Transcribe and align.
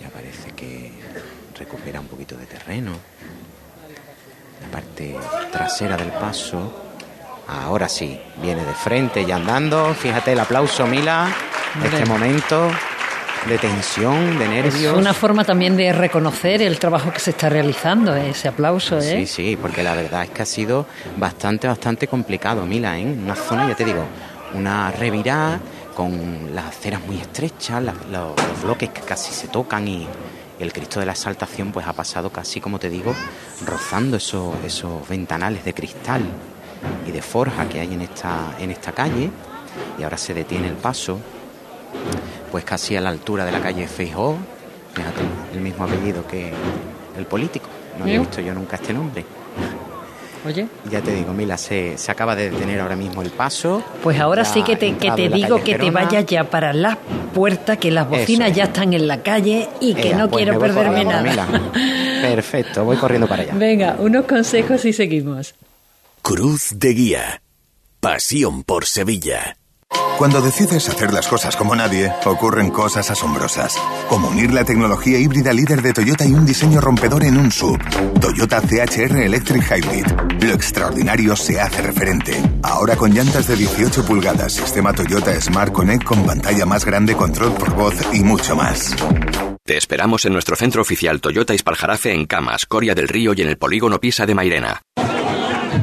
Ya 0.00 0.08
parece 0.08 0.50
que 0.52 0.92
recupera 1.58 2.00
un 2.00 2.06
poquito 2.06 2.36
de 2.36 2.46
terreno. 2.46 2.92
La 4.62 4.68
parte 4.68 5.16
trasera 5.52 5.96
del 5.96 6.10
paso. 6.12 6.82
Ahora 7.46 7.88
sí, 7.88 8.18
viene 8.42 8.64
de 8.64 8.74
frente 8.74 9.22
y 9.22 9.30
andando. 9.30 9.94
Fíjate 9.94 10.32
el 10.32 10.40
aplauso, 10.40 10.86
Mila. 10.86 11.28
Este 11.82 12.06
momento 12.06 12.70
de 13.48 13.58
tensión, 13.58 14.38
de 14.38 14.48
nervios. 14.48 14.92
Es 14.94 14.98
una 14.98 15.12
forma 15.12 15.44
también 15.44 15.76
de 15.76 15.92
reconocer 15.92 16.62
el 16.62 16.78
trabajo 16.78 17.12
que 17.12 17.18
se 17.18 17.30
está 17.30 17.50
realizando, 17.50 18.14
¿eh? 18.16 18.30
ese 18.30 18.48
aplauso, 18.48 18.98
¿eh? 18.98 19.02
Sí, 19.02 19.26
sí, 19.26 19.58
porque 19.60 19.82
la 19.82 19.94
verdad 19.94 20.22
es 20.22 20.30
que 20.30 20.42
ha 20.42 20.46
sido 20.46 20.86
bastante, 21.18 21.66
bastante 21.68 22.06
complicado, 22.06 22.64
Mila, 22.64 22.98
¿eh? 22.98 23.04
Una 23.04 23.34
zona, 23.34 23.68
ya 23.68 23.74
te 23.74 23.84
digo, 23.84 24.04
una 24.54 24.90
revirada 24.92 25.60
con 25.94 26.54
las 26.54 26.66
aceras 26.66 27.04
muy 27.06 27.18
estrechas, 27.18 27.82
los 27.82 28.62
bloques 28.62 28.90
que 28.90 29.00
casi 29.00 29.32
se 29.32 29.48
tocan 29.48 29.88
y, 29.88 30.06
el 30.60 30.72
Cristo 30.72 31.00
de 31.00 31.06
la 31.06 31.12
Exaltación 31.12 31.72
pues 31.72 31.86
ha 31.86 31.92
pasado 31.92 32.30
casi, 32.30 32.60
como 32.60 32.78
te 32.78 32.88
digo, 32.88 33.14
rozando 33.66 34.16
esos, 34.16 34.54
esos 34.64 35.06
ventanales 35.08 35.64
de 35.64 35.74
cristal 35.74 36.22
y 37.06 37.10
de 37.10 37.22
forja 37.22 37.68
que 37.68 37.80
hay 37.80 37.92
en 37.92 38.02
esta, 38.02 38.54
en 38.60 38.70
esta 38.70 38.92
calle 38.92 39.30
y 39.98 40.02
ahora 40.02 40.16
se 40.16 40.32
detiene 40.32 40.68
el 40.68 40.74
paso 40.74 41.18
pues 42.50 42.64
casi 42.64 42.96
a 42.96 43.00
la 43.00 43.10
altura 43.10 43.44
de 43.44 43.52
la 43.52 43.60
calle 43.60 43.88
Feijó, 43.88 44.36
fíjate, 44.94 45.22
el 45.52 45.60
mismo 45.60 45.84
apellido 45.84 46.26
que 46.26 46.52
el 47.18 47.26
político, 47.26 47.66
no 47.98 48.04
había 48.04 48.20
visto 48.20 48.40
yo 48.40 48.54
nunca 48.54 48.76
este 48.76 48.92
nombre. 48.92 49.24
Oye. 50.44 50.68
Ya 50.90 51.00
te 51.00 51.14
digo, 51.14 51.32
Mila, 51.32 51.56
se, 51.56 51.96
se 51.96 52.12
acaba 52.12 52.36
de 52.36 52.50
detener 52.50 52.80
ahora 52.80 52.96
mismo 52.96 53.22
el 53.22 53.30
paso. 53.30 53.82
Pues 54.02 54.20
ahora 54.20 54.44
sí 54.44 54.62
que 54.62 54.76
te, 54.76 54.96
que 54.96 55.10
te 55.10 55.28
digo 55.28 55.62
que 55.62 55.76
te 55.76 55.90
vayas 55.90 56.26
ya 56.26 56.44
para 56.44 56.72
la 56.72 56.98
puerta, 57.34 57.76
que 57.76 57.90
las 57.90 58.08
bocinas 58.08 58.54
ya 58.54 58.64
están 58.64 58.92
en 58.92 59.08
la 59.08 59.22
calle 59.22 59.68
y 59.80 59.94
que 59.94 60.14
no 60.14 60.28
pues 60.28 60.44
quiero 60.44 60.58
perderme 60.58 61.04
nada. 61.04 61.46
Perfecto, 62.22 62.84
voy 62.84 62.96
corriendo 62.96 63.26
para 63.26 63.42
allá. 63.42 63.54
Venga, 63.54 63.96
unos 63.98 64.26
consejos 64.26 64.84
y 64.84 64.92
seguimos. 64.92 65.54
Cruz 66.22 66.70
de 66.76 66.94
Guía. 66.94 67.42
Pasión 68.00 68.64
por 68.64 68.84
Sevilla. 68.84 69.56
Cuando 70.18 70.40
decides 70.40 70.88
hacer 70.88 71.12
las 71.12 71.26
cosas 71.26 71.56
como 71.56 71.74
nadie, 71.74 72.12
ocurren 72.24 72.70
cosas 72.70 73.10
asombrosas. 73.10 73.76
Como 74.08 74.28
unir 74.28 74.52
la 74.52 74.64
tecnología 74.64 75.18
híbrida 75.18 75.52
líder 75.52 75.82
de 75.82 75.92
Toyota 75.92 76.24
y 76.24 76.32
un 76.32 76.46
diseño 76.46 76.80
rompedor 76.80 77.24
en 77.24 77.36
un 77.36 77.50
sub. 77.50 77.78
Toyota 78.20 78.60
CHR 78.60 79.16
Electric 79.16 79.64
Hybrid. 79.64 80.06
Lo 80.40 80.54
extraordinario 80.54 81.34
se 81.34 81.60
hace 81.60 81.82
referente. 81.82 82.40
Ahora 82.62 82.94
con 82.94 83.12
llantas 83.12 83.48
de 83.48 83.56
18 83.56 84.06
pulgadas, 84.06 84.52
sistema 84.52 84.92
Toyota 84.92 85.38
Smart 85.40 85.72
Connect 85.72 86.04
con 86.04 86.24
pantalla 86.24 86.64
más 86.64 86.84
grande, 86.84 87.16
control 87.16 87.52
por 87.54 87.74
voz 87.74 87.94
y 88.12 88.22
mucho 88.22 88.54
más. 88.54 88.94
Te 89.64 89.76
esperamos 89.76 90.24
en 90.26 90.32
nuestro 90.32 90.54
centro 90.54 90.82
oficial 90.82 91.20
Toyota 91.20 91.54
Ispaljarafe 91.54 92.12
en 92.12 92.26
Camas, 92.26 92.66
Coria 92.66 92.94
del 92.94 93.08
Río 93.08 93.32
y 93.34 93.42
en 93.42 93.48
el 93.48 93.58
polígono 93.58 93.98
Pisa 93.98 94.26
de 94.26 94.34
Mairena. 94.34 94.82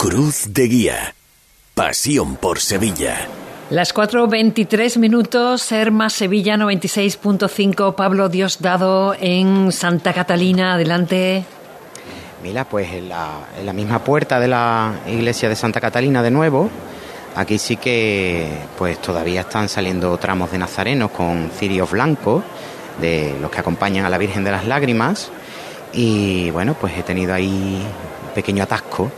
Cruz 0.00 0.54
de 0.54 0.66
Guía. 0.66 1.14
Pasión 1.74 2.36
por 2.36 2.58
Sevilla. 2.58 3.28
Las 3.68 3.94
4.23 3.94 4.96
minutos, 4.98 5.60
Ser 5.60 5.90
más 5.90 6.14
Sevilla 6.14 6.56
96.5, 6.56 7.94
Pablo 7.96 8.30
Diosdado 8.30 9.14
en 9.20 9.70
Santa 9.72 10.14
Catalina, 10.14 10.72
adelante. 10.72 11.44
Mira, 12.42 12.64
pues 12.64 12.90
en 12.94 13.10
la, 13.10 13.40
en 13.58 13.66
la 13.66 13.74
misma 13.74 14.02
puerta 14.02 14.40
de 14.40 14.48
la 14.48 15.00
iglesia 15.06 15.50
de 15.50 15.54
Santa 15.54 15.82
Catalina 15.82 16.22
de 16.22 16.30
nuevo, 16.30 16.70
aquí 17.36 17.58
sí 17.58 17.76
que 17.76 18.48
pues 18.78 19.02
todavía 19.02 19.42
están 19.42 19.68
saliendo 19.68 20.16
tramos 20.16 20.50
de 20.50 20.56
nazarenos 20.56 21.10
con 21.10 21.50
cirios 21.50 21.90
blancos, 21.90 22.42
de 23.02 23.36
los 23.38 23.50
que 23.50 23.60
acompañan 23.60 24.06
a 24.06 24.08
la 24.08 24.16
Virgen 24.16 24.44
de 24.44 24.50
las 24.50 24.66
Lágrimas. 24.66 25.30
Y 25.92 26.50
bueno, 26.52 26.72
pues 26.72 26.96
he 26.96 27.02
tenido 27.02 27.34
ahí 27.34 27.84
pequeño 28.30 28.64
atasco 28.64 29.10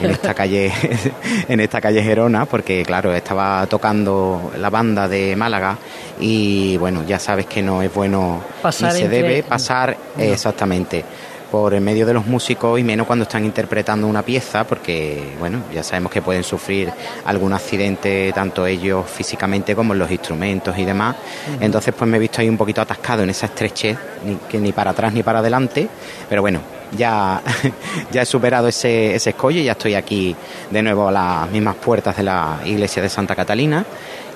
en 0.00 0.10
esta 0.10 0.34
calle 0.34 0.72
en 1.48 1.60
esta 1.60 1.80
calle 1.80 2.02
Gerona 2.02 2.46
porque 2.46 2.84
claro 2.84 3.14
estaba 3.14 3.66
tocando 3.66 4.52
la 4.58 4.70
banda 4.70 5.08
de 5.08 5.36
Málaga 5.36 5.78
y 6.20 6.76
bueno 6.76 7.04
ya 7.06 7.18
sabes 7.18 7.46
que 7.46 7.62
no 7.62 7.82
es 7.82 7.92
bueno 7.92 8.42
pasar 8.62 8.92
se 8.92 9.08
debe 9.08 9.42
pasar 9.42 9.96
exactamente 10.18 11.04
por 11.50 11.74
en 11.74 11.82
medio 11.82 12.06
de 12.06 12.14
los 12.14 12.26
músicos 12.26 12.78
y 12.78 12.84
menos 12.84 13.06
cuando 13.06 13.24
están 13.24 13.44
interpretando 13.44 14.06
una 14.06 14.22
pieza 14.22 14.64
porque 14.64 15.34
bueno 15.38 15.64
ya 15.74 15.82
sabemos 15.82 16.12
que 16.12 16.22
pueden 16.22 16.44
sufrir 16.44 16.92
algún 17.24 17.52
accidente 17.52 18.32
tanto 18.32 18.66
ellos 18.66 19.08
físicamente 19.10 19.74
como 19.74 19.94
los 19.94 20.10
instrumentos 20.10 20.78
y 20.78 20.84
demás. 20.84 21.16
Entonces 21.60 21.94
pues 21.96 22.08
me 22.08 22.16
he 22.16 22.20
visto 22.20 22.40
ahí 22.40 22.48
un 22.48 22.56
poquito 22.56 22.80
atascado 22.80 23.22
en 23.22 23.30
esa 23.30 23.46
estrechez 23.46 23.98
ni, 24.24 24.36
que 24.36 24.58
ni 24.58 24.72
para 24.72 24.92
atrás 24.92 25.12
ni 25.12 25.22
para 25.22 25.40
adelante 25.40 25.88
pero 26.28 26.42
bueno 26.42 26.79
ya, 26.96 27.42
ya 28.12 28.22
he 28.22 28.26
superado 28.26 28.68
ese, 28.68 29.14
ese 29.14 29.30
escollo 29.30 29.60
y 29.60 29.64
ya 29.64 29.72
estoy 29.72 29.94
aquí 29.94 30.34
de 30.70 30.82
nuevo 30.82 31.08
a 31.08 31.12
las 31.12 31.50
mismas 31.50 31.76
puertas 31.76 32.16
de 32.16 32.22
la 32.22 32.60
iglesia 32.64 33.02
de 33.02 33.08
Santa 33.08 33.34
Catalina. 33.34 33.84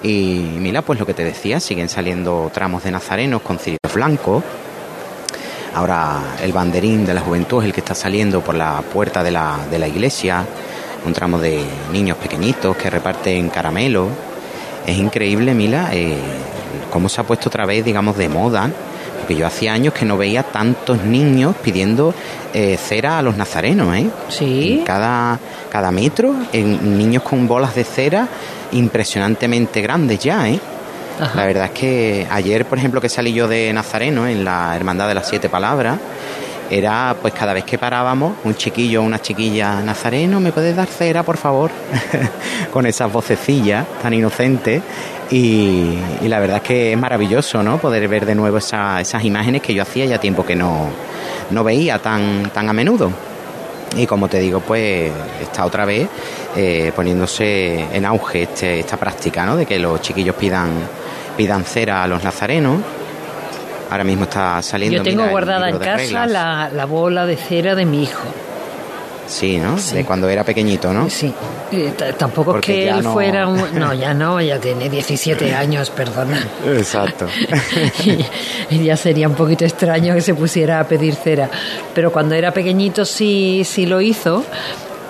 Y 0.02 0.44
mira, 0.58 0.82
pues 0.82 0.98
lo 0.98 1.06
que 1.06 1.14
te 1.14 1.24
decía, 1.24 1.60
siguen 1.60 1.88
saliendo 1.88 2.50
tramos 2.52 2.84
de 2.84 2.90
nazarenos 2.90 3.42
con 3.42 3.58
cirios 3.58 3.92
blancos. 3.94 4.44
Ahora 5.74 6.36
el 6.42 6.52
banderín 6.52 7.04
de 7.04 7.14
la 7.14 7.20
juventud 7.20 7.62
es 7.62 7.66
el 7.66 7.72
que 7.72 7.80
está 7.80 7.94
saliendo 7.94 8.40
por 8.42 8.54
la 8.54 8.82
puerta 8.92 9.22
de 9.22 9.30
la, 9.30 9.58
de 9.70 9.78
la 9.78 9.88
iglesia. 9.88 10.44
Un 11.06 11.12
tramo 11.12 11.38
de 11.38 11.64
niños 11.92 12.16
pequeñitos 12.18 12.76
que 12.76 12.90
reparten 12.90 13.48
caramelo. 13.48 14.08
Es 14.86 14.96
increíble, 14.96 15.54
Mila, 15.54 15.88
eh, 15.92 16.18
cómo 16.92 17.08
se 17.08 17.20
ha 17.20 17.24
puesto 17.24 17.48
otra 17.48 17.66
vez, 17.66 17.84
digamos, 17.84 18.16
de 18.16 18.28
moda. 18.28 18.70
Porque 19.24 19.36
yo 19.36 19.46
hacía 19.46 19.72
años 19.72 19.94
que 19.94 20.04
no 20.04 20.18
veía 20.18 20.42
tantos 20.42 21.02
niños 21.02 21.56
pidiendo 21.64 22.12
eh, 22.52 22.76
cera 22.76 23.16
a 23.16 23.22
los 23.22 23.38
nazarenos, 23.38 23.96
¿eh? 23.96 24.06
Sí. 24.28 24.80
En 24.80 24.84
cada, 24.84 25.38
cada 25.70 25.90
metro, 25.90 26.34
en 26.52 26.98
niños 26.98 27.22
con 27.22 27.48
bolas 27.48 27.74
de 27.74 27.84
cera 27.84 28.28
impresionantemente 28.72 29.80
grandes 29.80 30.18
ya, 30.18 30.46
¿eh? 30.50 30.60
La 31.34 31.46
verdad 31.46 31.64
es 31.64 31.70
que 31.70 32.26
ayer, 32.30 32.66
por 32.66 32.76
ejemplo, 32.76 33.00
que 33.00 33.08
salí 33.08 33.32
yo 33.32 33.48
de 33.48 33.72
Nazareno 33.72 34.26
en 34.26 34.44
la 34.44 34.76
Hermandad 34.76 35.08
de 35.08 35.14
las 35.14 35.26
Siete 35.26 35.48
Palabras, 35.48 35.98
era 36.70 37.16
pues 37.20 37.34
cada 37.34 37.52
vez 37.52 37.64
que 37.64 37.78
parábamos, 37.78 38.36
un 38.44 38.54
chiquillo 38.54 39.02
o 39.02 39.04
una 39.04 39.20
chiquilla 39.20 39.80
nazareno, 39.80 40.40
¿me 40.40 40.52
puedes 40.52 40.74
dar 40.74 40.88
cera, 40.88 41.22
por 41.22 41.36
favor? 41.36 41.70
Con 42.72 42.86
esas 42.86 43.12
vocecillas 43.12 43.86
tan 44.02 44.14
inocentes. 44.14 44.82
Y, 45.30 45.98
y, 46.20 46.28
la 46.28 46.38
verdad 46.38 46.58
es 46.58 46.62
que 46.62 46.92
es 46.92 46.98
maravilloso, 46.98 47.62
¿no? 47.62 47.78
Poder 47.78 48.06
ver 48.08 48.26
de 48.26 48.34
nuevo 48.34 48.58
esa, 48.58 49.00
esas 49.00 49.24
imágenes 49.24 49.62
que 49.62 49.72
yo 49.72 49.82
hacía 49.82 50.04
ya 50.04 50.18
tiempo 50.18 50.44
que 50.44 50.54
no, 50.54 50.88
no 51.50 51.64
veía 51.64 51.98
tan, 51.98 52.50
tan 52.50 52.68
a 52.68 52.72
menudo. 52.72 53.10
Y 53.96 54.06
como 54.06 54.28
te 54.28 54.38
digo, 54.38 54.60
pues 54.60 55.10
está 55.40 55.64
otra 55.64 55.84
vez 55.84 56.08
eh, 56.56 56.92
poniéndose 56.94 57.86
en 57.92 58.04
auge 58.04 58.42
este, 58.42 58.80
esta 58.80 58.96
práctica, 58.96 59.46
¿no? 59.46 59.56
De 59.56 59.64
que 59.64 59.78
los 59.78 60.00
chiquillos 60.02 60.34
pidan 60.36 60.70
pidan 61.36 61.64
cera 61.64 62.02
a 62.02 62.06
los 62.06 62.22
nazarenos. 62.22 62.80
Ahora 63.94 64.02
mismo 64.02 64.24
está 64.24 64.60
saliendo. 64.60 64.96
Yo 64.96 65.02
tengo 65.04 65.28
guardada 65.28 65.68
en 65.68 65.78
casa 65.78 66.26
la, 66.26 66.68
la, 66.68 66.84
bola 66.84 67.26
de 67.26 67.36
cera 67.36 67.76
de 67.76 67.84
mi 67.84 68.02
hijo. 68.02 68.24
Sí, 69.28 69.58
¿no? 69.58 69.78
Sí. 69.78 69.94
De 69.94 70.04
cuando 70.04 70.28
era 70.28 70.42
pequeñito, 70.42 70.92
¿no? 70.92 71.08
Sí. 71.08 71.32
Tampoco 72.18 72.50
Porque 72.54 72.86
es 72.86 72.90
que 72.90 72.98
él 72.98 73.04
no... 73.04 73.12
fuera 73.12 73.46
un... 73.46 73.62
No, 73.78 73.94
ya 73.94 74.12
no, 74.12 74.40
ya 74.40 74.58
tiene 74.58 74.90
17 74.90 75.54
años, 75.54 75.90
perdona. 75.90 76.44
Exacto. 76.66 77.28
y, 78.04 78.74
y, 78.74 78.84
ya 78.84 78.96
sería 78.96 79.28
un 79.28 79.36
poquito 79.36 79.64
extraño 79.64 80.12
que 80.12 80.22
se 80.22 80.34
pusiera 80.34 80.80
a 80.80 80.88
pedir 80.88 81.14
cera. 81.14 81.48
Pero 81.94 82.10
cuando 82.10 82.34
era 82.34 82.50
pequeñito 82.50 83.04
sí, 83.04 83.62
sí 83.64 83.86
lo 83.86 84.00
hizo. 84.00 84.44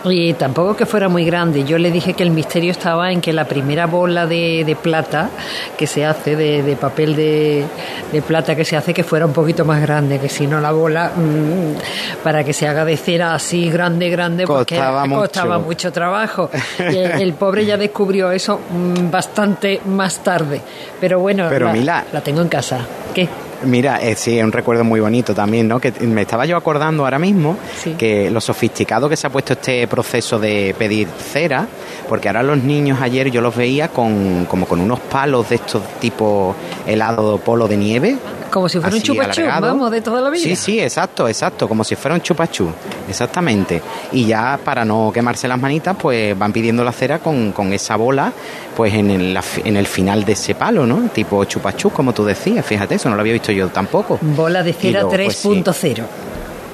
Y 0.05 0.35
tampoco 0.35 0.77
que 0.77 0.85
fuera 0.87 1.09
muy 1.09 1.25
grande. 1.25 1.65
Yo 1.65 1.79
le 1.79 1.91
dije 1.91 2.13
que 2.13 2.23
el 2.23 2.31
misterio 2.31 2.71
estaba 2.71 3.11
en 3.11 3.21
que 3.21 3.33
la 3.33 3.47
primera 3.47 3.87
bola 3.87 4.27
de, 4.27 4.63
de 4.67 4.77
plata 4.77 5.31
que 5.79 5.87
se 5.87 6.05
hace, 6.05 6.37
de, 6.37 6.63
de 6.63 6.77
papel 6.77 7.17
de, 7.17 7.65
de, 8.13 8.23
plata 8.23 8.55
que 8.55 8.65
se 8.65 8.77
hace, 8.77 8.93
que 8.93 9.03
fuera 9.03 9.25
un 9.25 9.33
poquito 9.33 9.65
más 9.65 9.81
grande, 9.81 10.19
que 10.19 10.29
si 10.29 10.47
no 10.47 10.61
la 10.61 10.73
bola, 10.73 11.13
mmm, 11.17 12.23
para 12.23 12.45
que 12.45 12.53
se 12.53 12.69
haga 12.69 12.85
de 12.85 12.97
cera 12.97 13.35
así 13.35 13.71
grande, 13.71 14.11
grande, 14.11 14.47
porque 14.47 14.77
costaba, 14.77 15.07
mucho. 15.07 15.21
costaba 15.21 15.59
mucho 15.59 15.93
trabajo. 15.93 16.51
Y 16.79 16.97
el, 16.97 17.23
el, 17.23 17.33
pobre 17.35 17.65
ya 17.65 17.77
descubrió 17.77 18.31
eso 18.31 18.61
mmm, 18.71 19.11
bastante 19.11 19.81
más 19.87 20.19
tarde. 20.19 20.61
Pero 21.01 21.19
bueno, 21.21 21.47
Pero 21.49 21.67
la, 21.67 21.73
Mila, 21.73 22.05
la 22.13 22.21
tengo 22.21 22.43
en 22.43 22.49
casa. 22.49 22.81
¿Qué? 23.15 23.29
Mira, 23.67 24.01
eh, 24.03 24.15
sí, 24.17 24.39
es 24.39 24.45
un 24.45 24.53
recuerdo 24.53 24.85
muy 24.85 25.01
bonito 25.01 25.35
también, 25.35 25.69
¿no? 25.69 25.81
Que 25.81 25.93
me 26.01 26.23
estaba 26.23 26.47
yo 26.47 26.57
acordando 26.57 27.05
ahora 27.05 27.19
mismo 27.19 27.57
sí. 27.77 27.95
que 27.99 28.31
lo 28.31 28.41
sofisticado 28.41 29.09
que 29.09 29.17
se 29.17 29.27
ha 29.27 29.31
puesto 29.31 29.55
este 29.55 29.87
proceso 29.89 30.39
de 30.39 30.75
pedir 30.79 31.09
cera, 31.09 31.67
porque 32.09 32.29
ahora 32.29 32.43
los 32.43 32.63
niños 32.63 33.01
ayer 33.01 33.31
yo 33.31 33.41
los 33.41 33.55
veía 33.57 33.89
con 33.89 34.47
como 34.47 34.67
con 34.67 34.81
unos 34.81 35.01
palos 35.01 35.49
de 35.49 35.57
estos 35.57 35.83
tipo 36.01 36.55
helado 36.87 37.39
polo 37.39 37.69
de 37.69 37.77
nieve. 37.77 38.17
Como 38.55 38.69
si 38.69 38.79
fuera 38.79 38.95
un 38.95 39.03
chupachú, 39.03 39.43
vamos, 39.61 39.91
de 39.91 40.01
toda 40.01 40.21
la 40.21 40.31
vida. 40.31 40.45
Sí, 40.45 40.55
sí, 40.55 40.79
exacto, 40.79 41.27
exacto, 41.27 41.67
como 41.67 41.83
si 41.83 41.97
fuera 41.97 42.15
un 42.15 42.21
chupachú, 42.21 42.71
exactamente. 43.09 43.83
Y 44.13 44.27
ya 44.27 44.61
para 44.65 44.85
no 44.85 45.11
quemarse 45.13 45.49
las 45.49 45.61
manitas, 45.61 45.97
pues 46.01 46.39
van 46.39 46.53
pidiendo 46.53 46.85
la 46.85 46.93
cera 46.93 47.19
con, 47.19 47.51
con 47.51 47.73
esa 47.73 47.97
bola, 47.97 48.33
pues 48.77 48.95
en 48.95 49.11
el, 49.11 49.37
en 49.65 49.77
el 49.77 49.87
final 49.89 50.25
de 50.25 50.35
ese 50.35 50.55
palo, 50.55 50.87
¿no? 50.87 51.09
Tipo 51.09 51.45
chupachú, 51.45 51.91
como 51.91 52.13
tú 52.13 52.25
decías, 52.25 52.65
fíjate, 52.65 52.95
eso 52.95 53.11
no 53.11 53.17
lo 53.17 53.23
había 53.23 53.33
visto 53.33 53.51
yo 53.51 53.67
tampoco. 53.71 54.21
Bola 54.21 54.63
de 54.63 54.73
cera 54.73 55.03
3.0. 55.03 55.65
Pues, 55.65 55.77
sí. 55.77 55.95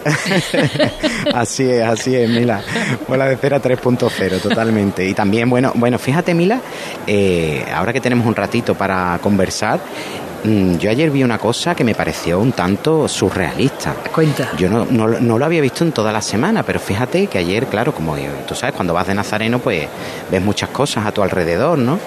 así 1.35 1.65
es, 1.65 1.83
así 1.83 2.15
es, 2.15 2.29
Mila. 2.29 2.63
Bola 3.09 3.27
de 3.27 3.39
cera 3.39 3.61
3.0, 3.61 4.43
totalmente. 4.43 5.07
Y 5.07 5.15
también, 5.15 5.49
bueno, 5.49 5.73
bueno, 5.77 5.99
fíjate, 5.99 6.35
Mila, 6.35 6.61
eh, 7.07 7.65
ahora 7.75 7.95
que 7.95 8.03
tenemos 8.03 8.27
un 8.27 8.35
ratito 8.35 8.75
para 8.75 9.19
conversar, 9.23 9.81
yo 10.45 10.91
ayer 10.91 11.11
vi 11.11 11.23
una 11.23 11.39
cosa 11.39 11.75
que 11.75 11.85
me 11.85 11.95
pareció 11.95 12.39
un 12.39 12.53
tanto 12.53 13.09
surrealista. 13.09 13.95
Cuenta. 14.15 14.53
Yo 14.57 14.69
no, 14.69 14.87
no, 14.87 15.09
no, 15.09 15.39
lo 15.39 15.45
había 15.45 15.61
visto 15.61 15.85
en 15.85 15.93
toda 15.93 16.13
la 16.13 16.23
semana, 16.23 16.63
pero 16.63 16.81
fíjate 16.81 17.27
que 17.27 17.39
ayer, 17.39 17.67
claro, 17.67 17.95
como 17.95 18.17
tú 18.47 18.55
sabes, 18.55 18.75
cuando 18.75 18.95
vas 18.95 19.07
de 19.07 19.15
Nazareno, 19.15 19.59
pues 19.59 19.87
ves 20.31 20.43
muchas 20.43 20.71
cosas 20.71 21.07
a 21.07 21.13
tu 21.13 21.23
alrededor, 21.23 21.79
¿no? 21.79 21.99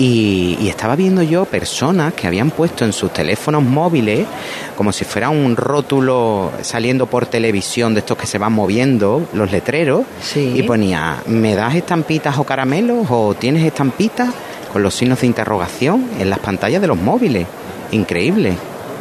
Y, 0.00 0.56
y, 0.60 0.68
estaba 0.68 0.94
viendo 0.94 1.22
yo 1.22 1.44
personas 1.44 2.14
que 2.14 2.28
habían 2.28 2.52
puesto 2.52 2.84
en 2.84 2.92
sus 2.92 3.12
teléfonos 3.12 3.64
móviles 3.64 4.28
como 4.76 4.92
si 4.92 5.04
fuera 5.04 5.28
un 5.28 5.56
rótulo 5.56 6.52
saliendo 6.62 7.06
por 7.06 7.26
televisión 7.26 7.94
de 7.94 8.00
estos 8.00 8.16
que 8.16 8.28
se 8.28 8.38
van 8.38 8.52
moviendo, 8.52 9.26
los 9.32 9.50
letreros, 9.50 10.04
sí. 10.22 10.52
y 10.54 10.62
ponía, 10.62 11.16
¿me 11.26 11.56
das 11.56 11.74
estampitas 11.74 12.38
o 12.38 12.44
caramelos 12.44 13.08
o 13.10 13.34
tienes 13.34 13.64
estampitas? 13.64 14.32
Con 14.72 14.84
los 14.84 14.94
signos 14.94 15.22
de 15.22 15.26
interrogación 15.26 16.08
en 16.20 16.30
las 16.30 16.38
pantallas 16.38 16.80
de 16.80 16.86
los 16.86 16.96
móviles. 16.96 17.48
Increíble. 17.92 18.56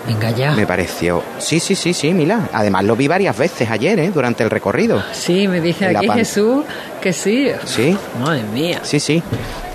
Venga 0.07 0.31
ya. 0.31 0.51
Me 0.53 0.65
pareció. 0.65 1.21
Sí, 1.37 1.59
sí, 1.59 1.75
sí, 1.75 1.93
sí, 1.93 2.13
Mila. 2.13 2.47
Además 2.53 2.85
lo 2.85 2.95
vi 2.95 3.09
varias 3.09 3.37
veces 3.37 3.69
ayer, 3.69 3.99
¿eh? 3.99 4.09
Durante 4.13 4.41
el 4.41 4.49
recorrido. 4.49 5.03
Sí, 5.11 5.49
me 5.49 5.59
dice 5.59 5.87
aquí 5.87 6.07
Jesús 6.09 6.63
que 7.01 7.11
sí. 7.11 7.49
Sí. 7.65 7.97
Madre 8.21 8.43
mía. 8.43 8.79
Sí, 8.83 9.01
sí. 9.01 9.21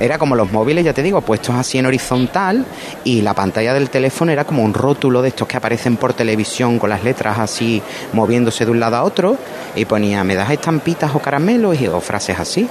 Era 0.00 0.16
como 0.18 0.34
los 0.34 0.50
móviles, 0.50 0.84
ya 0.84 0.94
te 0.94 1.02
digo, 1.02 1.20
puestos 1.20 1.54
así 1.54 1.78
en 1.78 1.86
horizontal 1.86 2.64
y 3.04 3.20
la 3.20 3.34
pantalla 3.34 3.74
del 3.74 3.90
teléfono 3.90 4.32
era 4.32 4.44
como 4.44 4.64
un 4.64 4.72
rótulo 4.72 5.20
de 5.20 5.28
estos 5.28 5.46
que 5.46 5.58
aparecen 5.58 5.98
por 5.98 6.14
televisión 6.14 6.78
con 6.78 6.88
las 6.88 7.04
letras 7.04 7.38
así 7.38 7.82
moviéndose 8.14 8.64
de 8.64 8.70
un 8.70 8.80
lado 8.80 8.96
a 8.96 9.04
otro 9.04 9.36
y 9.76 9.84
ponía, 9.84 10.24
¿me 10.24 10.34
das 10.34 10.50
estampitas 10.50 11.14
o 11.14 11.18
caramelos? 11.20 11.78
Y, 11.80 11.86
o 11.88 12.00
frases 12.00 12.40
así 12.40 12.68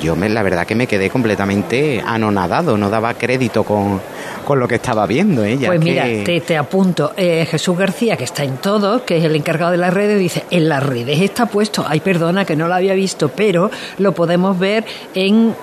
yo 0.00 0.16
me, 0.16 0.28
la 0.28 0.42
verdad 0.42 0.66
que 0.66 0.74
me 0.74 0.86
quedé 0.86 1.10
completamente 1.10 2.02
anonadado, 2.04 2.76
no 2.76 2.90
daba 2.90 3.14
crédito 3.14 3.64
con, 3.64 4.00
con 4.44 4.58
lo 4.58 4.68
que 4.68 4.76
estaba 4.76 5.06
viendo. 5.06 5.44
¿eh? 5.44 5.56
Ya 5.58 5.68
pues 5.68 5.80
que... 5.80 5.84
mira, 5.84 6.04
te, 6.24 6.40
te 6.40 6.56
apunto, 6.56 7.12
eh, 7.16 7.46
Jesús 7.50 7.76
García, 7.76 8.16
que 8.16 8.24
está 8.24 8.44
en 8.44 8.56
todo, 8.58 9.04
que 9.04 9.18
es 9.18 9.24
el 9.24 9.36
encargado 9.36 9.72
de 9.72 9.78
las 9.78 9.92
redes, 9.92 10.18
dice, 10.18 10.44
en 10.50 10.68
las 10.68 10.82
redes 10.82 11.20
está 11.20 11.46
puesto, 11.46 11.84
ay 11.88 12.00
perdona 12.00 12.44
que 12.44 12.56
no 12.56 12.68
lo 12.68 12.74
había 12.74 12.94
visto, 12.94 13.28
pero 13.28 13.70
lo 13.98 14.12
podemos 14.12 14.58
ver 14.58 14.84
en... 15.14 15.54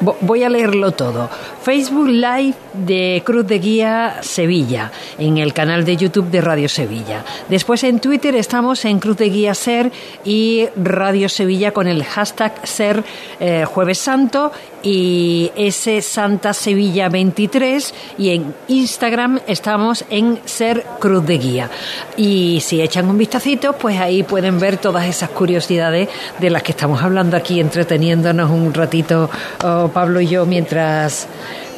Voy 0.00 0.44
a 0.44 0.48
leerlo 0.48 0.92
todo. 0.92 1.28
Facebook 1.62 2.08
Live 2.08 2.54
de 2.72 3.22
Cruz 3.24 3.46
de 3.46 3.58
Guía 3.58 4.18
Sevilla, 4.22 4.90
en 5.18 5.38
el 5.38 5.52
canal 5.52 5.84
de 5.84 5.96
YouTube 5.96 6.30
de 6.30 6.40
Radio 6.40 6.68
Sevilla. 6.68 7.24
Después 7.48 7.84
en 7.84 8.00
Twitter 8.00 8.34
estamos 8.34 8.84
en 8.84 8.98
Cruz 8.98 9.18
de 9.18 9.28
Guía 9.28 9.54
Ser 9.54 9.92
y 10.24 10.68
Radio 10.76 11.28
Sevilla 11.28 11.72
con 11.72 11.86
el 11.86 12.04
hashtag 12.04 12.66
Ser 12.66 13.04
eh, 13.40 13.64
Jueves 13.66 13.98
Santo 13.98 14.52
y 14.82 15.50
ese 15.56 16.02
Santa 16.02 16.52
Sevilla 16.52 17.08
23 17.08 17.94
y 18.18 18.30
en 18.30 18.54
Instagram 18.68 19.40
estamos 19.46 20.04
en 20.10 20.40
Ser 20.44 20.84
Cruz 20.98 21.26
de 21.26 21.38
Guía. 21.38 21.70
Y 22.16 22.60
si 22.60 22.80
echan 22.80 23.08
un 23.08 23.18
vistacito, 23.18 23.74
pues 23.74 23.98
ahí 24.00 24.22
pueden 24.22 24.58
ver 24.58 24.76
todas 24.76 25.06
esas 25.06 25.30
curiosidades 25.30 26.08
de 26.38 26.50
las 26.50 26.62
que 26.62 26.72
estamos 26.72 27.02
hablando 27.02 27.36
aquí, 27.36 27.60
entreteniéndonos 27.60 28.50
un 28.50 28.72
ratito 28.72 29.30
oh, 29.64 29.90
Pablo 29.92 30.20
y 30.20 30.28
yo 30.28 30.46
mientras 30.46 31.28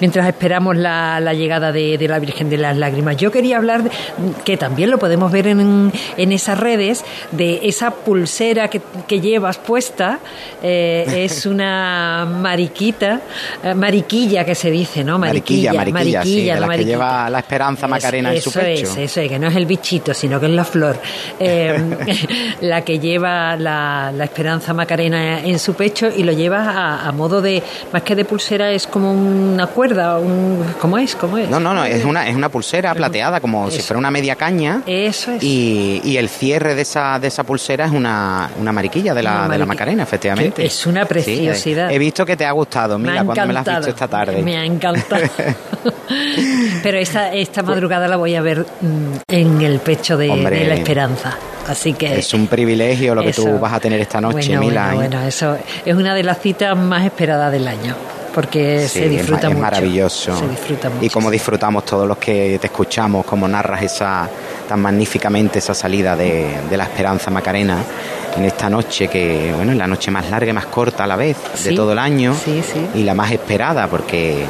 mientras 0.03 0.27
esperamos 0.27 0.77
la, 0.77 1.21
la 1.21 1.33
llegada 1.33 1.71
de, 1.71 1.97
de, 1.97 2.09
la 2.09 2.19
Virgen 2.19 2.51
de 2.51 2.57
las 2.57 2.77
Lágrimas. 2.77 3.17
Yo 3.19 3.31
quería 3.31 3.57
hablar, 3.57 3.85
de, 3.85 3.91
que 4.45 4.57
también 4.57 4.91
lo 4.91 4.99
podemos 4.99 5.31
ver 5.31 5.47
en, 5.47 5.93
en, 6.17 6.33
esas 6.33 6.59
redes, 6.59 7.05
de 7.31 7.61
esa 7.69 7.93
pulsera 7.93 8.67
que, 8.67 8.81
que 9.07 9.21
llevas 9.21 9.59
puesta. 9.59 10.19
Eh, 10.61 11.25
es 11.25 11.47
una 11.55 12.27
mariquita, 12.29 13.21
eh, 13.63 13.75
mariquilla 13.75 14.45
que 14.45 14.57
se 14.57 14.73
dice, 14.73 15.05
¿no? 15.05 15.21
Mariquilla, 15.21 15.73
mariquilla, 15.73 15.93
mariquilla, 15.93 16.21
mariquilla 16.23 16.55
sí, 16.57 16.67
la, 16.67 16.77
que 16.77 16.85
lleva 16.85 17.31
la 17.31 17.39
esperanza 17.39 17.87
macarena 17.87 18.35
en 18.35 18.43
su 18.43 18.51
pecho. 18.51 18.83
Eso 18.83 18.93
es, 18.95 19.11
eso 19.11 19.21
es, 19.21 19.29
que 19.29 19.39
no 19.39 19.47
es 19.47 19.55
el 19.55 19.67
bichito, 19.67 20.13
sino 20.15 20.41
que 20.41 20.47
es 20.47 20.53
la 20.53 20.65
flor. 20.65 20.99
Eh, 21.39 21.77
la 22.61 22.83
que 22.83 22.99
lleva 22.99 23.57
la, 23.57 24.13
la, 24.15 24.25
esperanza 24.25 24.73
macarena 24.75 25.41
en 25.41 25.59
su 25.59 25.75
pecho 25.75 26.09
y 26.15 26.23
lo 26.23 26.33
lleva 26.33 26.71
a, 26.71 27.09
a 27.09 27.13
modo 27.13 27.43
de, 27.43 27.63
más 27.93 28.03
que 28.03 28.15
de 28.15 28.25
pulsera, 28.25 28.71
es 28.71 28.87
como 28.87 29.13
una 29.13 29.67
cuerda 29.67 29.92
cuerda, 29.95 30.19
un, 30.19 30.65
¿cómo 30.81 30.99
es? 30.99 31.15
¿Cómo 31.17 31.39
es? 31.39 31.49
No, 31.49 31.61
no, 31.61 31.75
no, 31.75 31.85
es 31.85 32.05
una, 32.05 32.27
es 32.29 32.35
una 32.35 32.49
pulsera 32.49 32.95
plateada, 32.95 33.41
como 33.41 33.71
si 33.71 33.81
fuera 33.83 33.99
una 33.99 34.11
media 34.11 34.37
caña. 34.37 34.83
Eso 34.87 35.33
es. 35.33 35.43
Y, 35.43 36.01
y 36.05 36.17
el 36.17 36.29
cierre 36.29 36.75
de 36.75 36.83
esa, 36.83 37.19
de 37.19 37.29
esa 37.29 37.45
pulsera 37.45 37.85
es 37.87 37.93
una, 37.93 38.51
una 38.59 38.73
mariquilla 38.73 39.15
de 39.15 39.23
la, 39.23 39.49
de 39.49 39.59
la. 39.59 39.67
Macarena, 39.67 40.03
efectivamente. 40.03 40.65
Es 40.65 40.87
una 40.87 41.03
Sí, 41.03 41.09
preciosidad. 41.09 41.91
he 41.91 41.99
visto 41.99 42.25
que 42.27 42.37
te 42.37 42.45
ha 42.45 42.53
gustado, 42.53 42.99
mira, 42.99 43.25
cuando 43.25 43.47
me 43.47 43.53
la 43.53 43.61
has 43.61 43.67
visto 43.67 43.89
esta 43.91 44.09
tarde. 44.09 44.43
Me 44.43 44.57
ha 44.57 44.65
encantado. 44.65 45.23
Pero 46.83 46.99
esta, 46.99 47.33
esta 47.33 47.63
madrugada 47.63 48.07
la 48.09 48.17
voy 48.17 48.35
a 48.35 48.43
ver 48.43 48.61
mm, 48.81 49.13
en 49.29 49.63
el 49.63 49.79
pecho 49.81 50.17
de, 50.17 50.31
Hombre. 50.31 50.59
de 50.59 50.65
la 50.67 50.75
esperanza. 50.75 51.37
Así 51.67 51.93
que. 51.95 52.19
Es 52.19 52.35
un 52.35 52.47
privilegio 52.49 53.15
lo 53.15 53.23
que 53.23 53.33
tú 53.33 53.59
vas 53.59 53.73
a 53.73 53.81
tener 53.81 54.01
esta 54.01 54.21
noche, 54.21 54.49
bueno, 54.49 54.61
Mila. 54.63 54.87
Bueno, 54.95 55.03
¿eh? 55.03 55.09
bueno, 55.09 55.27
eso 55.29 55.57
es 55.85 55.95
una 55.95 56.15
de 56.15 56.23
las 56.23 56.39
citas 56.41 56.77
más 56.77 57.05
esperadas 57.05 57.53
del 57.53 57.67
año. 57.69 57.95
Porque 58.35 58.87
Sí, 58.89 59.01
se 59.01 59.09
disfruta 59.09 59.47
es, 59.49 59.53
mucho. 59.53 59.63
maravilloso. 59.63 60.37
Se 60.39 60.49
disfruta 60.49 60.89
mucho. 60.91 61.05
Y 61.05 61.11
como 61.11 61.31
disfrutamos 61.31 61.85
todos 61.85 62.07
los 62.09 62.17
que 62.19 62.59
te 62.61 62.67
escuchamos, 62.69 63.25
como 63.27 63.47
narras 63.47 63.83
esa 63.83 64.29
tan 64.69 64.81
magníficamente 64.81 65.59
esa 65.59 65.75
salida 65.75 66.17
de, 66.17 66.47
de 66.71 66.77
la 66.77 66.85
Esperanza 66.85 67.31
Macarena 67.31 67.79
en 68.37 68.45
esta 68.45 68.71
noche 68.71 69.09
que, 69.09 69.53
bueno, 69.55 69.73
es 69.73 69.79
la 69.79 69.87
noche 69.87 70.11
más 70.11 70.31
larga 70.31 70.51
y 70.51 70.55
más 70.55 70.67
corta 70.67 71.05
a 71.05 71.07
la 71.07 71.17
vez 71.17 71.37
de 71.65 71.71
Sí, 71.71 71.75
todo 71.75 71.93
el 71.93 71.99
año 71.99 72.35
sí, 72.35 72.63
sí. 72.63 72.87
y 72.95 73.03
la 73.03 73.15
más 73.15 73.31
esperada 73.31 73.87
porque 73.89 74.45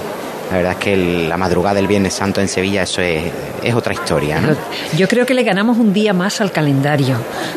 la 0.53 0.59
verdad 0.59 0.73
es 0.73 0.79
que 0.79 0.93
el- 0.93 1.29
la 1.29 1.37
madrugada 1.37 1.75
del 1.77 1.87
Viernes 1.87 2.13
Santo 2.15 2.41
en 2.41 2.49
Sevilla 2.49 2.83
eso 2.83 3.01
es, 3.01 3.23
es 3.63 3.75
otra 3.75 3.95
historia, 3.95 4.41
¿no? 4.41 4.55
Yo 4.97 5.09
creo 5.09 5.25
que 5.25 5.33
le 5.35 5.43
ganamos 5.45 5.79
un 5.79 5.93
día 5.93 6.13
más 6.13 6.41
al 6.41 6.53
calendario, 6.53 7.17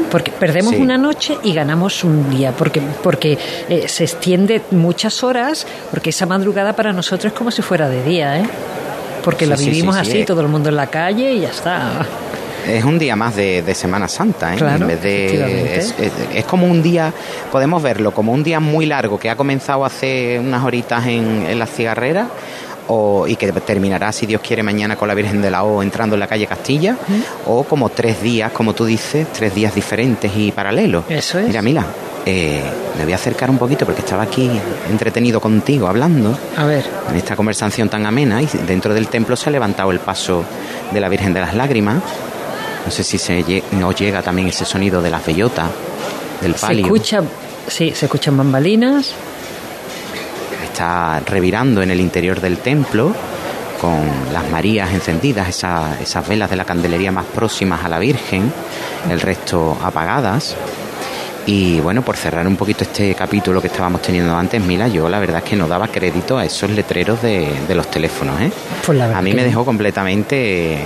porque 0.09 0.31
perdemos 0.31 0.73
Sí. 0.75 0.81
una 0.81 0.97
noche 0.97 1.37
y 1.43 1.53
ganamos 1.53 2.03
un 2.03 2.29
día, 2.29 2.51
porque, 2.53 2.81
porque 3.03 3.37
eh, 3.69 3.87
se 3.87 4.03
extiende 4.05 4.61
muchas 4.71 5.23
horas, 5.23 5.67
porque 5.91 6.11
esa 6.11 6.25
madrugada 6.25 6.73
para 6.73 6.93
nosotros 6.93 7.33
es 7.33 7.37
como 7.37 7.51
si 7.51 7.61
fuera 7.61 7.89
de 7.89 8.01
día, 8.03 8.39
¿eh? 8.39 8.45
Porque 9.23 9.45
Sí, 9.45 9.49
la 9.51 9.57
vivimos 9.57 9.95
sí, 9.95 10.01
así, 10.01 10.23
todo 10.25 10.41
el 10.41 10.47
mundo 10.47 10.69
en 10.69 10.75
la 10.77 10.87
calle 10.87 11.33
y 11.33 11.41
ya 11.41 11.49
está. 11.49 12.05
Es 12.67 12.83
un 12.83 12.97
día 12.97 13.15
más 13.15 13.35
de, 13.35 13.61
de 13.61 13.75
Semana 13.75 14.07
Santa, 14.07 14.53
¿eh? 14.53 14.57
Claro, 14.57 14.83
en 14.83 14.87
vez 14.87 15.01
de, 15.03 15.77
es, 15.77 15.93
es- 15.99 16.11
es 16.33 16.45
como 16.45 16.65
un 16.65 16.81
día, 16.81 17.11
podemos 17.51 17.83
verlo 17.83 18.11
como 18.11 18.31
un 18.31 18.43
día 18.43 18.59
muy 18.59 18.85
largo 18.87 19.19
que 19.19 19.29
ha 19.29 19.35
comenzado 19.35 19.85
hace 19.85 20.39
unas 20.39 20.63
horitas 20.63 21.05
en, 21.05 21.45
en 21.47 21.59
las 21.59 21.69
cigarreras 21.69 22.27
o, 22.87 23.25
y 23.27 23.35
que 23.35 23.51
terminará, 23.51 24.11
si 24.11 24.25
Dios 24.25 24.41
quiere, 24.41 24.61
mañana 24.63 24.95
con 24.95 25.07
la 25.07 25.13
Virgen 25.13 25.41
de 25.41 25.49
la 25.51 25.63
O 25.63 25.81
entrando 25.81 26.15
en 26.15 26.19
la 26.19 26.27
calle 26.27 26.45
Castilla, 26.47 26.95
o 27.45 27.63
como 27.63 27.89
tres 27.89 28.21
días, 28.21 28.51
como 28.51 28.73
tú 28.73 28.85
dices, 28.85 29.27
tres 29.33 29.53
días 29.55 29.73
diferentes 29.73 30.31
y 30.35 30.51
paralelos. 30.51 31.05
Eso 31.09 31.39
es. 31.39 31.47
Mira, 31.47 31.61
Mila, 31.61 31.85
eh, 32.25 32.61
me 32.97 33.03
voy 33.03 33.13
a 33.13 33.15
acercar 33.17 33.49
un 33.49 33.57
poquito 33.57 33.85
porque 33.85 34.01
estaba 34.01 34.23
aquí 34.23 34.49
entretenido 34.89 35.39
contigo 35.39 35.87
hablando 35.87 36.35
A 36.57 36.65
ver, 36.65 36.83
en 37.09 37.15
esta 37.15 37.35
conversación 37.35 37.87
tan 37.89 38.05
amena 38.05 38.41
y 38.41 38.47
dentro 38.67 38.93
del 38.93 39.07
templo 39.07 39.35
se 39.35 39.49
ha 39.49 39.51
levantado 39.51 39.91
el 39.91 39.99
paso 39.99 40.43
de 40.91 40.99
la 40.99 41.07
Virgen 41.09 41.33
de 41.33 41.41
las 41.41 41.53
Lágrimas. 41.53 41.97
No 42.85 42.91
sé 42.91 43.03
si 43.03 43.17
se 43.17 43.43
lle- 43.43 43.63
os 43.83 43.95
llega 43.95 44.21
también 44.21 44.47
ese 44.47 44.63
sonido 44.65 45.01
de 45.01 45.09
las 45.09 45.25
bellotas, 45.25 45.67
del 46.41 46.53
se 46.55 46.59
palio. 46.61 46.85
escucha, 46.85 47.21
sí, 47.67 47.91
se 47.95 48.05
escuchan 48.05 48.37
bambalinas. 48.37 49.11
Está 50.75 51.21
revirando 51.25 51.81
en 51.81 51.89
el 51.89 52.01
interior 52.01 52.41
del 52.41 52.57
templo 52.57 53.13
con 53.79 54.01
las 54.33 54.49
Marías 54.51 54.91
encendidas, 54.93 55.47
esa- 55.47 55.97
esas 56.01 56.27
velas 56.27 56.49
de 56.49 56.57
la 56.57 56.65
candelería 56.65 57.13
más 57.13 57.23
próximas 57.33 57.85
a 57.85 57.87
la 57.87 57.97
Virgen, 57.97 58.51
el 59.09 59.21
resto 59.21 59.77
apagadas. 59.81 60.53
Y 61.45 61.79
bueno, 61.79 62.01
por 62.01 62.17
cerrar 62.17 62.45
un 62.45 62.57
poquito 62.57 62.83
este 62.83 63.15
capítulo 63.15 63.61
que 63.61 63.67
estábamos 63.67 64.01
teniendo 64.01 64.35
antes, 64.35 64.61
Mila, 64.61 64.89
yo 64.89 65.07
la 65.07 65.19
verdad 65.19 65.37
es 65.45 65.49
que 65.49 65.55
no 65.55 65.65
daba 65.69 65.87
crédito 65.87 66.37
a 66.37 66.43
esos 66.43 66.69
letreros 66.69 67.21
de, 67.21 67.47
de 67.69 67.73
los 67.75 67.89
teléfonos. 67.89 68.41
¿eh? 68.41 68.51
Pues 68.85 68.99
a 69.01 69.21
mí 69.21 69.31
me 69.33 69.45
dejó 69.45 69.63
completamente, 69.63 70.79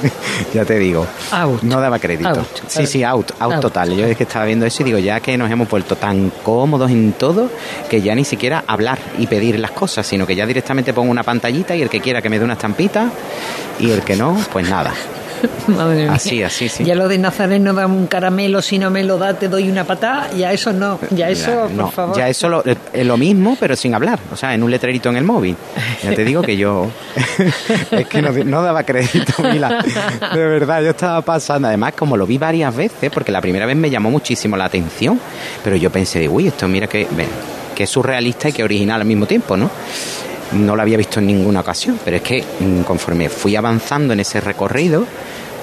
ya 0.54 0.64
te 0.64 0.78
digo, 0.78 1.06
Out. 1.32 1.62
no 1.62 1.80
daba 1.80 1.98
crédito. 1.98 2.28
Out. 2.28 2.60
Sí, 2.66 2.86
sí, 2.86 3.02
out, 3.04 3.32
out, 3.40 3.54
Out. 3.54 3.62
total. 3.62 3.94
Yo 3.96 4.06
es 4.06 4.16
que 4.16 4.24
estaba 4.24 4.44
viendo 4.44 4.66
eso 4.66 4.82
y 4.82 4.86
digo, 4.86 4.98
ya 4.98 5.20
que 5.20 5.36
nos 5.36 5.50
hemos 5.50 5.68
vuelto 5.68 5.96
tan 5.96 6.30
cómodos 6.42 6.90
en 6.90 7.12
todo, 7.12 7.50
que 7.88 8.02
ya 8.02 8.14
ni 8.14 8.24
siquiera 8.24 8.64
hablar 8.66 8.98
y 9.18 9.26
pedir 9.26 9.58
las 9.58 9.70
cosas, 9.72 10.06
sino 10.06 10.26
que 10.26 10.34
ya 10.34 10.46
directamente 10.46 10.92
pongo 10.92 11.10
una 11.10 11.22
pantallita 11.22 11.74
y 11.74 11.82
el 11.82 11.88
que 11.88 12.00
quiera 12.00 12.20
que 12.22 12.28
me 12.28 12.38
dé 12.38 12.44
una 12.44 12.54
estampita 12.54 13.10
y 13.78 13.90
el 13.90 14.02
que 14.02 14.16
no, 14.16 14.36
pues 14.52 14.68
nada. 14.68 14.92
Madre 15.68 16.02
mía. 16.04 16.12
Así, 16.12 16.42
así, 16.42 16.68
sí. 16.68 16.84
Ya 16.84 16.94
lo 16.94 17.08
de 17.08 17.18
Nazaret 17.18 17.60
no 17.60 17.72
da 17.74 17.86
un 17.86 18.06
caramelo, 18.06 18.62
si 18.62 18.78
no 18.78 18.90
me 18.90 19.02
lo 19.04 19.18
da 19.18 19.34
te 19.34 19.48
doy 19.48 19.68
una 19.68 19.84
patada, 19.84 20.30
ya 20.32 20.52
eso 20.52 20.72
no, 20.72 20.98
ya 21.10 21.28
eso, 21.28 21.68
Ya, 21.68 21.82
por 21.82 21.92
favor. 21.92 22.16
ya 22.16 22.28
eso 22.28 22.48
lo- 22.48 22.62
es 22.64 23.06
lo 23.06 23.16
mismo, 23.16 23.56
pero 23.58 23.76
sin 23.76 23.94
hablar. 23.94 24.18
O 24.32 24.36
sea, 24.36 24.54
en 24.54 24.62
un 24.62 24.70
letrerito 24.70 25.08
en 25.10 25.16
el 25.16 25.24
móvil. 25.24 25.56
Ya 26.02 26.14
te 26.14 26.24
digo 26.24 26.42
que 26.42 26.56
yo. 26.56 26.86
es 27.90 28.06
que 28.06 28.22
no, 28.22 28.30
no 28.32 28.62
daba 28.62 28.82
crédito, 28.84 29.42
Mila. 29.42 29.82
De 30.34 30.46
verdad, 30.46 30.82
yo 30.82 30.90
estaba 30.90 31.20
pasando. 31.22 31.68
Además, 31.68 31.94
como 31.96 32.16
lo 32.16 32.26
vi 32.26 32.38
varias 32.38 32.74
veces, 32.74 33.10
porque 33.12 33.32
la 33.32 33.40
primera 33.40 33.66
vez 33.66 33.76
me 33.76 33.90
llamó 33.90 34.10
muchísimo 34.10 34.56
la 34.56 34.66
atención, 34.66 35.18
pero 35.64 35.76
yo 35.76 35.90
pensé, 35.90 36.20
de, 36.20 36.28
uy, 36.28 36.48
esto 36.48 36.66
mira 36.68 36.86
que, 36.86 37.06
ven, 37.10 37.28
que 37.74 37.84
es 37.84 37.90
surrealista 37.90 38.48
y 38.48 38.52
que 38.52 38.62
original 38.64 39.00
al 39.00 39.06
mismo 39.06 39.26
tiempo, 39.26 39.56
¿no? 39.56 39.70
No 40.52 40.76
lo 40.76 40.82
había 40.82 40.96
visto 40.96 41.20
en 41.20 41.26
ninguna 41.26 41.60
ocasión, 41.60 41.98
pero 42.04 42.16
es 42.18 42.22
que 42.22 42.44
mm, 42.60 42.82
conforme 42.82 43.28
fui 43.28 43.56
avanzando 43.56 44.12
en 44.12 44.20
ese 44.20 44.40
recorrido, 44.40 45.04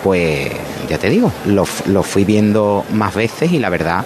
pues 0.03 0.49
ya 0.89 0.97
te 0.97 1.09
digo, 1.09 1.31
lo, 1.45 1.65
lo 1.87 2.03
fui 2.03 2.25
viendo 2.25 2.85
más 2.91 3.15
veces 3.15 3.51
y 3.51 3.59
la 3.59 3.69
verdad, 3.69 4.03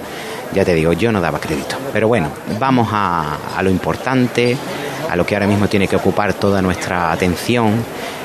ya 0.54 0.64
te 0.64 0.74
digo, 0.76 0.94
yo 0.94 1.12
no 1.12 1.20
daba 1.20 1.40
crédito. 1.40 1.76
Pero 1.92 2.08
bueno, 2.08 2.30
vamos 2.60 2.90
a, 2.92 3.38
a 3.56 3.64
lo 3.64 3.70
importante, 3.70 4.56
a 5.10 5.16
lo 5.16 5.26
que 5.26 5.36
ahora 5.36 5.48
mismo 5.48 5.68
tiene 5.68 5.88
que 5.88 5.96
ocupar 5.96 6.34
toda 6.36 6.62
nuestra 6.62 7.12
atención, 7.12 7.84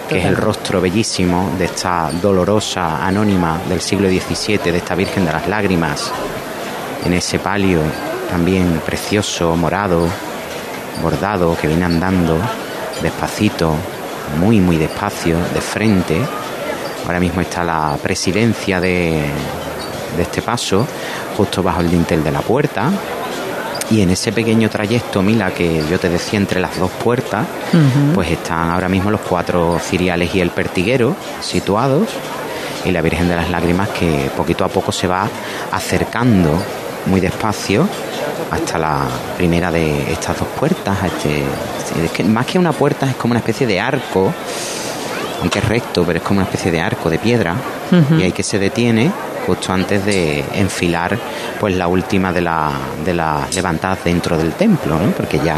que 0.09 0.18
es 0.18 0.25
el 0.26 0.37
rostro 0.37 0.80
bellísimo 0.80 1.52
de 1.59 1.64
esta 1.64 2.11
dolorosa 2.21 3.04
anónima 3.06 3.61
del 3.68 3.80
siglo 3.80 4.09
XVII, 4.09 4.71
de 4.71 4.76
esta 4.76 4.94
Virgen 4.94 5.25
de 5.25 5.32
las 5.32 5.49
Lágrimas, 5.49 6.12
en 7.04 7.14
ese 7.14 7.38
palio 7.38 7.80
también 8.28 8.80
precioso, 8.85 9.56
morado, 9.56 10.09
bordado, 11.00 11.56
que 11.56 11.68
viene 11.68 11.84
andando 11.84 12.38
despacito, 13.02 13.75
muy, 14.38 14.61
muy 14.61 14.76
despacio, 14.76 15.38
de 15.52 15.61
frente. 15.61 16.20
Ahora 17.06 17.20
mismo 17.20 17.40
está 17.40 17.64
la 17.64 17.96
presidencia 18.02 18.80
de, 18.80 19.25
de 20.16 20.22
este 20.22 20.42
paso, 20.42 20.87
justo 21.37 21.62
bajo 21.62 21.80
el 21.80 21.90
dintel 21.90 22.22
de 22.22 22.30
la 22.30 22.40
puerta. 22.40 22.90
Y 23.90 24.00
en 24.00 24.11
ese 24.11 24.32
pequeño 24.32 24.70
trayecto, 24.70 25.22
Mila, 25.22 25.50
que 25.50 25.82
yo 25.90 25.99
te 25.99 26.08
decía 26.08 26.38
entre 26.38 26.61
las 26.61 26.78
dos 26.78 26.90
puertas, 26.90 27.46
pues 28.14 28.30
están 28.30 28.70
ahora 28.70 28.88
mismo 28.88 29.11
los 29.11 29.20
cuatro 29.20 29.78
ciriales 29.80 30.34
y 30.34 30.40
el 30.40 30.50
pertiguero 30.50 31.14
situados 31.40 32.08
y 32.84 32.90
la 32.90 33.02
Virgen 33.02 33.28
de 33.28 33.37
las 33.37 33.50
Lágrimas 33.50 33.90
que 33.90 34.30
poquito 34.37 34.64
a 34.64 34.68
poco 34.68 34.92
se 34.92 35.06
va 35.06 35.28
acercando 35.70 36.52
muy 37.06 37.21
despacio 37.21 37.87
hasta 38.50 38.78
la 38.78 39.06
primera 39.37 39.71
de 39.71 40.12
estas 40.12 40.38
dos 40.38 40.49
puertas. 40.59 40.97
este- 41.04 41.42
es 42.04 42.11
que 42.12 42.25
más 42.25 42.47
que 42.47 42.59
una 42.59 42.73
puerta 42.73 43.06
es 43.06 43.16
como 43.16 43.32
una 43.32 43.40
especie 43.40 43.66
de 43.66 43.78
arco, 43.80 44.32
aunque 45.40 45.59
es 45.59 45.64
recto, 45.68 46.04
pero 46.04 46.18
es 46.18 46.25
como 46.25 46.38
una 46.40 46.47
especie 46.49 46.71
de 46.71 46.80
arco 46.80 47.11
de 47.11 47.18
piedra 47.18 47.54
y 48.18 48.23
ahí 48.23 48.32
que 48.32 48.42
se 48.42 48.59
detiene 48.59 49.11
justo 49.47 49.73
antes 49.73 50.04
de 50.06 50.44
enfilar 50.54 51.18
pues 51.59 51.75
la 51.76 51.88
última 51.88 52.32
de 52.32 52.40
la 52.40 52.71
de 53.04 53.12
las 53.12 53.52
levantadas 53.54 54.04
dentro 54.04 54.38
del 54.38 54.52
templo, 54.52 54.97
¿no? 54.99 55.11
porque 55.11 55.40
ya 55.44 55.56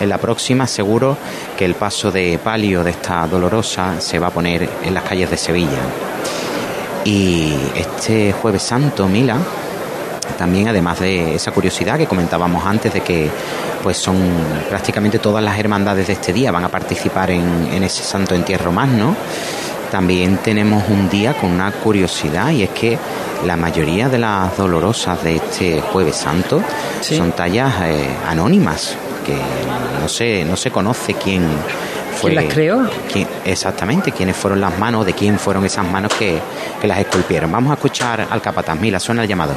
en 0.00 0.08
la 0.10 0.18
próxima 0.18 0.66
seguro 0.66 1.16
que 1.56 1.64
el 1.64 1.74
paso 1.74 2.10
de 2.12 2.38
palio 2.44 2.84
de 2.84 2.90
esta 2.90 3.26
dolorosa 3.26 4.00
se 4.00 4.18
va 4.18 4.26
a 4.26 4.30
poner 4.30 4.68
en 4.84 4.92
las 4.94 5.02
calles 5.04 5.30
de 5.30 5.36
Sevilla. 5.38 5.80
Y 7.04 7.54
este 7.74 8.32
jueves 8.32 8.62
santo, 8.62 9.08
Mila, 9.08 9.36
también 10.42 10.66
además 10.66 10.98
de 10.98 11.36
esa 11.36 11.52
curiosidad 11.52 11.96
que 11.96 12.06
comentábamos 12.08 12.66
antes 12.66 12.92
de 12.92 13.00
que 13.00 13.30
pues 13.80 13.96
son 13.96 14.16
prácticamente 14.68 15.20
todas 15.20 15.40
las 15.40 15.56
hermandades 15.56 16.08
de 16.08 16.14
este 16.14 16.32
día 16.32 16.50
van 16.50 16.64
a 16.64 16.68
participar 16.68 17.30
en, 17.30 17.68
en 17.72 17.84
ese 17.84 18.02
santo 18.02 18.34
entierro 18.34 18.72
magno 18.72 19.14
también 19.92 20.38
tenemos 20.38 20.82
un 20.88 21.08
día 21.08 21.34
con 21.34 21.52
una 21.52 21.70
curiosidad 21.70 22.50
y 22.50 22.64
es 22.64 22.70
que 22.70 22.98
la 23.46 23.56
mayoría 23.56 24.08
de 24.08 24.18
las 24.18 24.56
dolorosas 24.56 25.22
de 25.22 25.36
este 25.36 25.80
jueves 25.80 26.16
santo 26.16 26.60
Sí. 27.00 27.16
son 27.16 27.30
tallas 27.32 27.72
eh, 27.84 28.08
anónimas 28.28 28.96
que 29.24 29.36
no 30.00 30.08
se 30.08 30.44
no 30.44 30.56
se 30.56 30.72
conoce 30.72 31.14
quién 31.14 31.46
fue 32.20 32.30
¿Quién 32.32 32.44
las 32.44 32.52
creó? 32.54 32.90
quién- 33.12 33.28
exactamente 33.44 34.10
quiénes 34.10 34.36
fueron 34.36 34.60
las 34.60 34.76
manos 34.76 35.06
de 35.06 35.12
quién 35.12 35.38
fueron 35.38 35.64
esas 35.64 35.86
manos 35.86 36.12
que, 36.18 36.38
que 36.80 36.86
las 36.88 36.98
esculpieron 36.98 37.50
vamos 37.52 37.70
a 37.70 37.74
escuchar 37.74 38.26
al 38.28 38.40
capataz 38.42 38.76
Mila 38.80 38.98
suena 38.98 39.22
el 39.22 39.28
llamador 39.28 39.56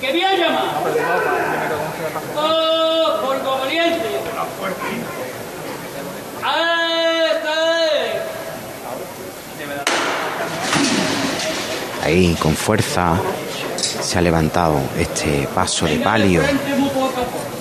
Bien 0.00 0.38
llama! 0.38 0.80
¡Oh, 2.36 3.20
por! 3.22 3.36
Ahí, 12.02 12.36
con 12.40 12.54
fuerza, 12.54 13.16
se 13.76 14.18
ha 14.18 14.20
levantado 14.20 14.78
este 14.98 15.48
paso 15.54 15.86
de 15.86 15.96
palio, 15.98 16.42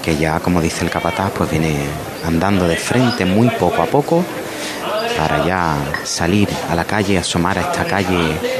que 0.03 0.17
ya, 0.17 0.39
como 0.39 0.61
dice 0.61 0.83
el 0.83 0.91
capataz, 0.91 1.31
pues 1.31 1.49
viene 1.49 1.77
andando 2.25 2.67
de 2.67 2.77
frente 2.77 3.25
muy 3.25 3.49
poco 3.49 3.81
a 3.81 3.85
poco, 3.85 4.23
para 5.17 5.45
ya 5.45 5.75
salir 6.03 6.49
a 6.69 6.75
la 6.75 6.85
calle, 6.85 7.17
asomar 7.17 7.57
a 7.57 7.61
esta 7.61 7.85
calle 7.85 8.54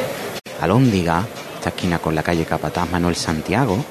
Alóndiga, 0.62 1.24
esta 1.55 1.69
esquina 1.69 2.00
con 2.00 2.15
la 2.15 2.24
calle 2.24 2.45
Capataz 2.45 2.89
Manuel 2.89 3.15
Santiago. 3.15 3.83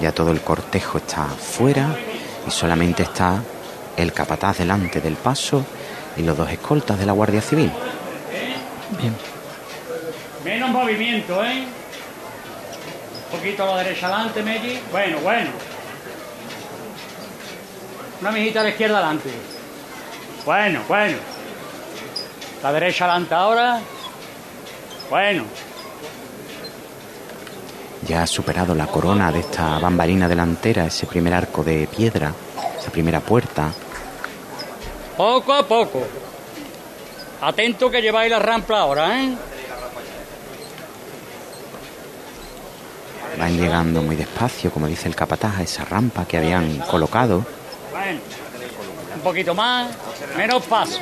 Ya 0.00 0.12
todo 0.12 0.30
el 0.30 0.40
cortejo 0.40 0.98
está 0.98 1.26
fuera 1.26 1.96
y 2.46 2.50
solamente 2.50 3.04
está 3.04 3.42
el 3.96 4.12
capataz 4.12 4.58
delante 4.58 5.00
del 5.00 5.14
paso 5.14 5.64
y 6.16 6.22
los 6.22 6.36
dos 6.36 6.50
escoltas 6.50 6.98
de 6.98 7.06
la 7.06 7.12
Guardia 7.12 7.40
Civil. 7.40 7.70
Bien. 8.98 9.14
Menos 10.44 10.70
movimiento, 10.70 11.44
¿eh? 11.44 11.64
Un 13.30 13.38
poquito 13.38 13.62
a 13.62 13.66
la 13.66 13.82
derecha 13.82 14.08
adelante, 14.08 14.42
Meji. 14.42 14.80
Bueno, 14.90 15.18
bueno. 15.20 15.50
Una 18.20 18.30
mijita 18.32 18.60
a 18.60 18.64
la 18.64 18.70
izquierda 18.70 18.98
adelante. 18.98 19.30
Bueno, 20.44 20.80
bueno. 20.88 21.16
La 22.62 22.72
derecha 22.72 23.04
adelante 23.04 23.34
ahora. 23.34 23.80
Bueno. 25.12 25.44
Ya 28.08 28.22
ha 28.22 28.26
superado 28.26 28.74
la 28.74 28.86
corona 28.86 29.30
de 29.30 29.40
esta 29.40 29.78
bambalina 29.78 30.26
delantera, 30.26 30.86
ese 30.86 31.04
primer 31.04 31.34
arco 31.34 31.62
de 31.62 31.86
piedra, 31.86 32.32
esa 32.78 32.90
primera 32.90 33.20
puerta. 33.20 33.70
Poco 35.14 35.52
a 35.52 35.68
poco. 35.68 36.02
Atento 37.42 37.90
que 37.90 38.00
lleváis 38.00 38.30
la 38.30 38.38
rampa 38.38 38.78
ahora, 38.78 39.22
¿eh? 39.22 39.36
Van 43.38 43.58
llegando 43.58 44.00
muy 44.00 44.16
despacio, 44.16 44.70
como 44.70 44.86
dice 44.86 45.08
el 45.08 45.14
capataz, 45.14 45.58
a 45.58 45.62
esa 45.62 45.84
rampa 45.84 46.24
que 46.24 46.38
habían 46.38 46.78
colocado. 46.78 47.44
Bueno. 47.90 48.18
Un 49.16 49.20
poquito 49.20 49.54
más. 49.54 49.90
Menos 50.38 50.62
paso. 50.62 51.00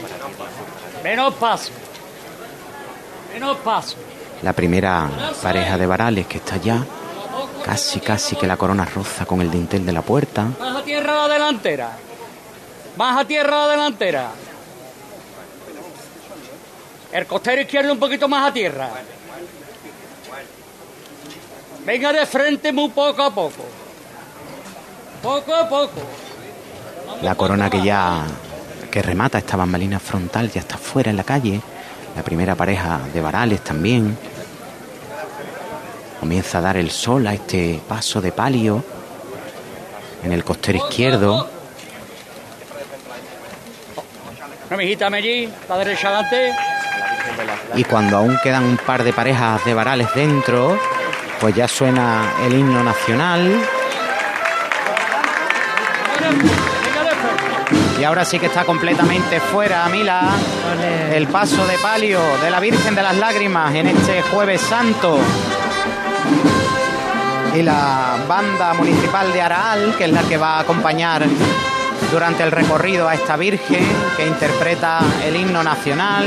Menos 1.04 1.32
paso. 1.34 1.70
La 4.42 4.52
primera 4.52 5.08
pareja 5.42 5.76
de 5.76 5.86
varales 5.86 6.26
que 6.26 6.38
está 6.38 6.56
ya, 6.56 6.84
casi 7.64 8.00
casi 8.00 8.36
que 8.36 8.46
la 8.46 8.56
corona 8.56 8.84
roza 8.84 9.26
con 9.26 9.40
el 9.40 9.50
dintel 9.50 9.84
de 9.84 9.92
la 9.92 10.02
puerta. 10.02 10.48
Más 10.58 10.76
a 10.76 10.82
tierra 10.82 11.14
la 11.14 11.34
delantera. 11.34 11.90
Más 12.96 13.20
a 13.20 13.24
tierra 13.24 13.50
la 13.50 13.68
delantera. 13.68 14.30
El 17.12 17.26
costero 17.26 17.60
izquierdo 17.60 17.92
un 17.92 17.98
poquito 17.98 18.28
más 18.28 18.48
a 18.48 18.52
tierra. 18.52 18.88
Venga 21.84 22.12
de 22.12 22.26
frente 22.26 22.72
muy 22.72 22.88
poco 22.90 23.22
a 23.22 23.34
poco. 23.34 23.64
Poco 25.22 25.54
a 25.54 25.68
poco. 25.68 26.00
La 27.22 27.34
corona 27.34 27.68
que 27.68 27.82
ya 27.82 28.24
que 28.90 29.02
remata 29.02 29.38
esta 29.38 29.56
bambalina 29.56 30.00
frontal 30.00 30.50
ya 30.50 30.60
está 30.60 30.76
fuera 30.76 31.10
en 31.10 31.16
la 31.16 31.24
calle. 31.24 31.60
La 32.16 32.22
primera 32.22 32.54
pareja 32.54 33.00
de 33.12 33.20
varales 33.20 33.62
también. 33.62 34.16
Comienza 36.18 36.58
a 36.58 36.60
dar 36.60 36.76
el 36.76 36.90
sol 36.90 37.26
a 37.26 37.34
este 37.34 37.80
paso 37.88 38.20
de 38.20 38.32
palio 38.32 38.84
en 40.22 40.32
el 40.32 40.44
costero 40.44 40.78
izquierdo. 40.78 41.48
Una 44.68 44.76
mijita 44.76 45.06
allí, 45.06 45.52
la 45.68 45.78
derecha 45.78 46.08
adelante. 46.08 46.52
Y 47.74 47.84
cuando 47.84 48.18
aún 48.18 48.38
quedan 48.42 48.64
un 48.64 48.76
par 48.76 49.02
de 49.02 49.12
parejas 49.12 49.64
de 49.64 49.74
varales 49.74 50.08
dentro, 50.14 50.78
pues 51.40 51.54
ya 51.54 51.66
suena 51.66 52.32
el 52.44 52.54
himno 52.54 52.82
nacional. 52.82 53.60
Y 58.00 58.04
ahora 58.04 58.24
sí 58.24 58.38
que 58.38 58.46
está 58.46 58.64
completamente 58.64 59.40
fuera, 59.40 59.86
Mila, 59.90 60.22
el 61.12 61.26
paso 61.26 61.66
de 61.66 61.76
palio 61.76 62.18
de 62.42 62.50
la 62.50 62.58
Virgen 62.58 62.94
de 62.94 63.02
las 63.02 63.14
Lágrimas 63.14 63.74
en 63.74 63.88
este 63.88 64.22
jueves 64.22 64.62
santo. 64.62 65.18
Y 67.54 67.60
la 67.60 68.16
banda 68.26 68.72
municipal 68.72 69.30
de 69.34 69.42
Araal, 69.42 69.94
que 69.98 70.04
es 70.04 70.12
la 70.12 70.22
que 70.22 70.38
va 70.38 70.56
a 70.56 70.60
acompañar 70.60 71.26
durante 72.10 72.42
el 72.42 72.50
recorrido 72.50 73.06
a 73.06 73.14
esta 73.14 73.36
Virgen, 73.36 73.86
que 74.16 74.26
interpreta 74.26 75.00
el 75.26 75.36
himno 75.36 75.62
nacional. 75.62 76.24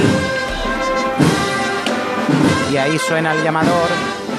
Y 2.71 2.77
ahí 2.77 2.99
suena 2.99 3.33
el 3.33 3.41
llamador 3.43 3.89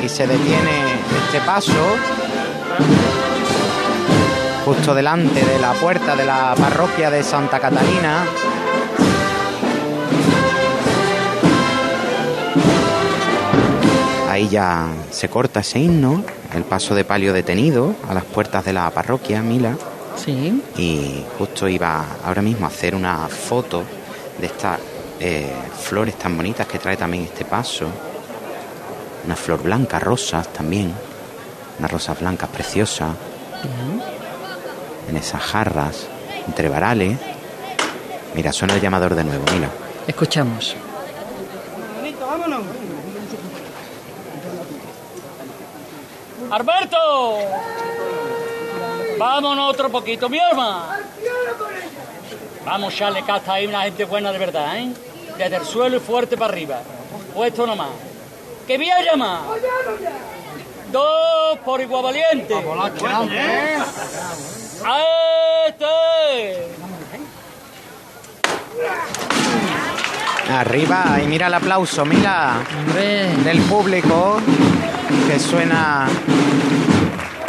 y 0.04 0.08
se 0.08 0.28
detiene 0.28 0.82
este 1.26 1.40
paso 1.40 1.96
justo 4.64 4.94
delante 4.94 5.44
de 5.44 5.58
la 5.58 5.72
puerta 5.74 6.16
de 6.16 6.24
la 6.24 6.54
parroquia 6.56 7.10
de 7.10 7.22
Santa 7.22 7.60
Catalina. 7.60 8.24
Ahí 14.30 14.48
ya 14.48 14.88
se 15.10 15.28
corta 15.28 15.60
ese 15.60 15.80
himno, 15.80 16.24
el 16.54 16.64
paso 16.64 16.94
de 16.94 17.04
palio 17.04 17.32
detenido 17.32 17.94
a 18.08 18.14
las 18.14 18.24
puertas 18.24 18.64
de 18.64 18.72
la 18.72 18.90
parroquia, 18.90 19.42
Mila. 19.42 19.76
Sí. 20.16 20.62
Y 20.76 21.24
justo 21.38 21.68
iba 21.68 22.04
ahora 22.24 22.40
mismo 22.40 22.64
a 22.64 22.70
hacer 22.70 22.94
una 22.94 23.28
foto 23.28 23.82
de 24.40 24.46
estas 24.46 24.80
eh, 25.20 25.52
flores 25.78 26.16
tan 26.16 26.36
bonitas 26.36 26.66
que 26.66 26.78
trae 26.78 26.96
también 26.96 27.24
este 27.24 27.44
paso. 27.44 27.86
Una 29.26 29.36
flor 29.36 29.62
blanca, 29.62 29.98
rosas 29.98 30.52
también. 30.52 30.92
Unas 31.78 31.90
rosas 31.90 32.18
blancas 32.18 32.48
preciosas. 32.48 33.10
En 35.08 35.16
esas 35.16 35.42
jarras, 35.42 36.06
entre 36.46 36.68
varales. 36.68 37.18
Mira, 38.34 38.52
suena 38.52 38.74
el 38.74 38.80
llamador 38.80 39.14
de 39.14 39.24
nuevo, 39.24 39.44
mira. 39.52 39.68
Escuchamos. 40.06 40.76
¡Alberto! 46.50 47.38
Vámonos 49.18 49.70
otro 49.70 49.90
poquito, 49.90 50.28
mi 50.28 50.38
alma. 50.38 50.98
Vamos, 52.64 52.94
Charles, 52.94 53.24
que 53.24 53.32
hasta 53.32 53.54
ahí 53.54 53.66
una 53.66 53.82
gente 53.82 54.04
buena 54.04 54.32
de 54.32 54.38
verdad, 54.38 54.78
¿eh? 54.78 54.92
Desde 55.36 55.56
el 55.56 55.64
suelo 55.64 55.96
y 55.96 56.00
fuerte 56.00 56.36
para 56.36 56.52
arriba. 56.52 56.80
Puesto 57.34 57.66
nomás. 57.66 57.90
¡Que 58.66 58.76
voy 58.76 58.90
a 58.90 59.02
llamar! 59.02 59.40
Dos 60.90 61.58
por 61.64 61.80
igual 61.80 62.04
valiente. 62.04 62.54
¡A 64.86 65.00
este! 65.66 66.74
Arriba, 70.52 71.20
y 71.22 71.26
mira 71.26 71.46
el 71.46 71.54
aplauso, 71.54 72.04
mira. 72.04 72.62
Del 73.44 73.60
público 73.62 74.38
que 75.26 75.38
suena. 75.38 76.06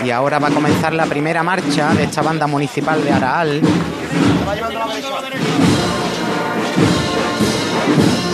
Y 0.04 0.12
ahora 0.12 0.40
va 0.40 0.48
a 0.48 0.52
comenzar 0.52 0.94
la 0.94 1.06
primera 1.06 1.44
marcha 1.44 1.94
de 1.94 2.04
esta 2.04 2.22
banda 2.22 2.48
municipal 2.48 3.04
de 3.04 3.12
Araal. 3.12 3.62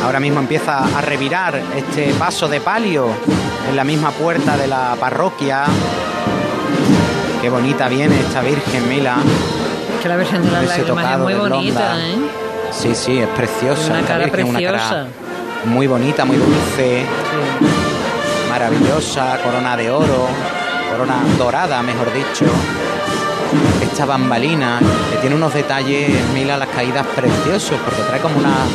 Ahora 0.03 0.19
mismo 0.19 0.39
empieza 0.39 0.79
a 0.97 1.01
revirar 1.01 1.59
este 1.75 2.13
paso 2.15 2.47
de 2.47 2.59
palio 2.59 3.07
en 3.69 3.75
la 3.75 3.83
misma 3.83 4.11
puerta 4.11 4.57
de 4.57 4.67
la 4.67 4.95
parroquia. 4.99 5.65
Qué 7.41 7.49
bonita 7.49 7.87
viene 7.89 8.19
esta 8.19 8.41
Virgen 8.41 8.87
Mila. 8.87 9.15
Que 9.99 10.07
la 10.07 10.15
Virgen 10.15 10.43
de 10.43 10.51
las 10.51 10.63
Ese 10.63 10.81
Lágrimas 10.81 11.13
es 11.13 11.17
muy 11.17 11.33
bonita. 11.33 11.97
¿eh? 11.97 12.15
Sí, 12.71 12.93
sí, 12.93 13.17
es 13.17 13.27
preciosa. 13.29 13.93
Una 13.93 14.03
cara 14.03 14.25
Virgen, 14.25 14.45
una 14.45 14.59
cara 14.61 14.77
preciosa. 14.77 15.07
muy 15.65 15.87
bonita, 15.87 16.23
muy 16.23 16.37
dulce, 16.37 17.03
maravillosa, 18.47 19.39
corona 19.43 19.75
de 19.75 19.89
oro, 19.89 20.27
corona 20.91 21.15
dorada, 21.39 21.81
mejor 21.81 22.13
dicho. 22.13 22.45
Esta 23.81 24.05
bambalina 24.05 24.79
que 25.11 25.17
tiene 25.17 25.35
unos 25.35 25.51
detalles, 25.51 26.11
mira 26.35 26.57
las 26.57 26.69
caídas 26.69 27.07
preciosos, 27.07 27.79
porque 27.83 28.03
trae 28.03 28.21
como 28.21 28.37
unas 28.37 28.69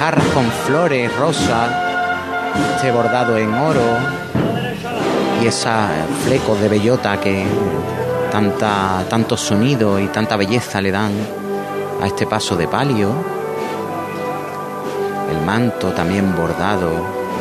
jarras 0.00 0.26
con 0.28 0.50
flores 0.66 1.14
rosas, 1.18 1.70
este 2.74 2.90
bordado 2.90 3.36
en 3.36 3.52
oro 3.52 4.22
y 5.44 5.50
flecos 6.24 6.60
de 6.60 6.68
bellota 6.68 7.18
que 7.18 7.44
tanta, 8.30 9.04
tanto 9.08 9.36
sonido 9.36 9.98
y 9.98 10.06
tanta 10.06 10.36
belleza 10.36 10.80
le 10.80 10.92
dan 10.92 11.10
a 12.00 12.06
este 12.06 12.26
paso 12.26 12.54
de 12.56 12.68
palio. 12.68 13.12
El 15.32 15.44
manto 15.44 15.88
también 15.88 16.36
bordado 16.36 16.90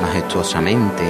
majestuosamente. 0.02 1.04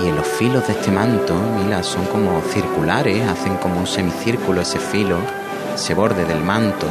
Y 0.00 0.06
en 0.06 0.14
los 0.14 0.26
filos 0.26 0.64
de 0.68 0.74
este 0.74 0.92
manto, 0.92 1.34
mira, 1.64 1.82
son 1.82 2.04
como 2.06 2.40
circulares, 2.52 3.28
hacen 3.28 3.56
como 3.56 3.80
un 3.80 3.88
semicírculo 3.88 4.60
ese 4.60 4.78
filo, 4.78 5.16
ese 5.74 5.94
borde 5.94 6.24
del 6.26 6.44
manto. 6.44 6.86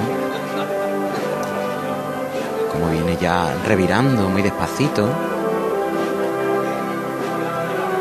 Como 2.74 2.90
viene 2.92 3.18
ya 3.22 3.56
revirando 3.66 4.28
muy 4.28 4.42
despacito. 4.42 5.37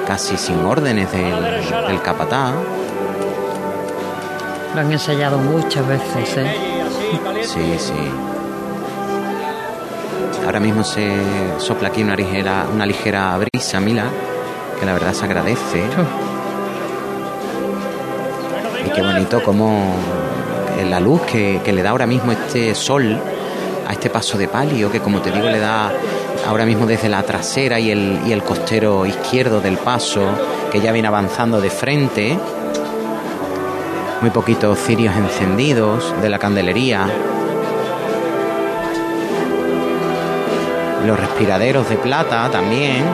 Casi 0.06 0.36
sin 0.36 0.64
órdenes 0.64 1.10
del, 1.12 1.34
del 1.88 2.02
capataz. 2.02 2.54
Lo 4.74 4.80
han 4.80 4.92
ensayado 4.92 5.38
muchas 5.38 5.86
veces, 5.86 6.36
¿eh? 6.36 6.54
Sí, 7.42 7.74
sí. 7.78 7.92
Ahora 10.44 10.60
mismo 10.60 10.84
se 10.84 11.12
sopla 11.58 11.88
aquí 11.88 12.02
una 12.02 12.14
ligera, 12.14 12.66
una 12.72 12.86
ligera 12.86 13.36
brisa, 13.38 13.80
Mila, 13.80 14.04
que 14.78 14.86
la 14.86 14.92
verdad 14.92 15.12
se 15.12 15.24
agradece. 15.24 15.82
Y 18.86 18.90
qué 18.90 19.02
bonito 19.02 19.42
como 19.42 19.94
la 20.88 21.00
luz 21.00 21.22
que, 21.22 21.60
que 21.64 21.72
le 21.72 21.82
da 21.82 21.90
ahora 21.90 22.06
mismo 22.06 22.32
este 22.32 22.74
sol 22.74 23.18
a 23.88 23.92
este 23.92 24.10
paso 24.10 24.38
de 24.38 24.46
palio, 24.46 24.90
que 24.90 25.00
como 25.00 25.20
te 25.20 25.30
digo 25.30 25.48
le 25.48 25.58
da 25.58 25.90
ahora 26.46 26.64
mismo 26.64 26.86
desde 26.86 27.08
la 27.08 27.22
trasera 27.22 27.80
y 27.80 27.90
el, 27.90 28.20
y 28.26 28.32
el 28.32 28.42
costero 28.42 29.04
izquierdo 29.04 29.60
del 29.60 29.76
paso, 29.78 30.22
que 30.70 30.80
ya 30.80 30.92
viene 30.92 31.08
avanzando 31.08 31.60
de 31.60 31.70
frente. 31.70 32.38
Muy 34.20 34.30
poquitos 34.30 34.78
cirios 34.78 35.14
encendidos 35.16 36.14
de 36.22 36.28
la 36.28 36.38
candelería. 36.38 37.06
Los 41.04 41.18
respiraderos 41.18 41.88
de 41.88 41.96
plata 41.96 42.48
también. 42.50 43.04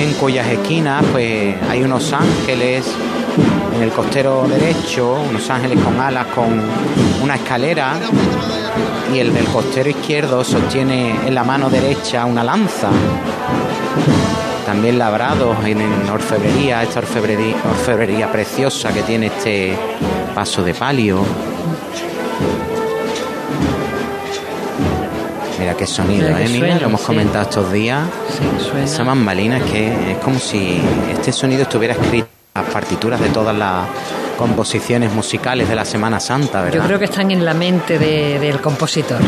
En 0.00 0.12
cuyas 0.14 0.46
esquinas 0.48 1.04
pues 1.12 1.54
hay 1.68 1.82
unos 1.82 2.12
ángeles 2.12 2.86
en 3.74 3.82
el 3.82 3.90
costero 3.90 4.46
derecho, 4.48 5.18
unos 5.28 5.48
ángeles 5.50 5.78
con 5.82 6.00
alas 6.00 6.26
con 6.28 6.60
una 7.22 7.34
escalera 7.34 7.94
y 9.12 9.18
el 9.18 9.32
del 9.32 9.46
costero 9.46 9.88
izquierdo 9.88 10.44
sostiene 10.44 11.10
en 11.26 11.34
la 11.34 11.44
mano 11.44 11.70
derecha 11.70 12.24
una 12.24 12.42
lanza. 12.42 12.90
También 14.64 14.98
labrados 14.98 15.56
en, 15.64 15.80
orfebrería, 16.10 16.82
esta 16.82 16.98
orfebrería, 16.98 17.54
orfebrería 17.70 18.32
preciosa 18.32 18.92
que 18.92 19.02
tiene 19.02 19.26
este 19.26 19.76
paso 20.34 20.62
de 20.62 20.74
palio. 20.74 21.20
Mira 25.58 25.74
qué 25.74 25.86
sonido, 25.86 26.28
¿eh? 26.28 26.48
Mira, 26.50 26.78
lo 26.78 26.86
hemos 26.86 27.00
comentado 27.00 27.44
estos 27.44 27.72
días. 27.72 28.02
Esa 28.82 29.04
mambalina 29.04 29.58
es 29.58 29.64
que 29.64 30.12
es 30.12 30.18
como 30.18 30.38
si 30.38 30.80
este 31.10 31.32
sonido 31.32 31.62
estuviera 31.62 31.94
escrito 31.94 32.28
en 32.54 32.62
las 32.62 32.72
partituras 32.72 33.20
de 33.20 33.28
todas 33.28 33.56
las 33.56 33.86
composiciones 34.36 35.12
musicales 35.12 35.68
de 35.68 35.74
la 35.74 35.84
Semana 35.84 36.20
Santa, 36.20 36.62
¿verdad? 36.62 36.78
Yo 36.78 36.86
creo 36.86 36.98
que 36.98 37.06
están 37.06 37.30
en 37.30 37.44
la 37.44 37.54
mente 37.54 37.98
del 37.98 38.60
compositor. 38.60 39.20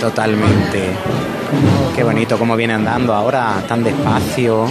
Totalmente. 0.00 0.90
Qué 1.94 2.04
bonito 2.04 2.38
cómo 2.38 2.56
viene 2.56 2.74
andando 2.74 3.14
ahora 3.14 3.62
tan 3.66 3.82
despacio. 3.82 4.66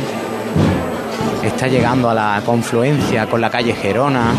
Está 1.44 1.68
llegando 1.68 2.10
a 2.10 2.14
la 2.14 2.42
confluencia 2.46 3.28
con 3.28 3.42
la 3.42 3.50
calle 3.50 3.74
Gerona. 3.74 4.34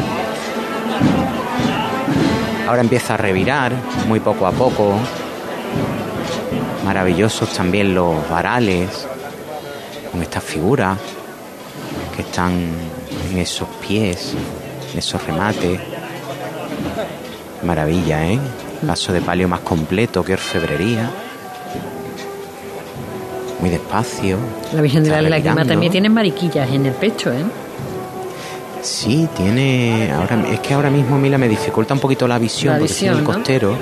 Ahora 2.68 2.80
empieza 2.80 3.14
a 3.14 3.16
revirar 3.16 3.72
muy 4.08 4.20
poco 4.20 4.46
a 4.46 4.52
poco. 4.52 4.94
Maravillosos 6.84 7.52
también 7.52 7.94
los 7.94 8.28
varales 8.28 9.06
con 10.12 10.22
estas 10.22 10.42
figuras 10.44 10.98
que 12.14 12.22
están 12.22 12.70
en 13.30 13.38
esos 13.38 13.68
pies, 13.86 14.34
en 14.92 14.98
esos 14.98 15.24
remates. 15.26 15.80
Maravilla, 17.62 18.26
¿eh? 18.26 18.38
Paso 18.86 19.12
de 19.12 19.20
palio 19.20 19.48
más 19.48 19.60
completo 19.60 20.22
que 20.24 20.34
orfebrería. 20.34 21.10
Muy 23.60 23.70
despacio. 23.70 24.38
La 24.72 24.82
Virgen 24.82 25.04
de 25.04 25.10
la 25.10 25.22
Lágrimas 25.22 25.66
también 25.66 25.90
tiene 25.90 26.08
mariquillas 26.08 26.70
en 26.70 26.86
el 26.86 26.92
pecho, 26.92 27.32
¿eh? 27.32 27.44
Sí, 28.82 29.28
tiene. 29.36 30.12
Ahora, 30.12 30.44
es 30.52 30.60
que 30.60 30.74
ahora 30.74 30.90
mismo, 30.90 31.18
Mila, 31.18 31.38
me 31.38 31.48
dificulta 31.48 31.94
un 31.94 32.00
poquito 32.00 32.28
la 32.28 32.38
visión, 32.38 32.74
La 32.74 32.78
porque 32.78 32.92
estoy 32.92 33.08
en 33.08 33.14
el 33.14 33.20
visión, 33.24 33.72
¿no? 33.72 33.78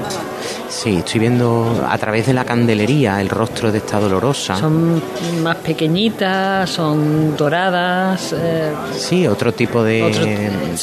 Sí, 0.69 0.97
estoy 0.97 1.21
viendo 1.21 1.87
a 1.89 1.97
través 1.99 2.27
de 2.27 2.33
la 2.35 2.45
candelería 2.45 3.21
el 3.21 3.29
rostro 3.29 3.71
de 3.71 3.79
esta 3.79 3.99
dolorosa. 4.01 4.57
Son 4.57 5.01
más 5.43 5.57
pequeñitas, 5.57 6.69
son 6.71 7.37
doradas. 7.37 8.35
eh, 8.37 8.73
Sí, 8.97 9.27
otro 9.27 9.53
tipo 9.53 9.83
de. 9.83 10.03
Otro- 10.03 10.25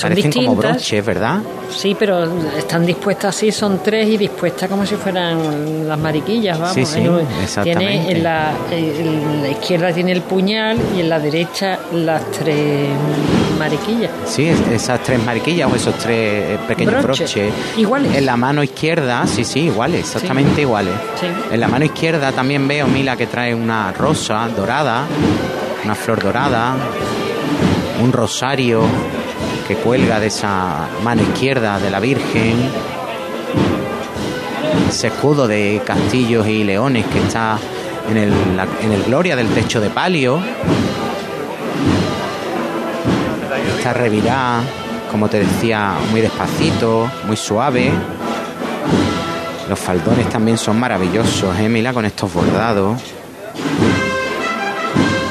parecen 0.01 0.31
como 0.31 0.51
distintas. 0.55 0.71
broches, 0.75 1.05
¿verdad? 1.05 1.39
sí, 1.71 1.95
pero 1.97 2.25
están 2.57 2.85
dispuestas 2.85 3.33
así, 3.35 3.49
son 3.51 3.79
tres 3.81 4.05
y 4.09 4.17
dispuestas 4.17 4.69
como 4.69 4.85
si 4.85 4.95
fueran 4.95 5.87
las 5.87 5.97
mariquillas, 5.97 6.59
vamos. 6.59 6.75
Sí, 6.75 6.85
sí, 6.85 7.01
exactamente. 7.41 7.85
Tiene 7.85 8.11
en 8.11 8.23
la, 8.23 8.51
en 8.71 9.41
la 9.43 9.49
izquierda 9.49 9.93
tiene 9.93 10.11
el 10.11 10.21
puñal 10.21 10.77
y 10.97 10.99
en 10.99 11.09
la 11.09 11.17
derecha 11.19 11.79
las 11.93 12.29
tres 12.31 12.89
mariquillas. 13.57 14.11
Sí, 14.25 14.47
es- 14.47 14.59
esas 14.71 15.01
tres 15.03 15.23
mariquillas 15.23 15.71
o 15.71 15.75
esos 15.75 15.95
tres 15.95 16.43
eh, 16.43 16.57
pequeños 16.67 17.03
Broches. 17.03 17.33
broches. 17.33 17.53
Iguales. 17.77 18.15
En 18.17 18.25
la 18.25 18.35
mano 18.35 18.63
izquierda, 18.63 19.25
sí, 19.27 19.43
sí, 19.45 19.60
iguales, 19.65 20.01
exactamente 20.01 20.61
iguales. 20.61 20.93
Sí. 21.19 21.27
En 21.51 21.59
la 21.59 21.67
mano 21.67 21.85
izquierda 21.85 22.31
también 22.31 22.67
veo, 22.67 22.87
Mila, 22.87 23.15
que 23.15 23.27
trae 23.27 23.53
una 23.53 23.91
rosa 23.91 24.47
dorada, 24.55 25.05
una 25.83 25.95
flor 25.95 26.21
dorada, 26.21 26.75
un 28.01 28.11
rosario 28.11 28.83
que 29.67 29.75
cuelga 29.75 30.19
de 30.19 30.27
esa 30.27 30.87
mano 31.03 31.21
izquierda 31.21 31.79
de 31.79 31.89
la 31.89 31.99
Virgen, 31.99 32.57
ese 34.89 35.07
escudo 35.07 35.47
de 35.47 35.81
castillos 35.85 36.47
y 36.47 36.63
leones 36.63 37.05
que 37.05 37.19
está 37.19 37.57
en 38.09 38.17
el, 38.17 38.33
en 38.83 38.91
el 38.91 39.03
gloria 39.03 39.35
del 39.35 39.47
techo 39.47 39.79
de 39.79 39.89
palio. 39.89 40.41
Está 43.77 43.93
revirada, 43.93 44.61
como 45.09 45.27
te 45.29 45.39
decía, 45.39 45.93
muy 46.11 46.21
despacito, 46.21 47.09
muy 47.25 47.37
suave. 47.37 47.91
Los 49.69 49.79
faldones 49.79 50.29
también 50.29 50.57
son 50.57 50.79
maravillosos, 50.79 51.57
¿eh? 51.59 51.69
Mila, 51.69 51.93
con 51.93 52.05
estos 52.05 52.33
bordados. 52.33 53.01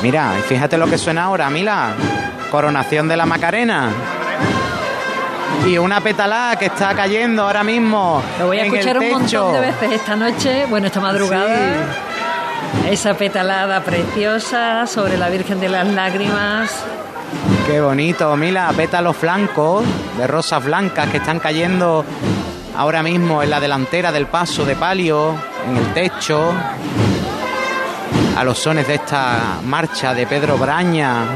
Mira, 0.02 0.32
y 0.38 0.42
fíjate 0.42 0.78
lo 0.78 0.86
que 0.86 0.96
suena 0.96 1.24
ahora, 1.24 1.50
Mila. 1.50 1.90
Coronación 2.50 3.06
de 3.08 3.16
la 3.16 3.26
Macarena. 3.26 3.90
Y 5.66 5.76
una 5.76 6.00
petalada 6.00 6.56
que 6.56 6.66
está 6.66 6.94
cayendo 6.94 7.42
ahora 7.42 7.62
mismo. 7.62 8.22
Lo 8.38 8.46
voy 8.46 8.58
a 8.58 8.64
en 8.64 8.74
escuchar 8.74 8.98
un 8.98 9.10
montón 9.10 9.52
de 9.52 9.60
veces 9.60 9.92
esta 9.92 10.16
noche, 10.16 10.64
bueno, 10.70 10.86
esta 10.86 11.00
madrugada. 11.00 11.86
Esa 12.88 13.14
petalada 13.14 13.82
preciosa 13.82 14.86
sobre 14.86 15.18
la 15.18 15.28
Virgen 15.28 15.60
de 15.60 15.68
las 15.68 15.86
Lágrimas. 15.86 16.72
Qué 17.66 17.80
bonito, 17.80 18.34
Mila, 18.36 18.72
pétalos 18.76 19.20
blancos 19.20 19.84
de 20.16 20.26
rosas 20.26 20.64
blancas 20.64 21.08
que 21.10 21.18
están 21.18 21.38
cayendo 21.38 22.04
ahora 22.80 23.02
mismo 23.02 23.42
en 23.42 23.50
la 23.50 23.60
delantera 23.60 24.10
del 24.10 24.24
paso 24.24 24.64
de 24.64 24.74
palio, 24.74 25.34
en 25.68 25.76
el 25.76 25.92
techo, 25.92 26.50
a 28.34 28.42
los 28.42 28.58
sones 28.58 28.88
de 28.88 28.94
esta 28.94 29.58
marcha 29.62 30.14
de 30.14 30.26
Pedro 30.26 30.56
Braña, 30.56 31.26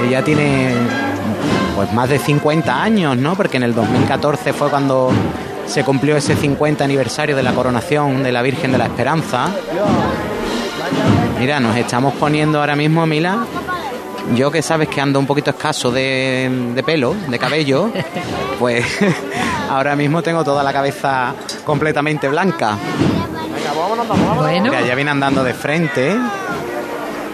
que 0.00 0.08
ya 0.08 0.24
tiene 0.24 0.72
pues 1.76 1.92
más 1.92 2.08
de 2.08 2.18
50 2.18 2.82
años, 2.82 3.14
¿no? 3.18 3.34
Porque 3.34 3.58
en 3.58 3.64
el 3.64 3.74
2014 3.74 4.54
fue 4.54 4.70
cuando 4.70 5.10
se 5.66 5.84
cumplió 5.84 6.16
ese 6.16 6.34
50 6.34 6.82
aniversario 6.82 7.36
de 7.36 7.42
la 7.42 7.52
coronación 7.52 8.22
de 8.22 8.32
la 8.32 8.40
Virgen 8.40 8.72
de 8.72 8.78
la 8.78 8.86
Esperanza. 8.86 9.50
Mira, 11.38 11.60
nos 11.60 11.76
estamos 11.76 12.14
poniendo 12.14 12.58
ahora 12.58 12.74
mismo, 12.74 13.04
Mila, 13.04 13.44
yo 14.34 14.50
que 14.50 14.62
sabes 14.62 14.88
que 14.88 15.00
ando 15.00 15.18
un 15.18 15.26
poquito 15.26 15.50
escaso 15.50 15.90
de, 15.90 16.50
de 16.74 16.82
pelo, 16.82 17.14
de 17.28 17.38
cabello, 17.38 17.90
pues 18.58 18.84
ahora 19.70 19.94
mismo 19.96 20.22
tengo 20.22 20.42
toda 20.44 20.62
la 20.62 20.72
cabeza 20.72 21.34
completamente 21.64 22.28
blanca. 22.28 22.76
Bueno, 24.36 24.64
Mira, 24.70 24.80
ya 24.82 24.94
viene 24.94 25.10
andando 25.10 25.42
de 25.44 25.54
frente. 25.54 26.16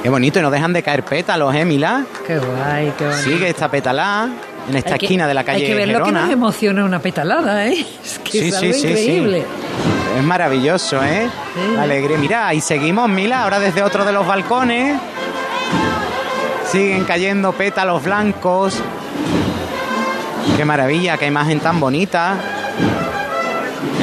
Qué 0.02 0.08
bonito, 0.08 0.38
y 0.38 0.42
no 0.42 0.50
dejan 0.50 0.72
de 0.72 0.82
caer 0.82 1.04
pétalos, 1.04 1.54
¿eh, 1.54 1.64
Mila? 1.64 2.04
qué 2.26 2.38
guay, 2.38 2.92
qué 2.96 3.04
bonito. 3.06 3.22
Sigue 3.22 3.48
esta 3.48 3.68
petalá 3.68 4.28
en 4.68 4.76
esta 4.76 4.94
Hay 4.94 4.98
que- 5.00 5.06
esquina 5.06 5.26
de 5.26 5.34
la 5.34 5.42
calle 5.44 5.62
Hay 5.64 5.66
que 5.66 5.74
ver 5.74 5.88
lo 5.88 6.04
que 6.04 6.12
nos 6.12 6.30
emociona 6.30 6.84
una 6.84 7.00
petalada, 7.00 7.66
¿eh? 7.66 7.84
Es 8.04 8.18
que 8.20 8.30
Sí, 8.32 8.48
es 8.48 8.54
sí, 8.56 8.66
algo 8.66 8.72
sí, 8.74 8.80
sí. 8.80 8.88
increíble. 8.88 9.44
Es 10.16 10.24
maravilloso, 10.24 11.02
¿eh? 11.02 11.28
La 11.74 11.82
alegría. 11.82 12.16
Mira, 12.18 12.54
y 12.54 12.60
seguimos, 12.60 13.08
Mila, 13.08 13.42
ahora 13.42 13.58
desde 13.58 13.82
otro 13.82 14.04
de 14.04 14.12
los 14.12 14.26
balcones. 14.26 14.96
Siguen 16.70 17.04
cayendo 17.04 17.52
pétalos 17.52 18.04
blancos. 18.04 18.74
Qué 20.56 20.64
maravilla, 20.64 21.16
qué 21.16 21.26
imagen 21.26 21.60
tan 21.60 21.80
bonita. 21.80 22.34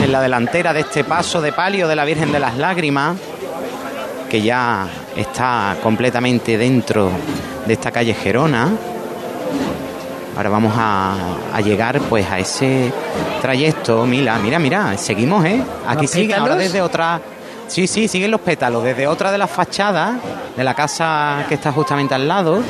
En 0.04 0.12
la 0.12 0.21
delantera 0.21 0.73
de 0.73 0.80
este 0.80 1.04
paso 1.04 1.41
de 1.41 1.51
palio 1.51 1.88
de 1.88 1.95
la 1.95 2.06
Virgen 2.06 2.32
de 2.32 2.39
las 2.39 2.58
Lágrimas, 2.58 3.17
que 4.30 4.41
ya 4.41 4.88
está 5.15 5.75
completamente 5.84 6.58
dentro 6.58 7.12
de 7.67 7.73
esta 7.73 7.91
calle 7.91 8.13
Gerona. 8.15 8.69
Ahora 10.36 10.49
vamos 10.49 10.73
a, 10.75 11.13
a 11.54 11.62
llegar 11.62 11.99
pues 12.01 12.30
a 12.30 12.39
ese 12.39 12.91
trayecto, 13.41 14.06
Mila, 14.06 14.38
mira, 14.39 14.60
mira, 14.60 14.97
seguimos, 14.97 15.45
¿eh? 15.45 15.62
Aquí 15.88 16.04
¿Los 16.04 16.12
sigue, 16.12 16.34
ahora 16.34 16.56
desde 16.56 16.82
otra 16.82 17.21
Sí, 17.67 17.88
sí, 17.88 18.08
siguen 18.08 18.32
los 18.32 18.41
pétalos. 18.41 18.84
Desde 18.84 19.08
otra 19.08 19.32
de 19.32 19.38
las 19.38 19.49
fachadas 19.49 20.15
de 20.56 20.63
la 20.63 20.73
casa 20.73 21.45
que 21.47 21.56
está 21.56 21.71
justamente 21.71 22.13
al 22.13 22.28
lado, 22.28 22.62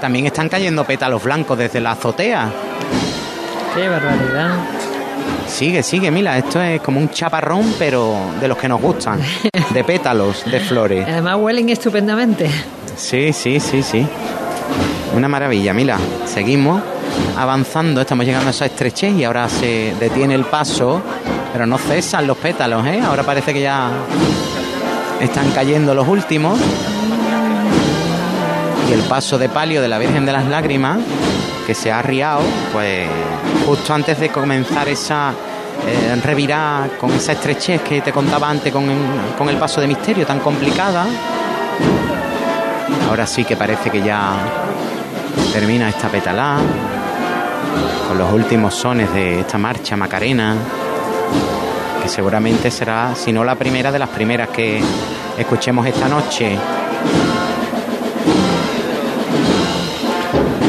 también 0.00 0.26
están 0.26 0.48
cayendo 0.48 0.84
pétalos 0.84 1.22
blancos 1.22 1.56
desde 1.56 1.80
la 1.80 1.92
azotea. 1.92 2.50
Qué 3.74 3.88
barbaridad. 3.88 4.50
Sigue, 5.46 5.82
sigue, 5.82 6.10
mira, 6.10 6.36
esto 6.38 6.60
es 6.60 6.80
como 6.80 6.98
un 6.98 7.10
chaparrón, 7.10 7.74
pero 7.78 8.16
de 8.40 8.48
los 8.48 8.56
que 8.56 8.68
nos 8.68 8.80
gustan, 8.80 9.20
de 9.70 9.84
pétalos, 9.84 10.44
de 10.50 10.60
flores. 10.60 11.06
Además 11.08 11.36
huelen 11.38 11.68
estupendamente. 11.68 12.50
Sí, 12.96 13.32
sí, 13.32 13.60
sí, 13.60 13.82
sí. 13.82 14.06
Una 15.14 15.28
maravilla, 15.28 15.72
mira, 15.74 15.98
seguimos 16.26 16.82
avanzando, 17.36 18.00
estamos 18.00 18.24
llegando 18.24 18.48
a 18.48 18.50
esa 18.50 18.66
estrechez 18.66 19.14
y 19.14 19.24
ahora 19.24 19.48
se 19.48 19.94
detiene 20.00 20.34
el 20.34 20.44
paso, 20.44 21.02
pero 21.52 21.66
no 21.66 21.78
cesan 21.78 22.26
los 22.26 22.36
pétalos, 22.38 22.86
¿eh? 22.86 23.00
Ahora 23.04 23.22
parece 23.22 23.52
que 23.52 23.60
ya 23.60 23.90
están 25.20 25.50
cayendo 25.52 25.94
los 25.94 26.08
últimos. 26.08 26.58
Y 28.88 28.92
el 28.92 29.02
paso 29.02 29.38
de 29.38 29.48
palio 29.48 29.82
de 29.82 29.88
la 29.88 29.98
Virgen 29.98 30.26
de 30.26 30.32
las 30.32 30.46
Lágrimas, 30.46 30.98
que 31.66 31.74
se 31.74 31.92
ha 31.92 31.98
arriado, 31.98 32.40
pues 32.72 33.08
justo 33.66 33.94
antes 33.94 34.18
de 34.18 34.30
comenzar 34.30 34.88
esa 34.88 35.32
eh, 35.86 36.20
revirada 36.22 36.88
con 36.98 37.12
esa 37.12 37.32
estrechez 37.32 37.82
que 37.82 38.00
te 38.00 38.12
contaba 38.12 38.48
antes 38.48 38.72
con, 38.72 38.86
con 39.36 39.48
el 39.48 39.56
paso 39.56 39.80
de 39.80 39.86
misterio 39.86 40.26
tan 40.26 40.40
complicada. 40.40 41.06
Ahora 43.08 43.26
sí 43.26 43.44
que 43.44 43.56
parece 43.56 43.90
que 43.90 44.02
ya 44.02 44.32
termina 45.52 45.88
esta 45.88 46.08
petalá 46.08 46.56
con 48.08 48.18
los 48.18 48.32
últimos 48.32 48.74
sones 48.74 49.12
de 49.12 49.40
esta 49.40 49.58
marcha 49.58 49.96
Macarena, 49.96 50.56
que 52.02 52.08
seguramente 52.08 52.70
será, 52.70 53.14
si 53.14 53.32
no 53.32 53.44
la 53.44 53.54
primera, 53.54 53.92
de 53.92 53.98
las 53.98 54.08
primeras 54.08 54.48
que 54.48 54.82
escuchemos 55.38 55.86
esta 55.86 56.08
noche. 56.08 56.58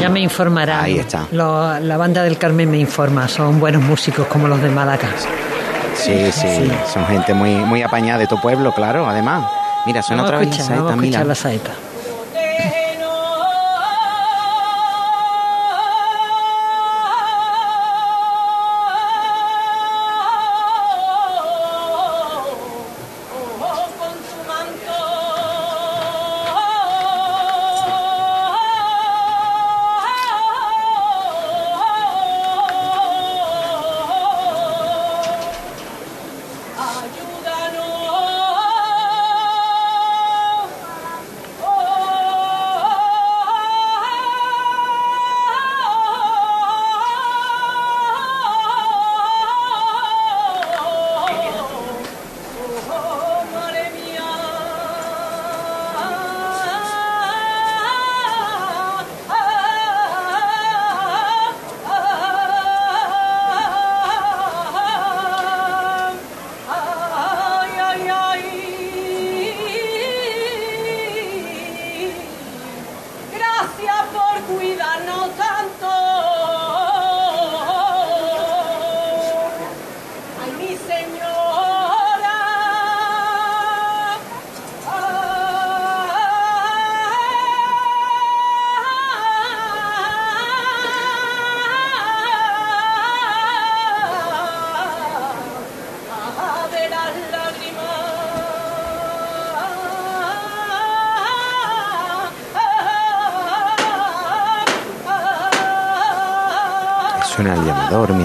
Ya 0.00 0.08
me 0.10 0.20
informará. 0.20 0.82
Ahí 0.82 0.98
está. 0.98 1.26
Lo- 1.32 1.78
la 1.80 1.96
banda 1.96 2.22
del 2.22 2.36
Carmen 2.38 2.70
me 2.70 2.78
informa, 2.78 3.26
son 3.28 3.58
buenos 3.58 3.82
músicos 3.82 4.26
como 4.26 4.48
los 4.48 4.60
de 4.60 4.68
Málaga. 4.70 5.08
Sí, 5.96 6.30
sí, 6.32 6.70
son 6.92 7.06
gente 7.06 7.32
muy, 7.32 7.54
muy 7.54 7.82
apañada 7.82 8.18
de 8.18 8.26
tu 8.26 8.38
pueblo, 8.40 8.72
claro, 8.74 9.06
además. 9.08 9.44
Mira, 9.86 10.02
suena 10.02 10.22
Vamos 10.22 10.28
otra 10.36 10.38
vez 10.40 10.48
la 10.48 10.54
escuchar, 10.56 10.66
saeta, 10.76 10.82
vamos 10.84 11.02
a 11.02 11.06
escuchar 11.06 11.26
la 11.26 11.34
saeta. 11.34 11.70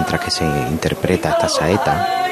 Mientras 0.09 0.25
que 0.25 0.31
se 0.31 0.43
interpreta 0.71 1.29
esta 1.29 1.47
saeta. 1.47 2.28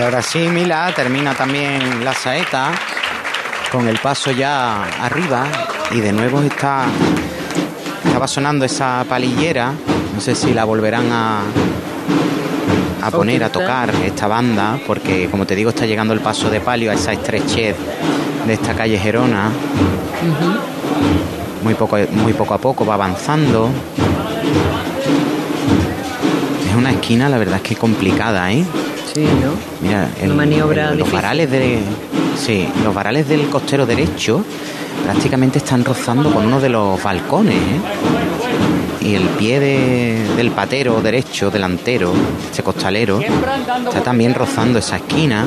Y 0.00 0.02
ahora 0.02 0.22
sí, 0.22 0.38
Mila, 0.38 0.90
termina 0.96 1.34
también 1.34 2.02
la 2.02 2.14
saeta 2.14 2.72
con 3.70 3.86
el 3.86 3.98
paso 3.98 4.30
ya 4.30 4.84
arriba 4.98 5.44
y 5.90 6.00
de 6.00 6.10
nuevo 6.10 6.40
está 6.40 6.86
estaba 8.06 8.26
sonando 8.26 8.64
esa 8.64 9.04
palillera, 9.06 9.74
no 10.14 10.20
sé 10.22 10.34
si 10.34 10.54
la 10.54 10.64
volverán 10.64 11.12
a 11.12 11.42
a 13.02 13.10
poner 13.10 13.44
a 13.44 13.52
tocar 13.52 13.94
esta 14.02 14.26
banda 14.26 14.80
porque 14.86 15.28
como 15.28 15.44
te 15.44 15.54
digo 15.54 15.68
está 15.68 15.84
llegando 15.84 16.14
el 16.14 16.20
paso 16.20 16.48
de 16.48 16.60
palio 16.62 16.90
a 16.90 16.94
esa 16.94 17.12
estrechez 17.12 17.76
de 18.46 18.52
esta 18.54 18.72
calle 18.72 18.98
Gerona. 18.98 19.50
Muy 21.62 21.74
poco 21.74 21.98
muy 22.12 22.32
poco 22.32 22.54
a 22.54 22.58
poco 22.58 22.86
va 22.86 22.94
avanzando. 22.94 23.68
Es 26.70 26.74
una 26.74 26.90
esquina, 26.90 27.28
la 27.28 27.36
verdad 27.36 27.56
es 27.56 27.62
que 27.62 27.76
complicada, 27.76 28.50
¿eh? 28.50 28.64
Sí, 29.14 29.22
¿no? 29.24 29.52
Mira, 29.86 30.08
Una 30.24 30.34
maniobra 30.34 30.92
los 30.94 31.10
varales 31.10 31.50
de 31.50 31.78
sí, 32.36 32.68
los 32.84 32.94
varales 32.94 33.28
del 33.28 33.48
costero 33.48 33.84
derecho 33.86 34.44
prácticamente 35.04 35.58
están 35.58 35.84
rozando 35.84 36.32
con 36.32 36.46
uno 36.46 36.60
de 36.60 36.68
los 36.68 37.02
balcones, 37.02 37.54
¿eh? 37.56 37.80
Y 39.06 39.14
el 39.14 39.22
pie 39.30 39.58
de- 39.58 40.34
del 40.36 40.50
patero 40.52 41.00
derecho, 41.00 41.50
delantero, 41.50 42.12
ese 42.52 42.62
costalero, 42.62 43.18
está 43.20 44.02
también 44.02 44.34
rozando 44.34 44.78
esa 44.78 44.96
esquina. 44.96 45.46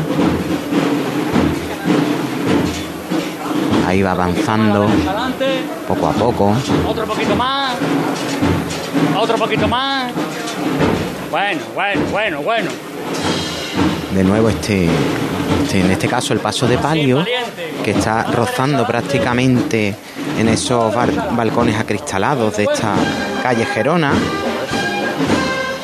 Ahí 3.87 4.01
va 4.01 4.11
avanzando 4.11 4.87
poco 5.87 6.07
a 6.07 6.11
poco. 6.13 6.53
otro 6.87 7.05
poquito 7.05 7.35
más, 7.35 7.73
otro 9.17 9.37
poquito 9.37 9.67
más. 9.67 10.11
Bueno, 11.29 11.61
bueno, 11.75 12.01
bueno, 12.11 12.41
bueno. 12.41 12.69
De 14.13 14.23
nuevo 14.23 14.49
este, 14.49 14.87
este- 15.63 15.79
en 15.81 15.91
este 15.91 16.07
caso 16.07 16.33
el 16.33 16.39
paso 16.39 16.67
de 16.67 16.77
palio 16.77 17.25
que 17.83 17.91
está 17.91 18.23
rozando 18.23 18.85
prácticamente 18.85 19.95
en 20.39 20.47
esos 20.49 20.93
balcones 21.35 21.79
acristalados 21.79 22.57
de 22.57 22.63
esta 22.63 22.93
calle 23.41 23.65
Gerona. 23.65 24.13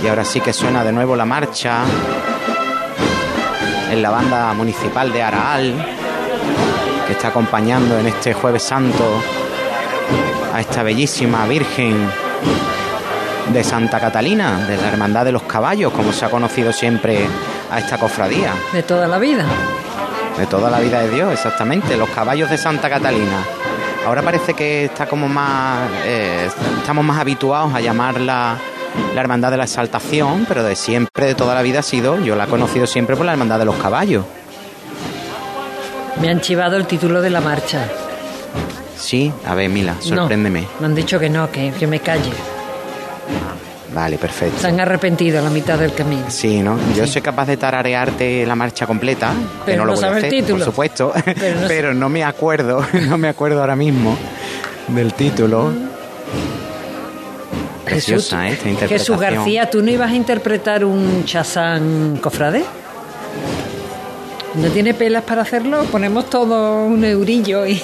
Y 0.03 0.07
ahora 0.07 0.23
sí 0.23 0.39
que 0.41 0.53
suena 0.53 0.83
de 0.83 0.91
nuevo 0.91 1.15
la 1.15 1.25
marcha 1.25 1.81
en 3.91 4.01
la 4.01 4.09
banda 4.11 4.53
municipal 4.53 5.11
de 5.11 5.23
Araal, 5.23 5.73
que 7.07 7.13
está 7.13 7.29
acompañando 7.29 7.97
en 7.99 8.07
este 8.07 8.33
jueves 8.33 8.63
santo 8.63 9.03
a 10.53 10.61
esta 10.61 10.83
bellísima 10.83 11.45
Virgen 11.47 11.97
de 13.51 13.63
Santa 13.63 13.99
Catalina, 13.99 14.65
de 14.67 14.77
la 14.77 14.87
Hermandad 14.89 15.25
de 15.25 15.31
los 15.31 15.43
Caballos, 15.43 15.91
como 15.91 16.13
se 16.13 16.23
ha 16.25 16.29
conocido 16.29 16.71
siempre 16.71 17.27
a 17.71 17.79
esta 17.79 17.97
cofradía. 17.97 18.53
De 18.73 18.83
toda 18.83 19.07
la 19.07 19.17
vida. 19.17 19.45
De 20.37 20.45
toda 20.47 20.69
la 20.69 20.79
vida 20.79 21.01
de 21.01 21.09
Dios, 21.09 21.31
exactamente. 21.33 21.97
Los 21.97 22.09
caballos 22.09 22.49
de 22.49 22.57
Santa 22.57 22.89
Catalina. 22.89 23.43
Ahora 24.05 24.21
parece 24.21 24.53
que 24.53 24.85
está 24.85 25.05
como 25.07 25.27
más. 25.27 25.89
eh, 26.05 26.49
estamos 26.77 27.03
más 27.03 27.19
habituados 27.19 27.73
a 27.73 27.81
llamarla 27.81 28.55
la 29.13 29.21
Hermandad 29.21 29.51
de 29.51 29.57
la 29.57 29.65
Exaltación, 29.65 30.45
pero 30.47 30.63
de 30.63 30.75
siempre, 30.75 31.27
de 31.27 31.35
toda 31.35 31.53
la 31.53 31.61
vida 31.61 31.79
ha 31.79 31.83
sido. 31.83 32.19
Yo 32.23 32.35
la 32.35 32.45
he 32.45 32.47
conocido 32.47 32.87
siempre 32.87 33.15
por 33.15 33.25
la 33.25 33.33
Hermandad 33.33 33.59
de 33.59 33.65
los 33.65 33.75
Caballos. 33.75 34.23
Me 36.21 36.29
han 36.29 36.41
chivado 36.41 36.75
el 36.77 36.85
título 36.85 37.21
de 37.21 37.29
la 37.29 37.39
marcha. 37.41 37.85
Sí, 38.97 39.31
a 39.47 39.55
ver, 39.55 39.69
Mila, 39.69 39.95
sorpréndeme. 39.99 40.61
No, 40.61 40.67
me 40.81 40.85
han 40.87 40.95
dicho 40.95 41.19
que 41.19 41.29
no, 41.29 41.49
que, 41.51 41.71
que 41.77 41.87
me 41.87 41.99
calle. 41.99 42.31
Vale, 43.93 44.17
perfecto. 44.17 44.59
Se 44.61 44.67
han 44.67 44.79
arrepentido 44.79 45.39
a 45.39 45.41
la 45.41 45.49
mitad 45.49 45.77
del 45.79 45.93
camino. 45.93 46.25
Sí, 46.29 46.61
¿no? 46.61 46.77
Yo 46.95 47.07
soy 47.07 47.21
capaz 47.23 47.47
de 47.47 47.57
tararearte 47.57 48.45
la 48.45 48.55
marcha 48.55 48.85
completa, 48.85 49.31
que 49.65 49.71
Pero 49.71 49.77
no 49.79 49.85
lo 49.85 49.91
no 49.93 49.95
voy 49.95 50.03
a 50.03 50.07
sabe 50.07 50.19
el 50.19 50.25
hacer, 50.25 50.39
título. 50.39 50.57
por 50.57 50.65
supuesto, 50.65 51.13
Pero 51.25 51.59
pero 51.67 51.93
no 51.93 52.07
me 52.09 52.23
acuerdo, 52.23 52.85
no 53.07 53.17
me 53.17 53.29
acuerdo 53.29 53.61
ahora 53.61 53.75
mismo 53.75 54.15
del 54.89 55.13
título. 55.13 55.71
Preciosa, 57.85 58.47
¿eh? 58.47 58.51
Esta 58.53 58.69
interpretación. 58.69 58.99
Jesús 58.99 59.19
García, 59.19 59.69
¿tú 59.69 59.81
no 59.81 59.89
ibas 59.89 60.11
a 60.11 60.15
interpretar 60.15 60.85
un 60.85 61.25
chazán 61.25 62.19
cofrade? 62.21 62.63
¿No 64.55 64.67
tiene 64.69 64.93
pelas 64.93 65.23
para 65.23 65.41
hacerlo? 65.41 65.83
Ponemos 65.85 66.29
todo 66.29 66.85
un 66.85 67.03
eurillo 67.03 67.65
y, 67.65 67.81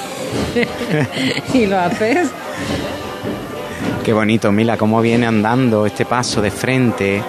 y 1.53 1.65
lo 1.65 1.79
haces. 1.79 2.27
Qué 4.05 4.13
bonito, 4.13 4.51
Mila, 4.51 4.77
cómo 4.77 5.01
viene 5.01 5.25
andando 5.25 5.87
este 5.87 6.05
paso 6.05 6.39
de 6.39 6.51
frente. 6.51 7.23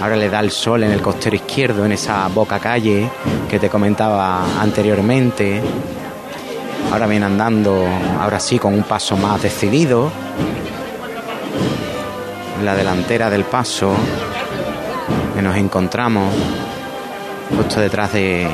Ahora 0.00 0.14
le 0.14 0.30
da 0.30 0.38
el 0.38 0.52
sol 0.52 0.84
en 0.84 0.92
el 0.92 1.02
costero 1.02 1.34
izquierdo, 1.34 1.84
en 1.84 1.90
esa 1.90 2.28
boca 2.28 2.60
calle 2.60 3.10
que 3.48 3.58
te 3.58 3.68
comentaba 3.68 4.60
anteriormente. 4.60 5.60
Ahora 6.92 7.08
viene 7.08 7.26
andando, 7.26 7.84
ahora 8.20 8.38
sí, 8.38 8.60
con 8.60 8.74
un 8.74 8.84
paso 8.84 9.16
más 9.16 9.42
decidido. 9.42 10.12
En 12.60 12.64
la 12.64 12.76
delantera 12.76 13.28
del 13.28 13.42
paso 13.42 13.92
que 15.34 15.42
nos 15.42 15.56
encontramos 15.56 16.32
justo 17.56 17.80
detrás 17.80 18.12
de, 18.12 18.46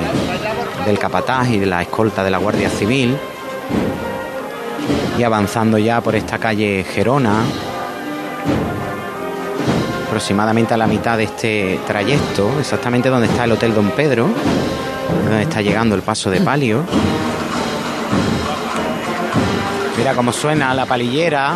del 0.87 0.99
capataz 0.99 1.51
y 1.51 1.59
de 1.59 1.67
la 1.67 1.83
escolta 1.83 2.25
de 2.25 2.31
la 2.31 2.39
Guardia 2.39 2.71
Civil 2.71 3.19
y 5.19 5.23
avanzando 5.23 5.79
ya 5.79 6.01
por 6.01 6.15
esta 6.15 6.39
calle 6.39 6.85
Gerona, 6.85 7.43
aproximadamente 10.07 10.75
a 10.75 10.77
la 10.77 10.87
mitad 10.87 11.17
de 11.17 11.25
este 11.25 11.81
trayecto, 11.87 12.51
exactamente 12.59 13.09
donde 13.09 13.27
está 13.27 13.45
el 13.45 13.53
Hotel 13.53 13.75
Don 13.75 13.91
Pedro, 13.93 14.29
donde 15.25 15.43
está 15.43 15.63
llegando 15.63 15.95
el 15.95 16.03
paso 16.03 16.31
de 16.31 16.41
palio. 16.41 16.83
Mira 19.97 20.15
cómo 20.15 20.33
suena 20.33 20.75
la 20.75 20.85
palillera. 20.85 21.55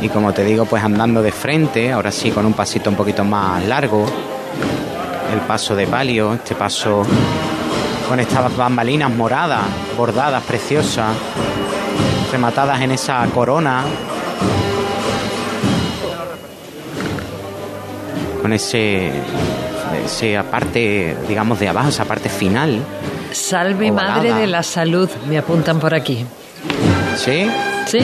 Y 0.00 0.08
como 0.08 0.32
te 0.32 0.44
digo, 0.44 0.64
pues 0.64 0.82
andando 0.82 1.22
de 1.22 1.32
frente, 1.32 1.92
ahora 1.92 2.10
sí 2.10 2.30
con 2.30 2.46
un 2.46 2.54
pasito 2.54 2.90
un 2.90 2.96
poquito 2.96 3.24
más 3.24 3.64
largo, 3.64 4.06
el 5.32 5.40
paso 5.40 5.74
de 5.76 5.86
palio, 5.86 6.34
este 6.34 6.54
paso 6.54 7.04
con 8.08 8.18
estas 8.20 8.56
bambalinas 8.56 9.10
moradas, 9.10 9.62
bordadas, 9.96 10.42
preciosas, 10.44 11.14
rematadas 12.32 12.80
en 12.80 12.92
esa 12.92 13.26
corona, 13.34 13.84
con 18.40 18.52
ese, 18.52 19.10
esa 20.04 20.42
parte, 20.44 21.16
digamos, 21.28 21.60
de 21.60 21.68
abajo, 21.68 21.90
esa 21.90 22.06
parte 22.06 22.28
final. 22.28 22.80
Salve 23.32 23.90
Ovalada. 23.90 24.16
Madre 24.16 24.32
de 24.34 24.46
la 24.46 24.62
Salud, 24.62 25.10
me 25.28 25.36
apuntan 25.36 25.78
por 25.78 25.94
aquí. 25.94 26.24
¿Sí? 27.16 27.50
Sí. 27.86 27.98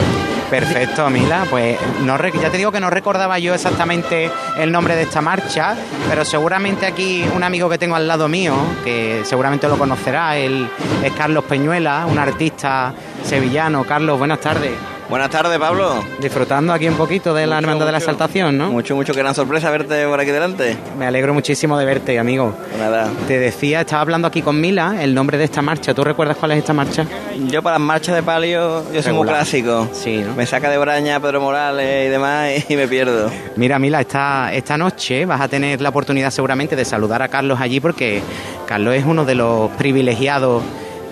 Perfecto, 0.49 1.09
Mila. 1.09 1.45
Pues 1.49 1.77
no, 2.01 2.17
ya 2.17 2.49
te 2.49 2.57
digo 2.57 2.71
que 2.71 2.79
no 2.79 2.89
recordaba 2.89 3.39
yo 3.39 3.53
exactamente 3.53 4.29
el 4.57 4.71
nombre 4.71 4.95
de 4.95 5.03
esta 5.03 5.21
marcha, 5.21 5.75
pero 6.09 6.23
seguramente 6.23 6.85
aquí 6.85 7.25
un 7.35 7.43
amigo 7.43 7.69
que 7.69 7.77
tengo 7.77 7.95
al 7.95 8.07
lado 8.07 8.27
mío, 8.27 8.55
que 8.83 9.23
seguramente 9.25 9.67
lo 9.67 9.77
conocerá, 9.77 10.37
él 10.37 10.69
es 11.03 11.13
Carlos 11.13 11.43
Peñuela, 11.45 12.05
un 12.05 12.19
artista 12.19 12.93
sevillano. 13.23 13.83
Carlos, 13.83 14.17
buenas 14.17 14.39
tardes. 14.39 14.94
Buenas 15.07 15.29
tardes, 15.29 15.59
Pablo. 15.59 16.03
Disfrutando 16.19 16.73
aquí 16.73 16.87
un 16.87 16.95
poquito 16.95 17.31
de 17.33 17.45
la 17.45 17.57
Mucho, 17.57 17.67
Hermandad 17.67 17.85
de 17.85 17.91
la. 17.91 17.97
Exaltación, 17.99 18.57
¿no? 18.57 18.71
Mucho, 18.71 18.95
mucho, 18.95 19.13
que 19.13 19.19
gran 19.19 19.35
sorpresa 19.35 19.69
verte 19.69 20.07
por 20.07 20.19
aquí 20.19 20.31
delante. 20.31 20.75
Me 20.97 21.05
alegro 21.05 21.33
muchísimo 21.33 21.77
de 21.77 21.85
verte, 21.85 22.17
amigo. 22.17 22.55
Nada. 22.79 23.09
Te 23.27 23.37
decía, 23.37 23.81
estaba 23.81 24.01
hablando 24.01 24.27
aquí 24.27 24.41
con 24.41 24.59
Mila, 24.59 25.03
el 25.03 25.13
nombre 25.13 25.37
de 25.37 25.43
esta 25.43 25.61
marcha. 25.61 25.93
¿Tú 25.93 26.03
recuerdas 26.03 26.37
cuál 26.37 26.53
es 26.53 26.57
esta 26.59 26.73
marcha? 26.73 27.05
Yo 27.47 27.61
para 27.61 27.77
las 27.77 27.85
marchas 27.85 28.15
de 28.15 28.23
palio, 28.23 28.83
yo 28.91 29.03
soy 29.03 29.13
muy 29.13 29.27
clásico. 29.27 29.87
Sí, 29.93 30.17
¿no? 30.17 30.33
Me 30.33 30.45
saca 30.47 30.69
de 30.69 30.77
Braña 30.77 31.19
Pedro 31.19 31.39
Morales 31.39 32.07
y 32.07 32.09
demás 32.09 32.69
y 32.69 32.75
me 32.75 32.87
pierdo. 32.87 33.29
Mira, 33.57 33.77
Mila, 33.77 34.01
esta, 34.01 34.53
esta 34.53 34.75
noche 34.77 35.25
vas 35.25 35.39
a 35.39 35.47
tener 35.47 35.81
la 35.81 35.89
oportunidad 35.89 36.31
seguramente 36.31 36.75
de 36.75 36.83
saludar 36.83 37.21
a 37.21 37.27
Carlos 37.27 37.59
allí 37.61 37.79
porque 37.79 38.23
Carlos 38.65 38.95
es 38.95 39.05
uno 39.05 39.23
de 39.23 39.35
los 39.35 39.69
privilegiados 39.71 40.63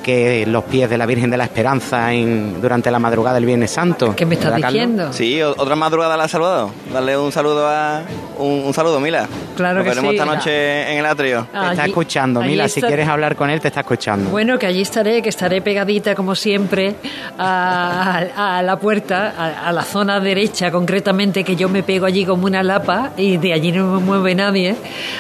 que 0.04 0.46
los 0.46 0.64
pies 0.66 0.90
de 0.90 0.98
la 0.98 1.06
Virgen 1.06 1.30
de 1.32 1.38
la 1.38 1.46
Esperanza 1.46 2.14
en, 2.14 2.62
durante 2.62 2.92
la 2.92 3.00
madrugada 3.00 3.36
del 3.36 3.46
Viernes 3.46 3.72
Santo. 3.72 4.16
¿Qué 4.16 4.26
me 4.26 4.36
estás 4.36 4.56
diciendo? 4.58 5.12
Sí, 5.14 5.42
otra 5.42 5.76
madrugada 5.76 6.16
la 6.18 6.26
has 6.26 6.32
saludado. 6.32 6.72
Darle 6.94 7.18
un 7.18 7.32
saludo 7.32 7.68
a. 7.68 8.02
Un, 8.38 8.64
un 8.66 8.74
saludo, 8.74 9.00
Mila. 9.00 9.28
Claro 9.56 9.76
Nos 9.76 9.84
que 9.84 9.90
veremos 9.90 10.10
sí. 10.12 10.16
esta 10.18 10.26
noche 10.26 10.92
en 10.92 10.98
el 11.00 11.06
atrio. 11.06 11.48
Te 11.52 11.58
está 11.58 11.70
Allí- 11.84 11.90
escuchando, 11.92 12.42
Mila. 12.42 12.68
Si 12.68 12.82
quieres 12.82 13.08
hablar 13.08 13.36
con 13.36 13.50
él, 13.50 13.62
te 13.62 13.70
está 13.70 13.80
escuchando. 13.82 14.30
Bueno, 14.30 14.60
que 14.60 14.66
allí 14.68 14.82
estaré, 14.82 15.22
que 15.22 15.30
estaré 15.30 15.62
pegadita 15.62 16.14
como 16.16 16.36
siempre 16.36 16.96
a, 17.38 18.58
a 18.58 18.62
la 18.62 18.78
puerta, 18.78 19.34
a, 19.38 19.70
a 19.70 19.72
la 19.72 19.84
zona 19.84 20.20
derecha 20.20 20.72
concretamente, 20.72 21.44
que 21.44 21.56
yo 21.56 21.70
me 21.70 21.84
pego 21.84 22.06
allí 22.06 22.26
como 22.26 22.46
una 22.46 22.64
lapa 22.64 23.12
y 23.18 23.38
de 23.38 23.54
allí 23.54 23.72
no 23.72 23.94
me 23.94 24.00
mueve 24.00 24.36
nadie 24.36 24.76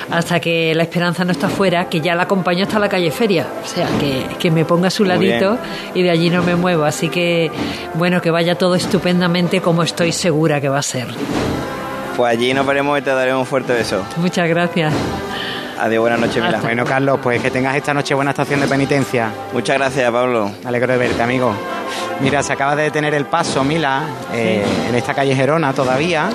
hasta 0.09 0.39
que 0.39 0.73
la 0.75 0.83
esperanza 0.83 1.23
no 1.23 1.31
está 1.31 1.49
fuera, 1.49 1.85
que 1.89 2.01
ya 2.01 2.15
la 2.15 2.23
acompaño 2.23 2.63
hasta 2.63 2.79
la 2.79 2.89
calle 2.89 3.11
Feria. 3.11 3.45
O 3.63 3.67
sea, 3.67 3.87
que, 3.99 4.25
que 4.39 4.51
me 4.51 4.65
ponga 4.73 4.87
a 4.87 4.91
su 4.91 5.03
Muy 5.03 5.27
ladito 5.27 5.59
y 5.93 6.01
de 6.01 6.09
allí 6.09 6.31
no 6.31 6.41
me 6.41 6.55
muevo. 6.55 6.83
Así 6.83 7.07
que, 7.09 7.51
bueno, 7.93 8.21
que 8.21 8.31
vaya 8.31 8.55
todo 8.55 8.73
estupendamente 8.73 9.61
como 9.61 9.83
estoy 9.83 10.11
segura 10.11 10.59
que 10.59 10.67
va 10.67 10.79
a 10.79 10.81
ser. 10.81 11.05
Pues 12.17 12.31
allí 12.31 12.55
nos 12.55 12.65
veremos 12.65 12.97
y 12.97 13.03
te 13.03 13.11
daré 13.11 13.35
un 13.35 13.45
fuerte 13.45 13.71
beso. 13.73 14.03
Muchas 14.17 14.49
gracias. 14.49 14.91
Adiós, 15.79 16.01
buenas 16.01 16.19
noches, 16.19 16.43
Mila. 16.43 16.59
Bueno, 16.59 16.85
Carlos, 16.85 17.19
pues 17.21 17.39
que 17.39 17.51
tengas 17.51 17.75
esta 17.75 17.93
noche 17.93 18.15
buena 18.15 18.31
estación 18.31 18.61
de 18.61 18.67
penitencia. 18.67 19.29
Muchas 19.51 19.77
gracias, 19.77 20.11
Pablo. 20.11 20.49
Me 20.63 20.69
alegro 20.69 20.93
de 20.93 20.97
verte, 20.97 21.21
amigo. 21.21 21.53
Mira, 22.19 22.41
se 22.41 22.53
acaba 22.53 22.75
de 22.75 22.83
detener 22.83 23.13
el 23.13 23.25
paso, 23.25 23.63
Mila, 23.63 24.01
eh, 24.33 24.65
en 24.89 24.95
esta 24.95 25.13
calle 25.13 25.35
Gerona 25.35 25.71
todavía. 25.73 26.29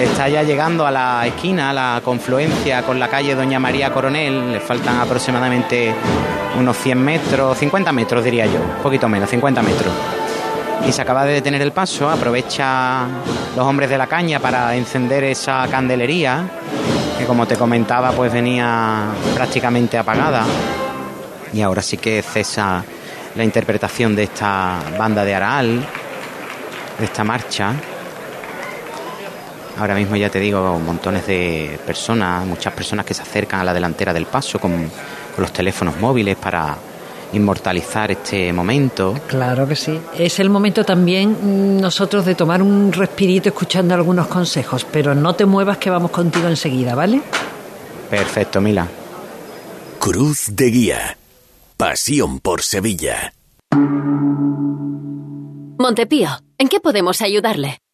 Está 0.00 0.28
ya 0.28 0.42
llegando 0.42 0.86
a 0.86 0.90
la 0.90 1.26
esquina, 1.26 1.70
a 1.70 1.72
la 1.72 2.00
confluencia 2.04 2.82
con 2.82 3.00
la 3.00 3.08
calle 3.08 3.34
Doña 3.34 3.58
María 3.58 3.90
Coronel. 3.90 4.52
Le 4.52 4.60
faltan 4.60 5.00
aproximadamente 5.00 5.94
unos 6.58 6.76
100 6.76 6.98
metros, 7.02 7.56
50 7.56 7.92
metros 7.92 8.22
diría 8.22 8.44
yo, 8.46 8.60
un 8.60 8.82
poquito 8.82 9.08
menos, 9.08 9.30
50 9.30 9.62
metros. 9.62 9.92
Y 10.86 10.92
se 10.92 11.00
acaba 11.00 11.24
de 11.24 11.32
detener 11.32 11.62
el 11.62 11.72
paso, 11.72 12.10
aprovecha 12.10 13.06
los 13.56 13.66
hombres 13.66 13.88
de 13.88 13.96
la 13.96 14.06
caña 14.06 14.38
para 14.38 14.76
encender 14.76 15.24
esa 15.24 15.66
candelería, 15.68 16.44
que 17.18 17.24
como 17.24 17.46
te 17.46 17.56
comentaba, 17.56 18.12
pues 18.12 18.30
venía 18.30 19.06
prácticamente 19.34 19.96
apagada. 19.96 20.44
Y 21.54 21.62
ahora 21.62 21.80
sí 21.80 21.96
que 21.96 22.22
cesa 22.22 22.84
la 23.34 23.44
interpretación 23.44 24.14
de 24.14 24.24
esta 24.24 24.78
banda 24.98 25.24
de 25.24 25.34
Araal, 25.34 25.86
de 26.98 27.04
esta 27.04 27.24
marcha. 27.24 27.72
Ahora 29.78 29.94
mismo 29.94 30.16
ya 30.16 30.30
te 30.30 30.40
digo, 30.40 30.78
montones 30.78 31.26
de 31.26 31.78
personas, 31.86 32.46
muchas 32.46 32.72
personas 32.72 33.04
que 33.04 33.14
se 33.14 33.22
acercan 33.22 33.60
a 33.60 33.64
la 33.64 33.74
delantera 33.74 34.12
del 34.12 34.26
paso 34.26 34.58
con, 34.58 34.72
con 34.72 35.42
los 35.42 35.52
teléfonos 35.52 35.98
móviles 36.00 36.36
para 36.36 36.76
inmortalizar 37.32 38.10
este 38.10 38.52
momento. 38.52 39.14
Claro 39.26 39.66
que 39.68 39.76
sí. 39.76 40.00
Es 40.16 40.38
el 40.40 40.50
momento 40.50 40.84
también 40.84 41.30
mm, 41.30 41.80
nosotros 41.80 42.24
de 42.24 42.34
tomar 42.34 42.62
un 42.62 42.92
respirito 42.92 43.48
escuchando 43.48 43.94
algunos 43.94 44.26
consejos, 44.28 44.86
pero 44.90 45.14
no 45.14 45.34
te 45.34 45.44
muevas 45.44 45.78
que 45.78 45.90
vamos 45.90 46.10
contigo 46.10 46.48
enseguida, 46.48 46.94
¿vale? 46.94 47.20
Perfecto, 48.10 48.60
Mila. 48.60 48.88
Cruz 49.98 50.50
de 50.52 50.70
Guía. 50.70 51.18
Pasión 51.76 52.40
por 52.40 52.62
Sevilla. 52.62 53.34
Montepío, 55.78 56.28
¿en 56.58 56.68
qué 56.68 56.80
podemos 56.80 57.20
ayudarle? 57.20 57.78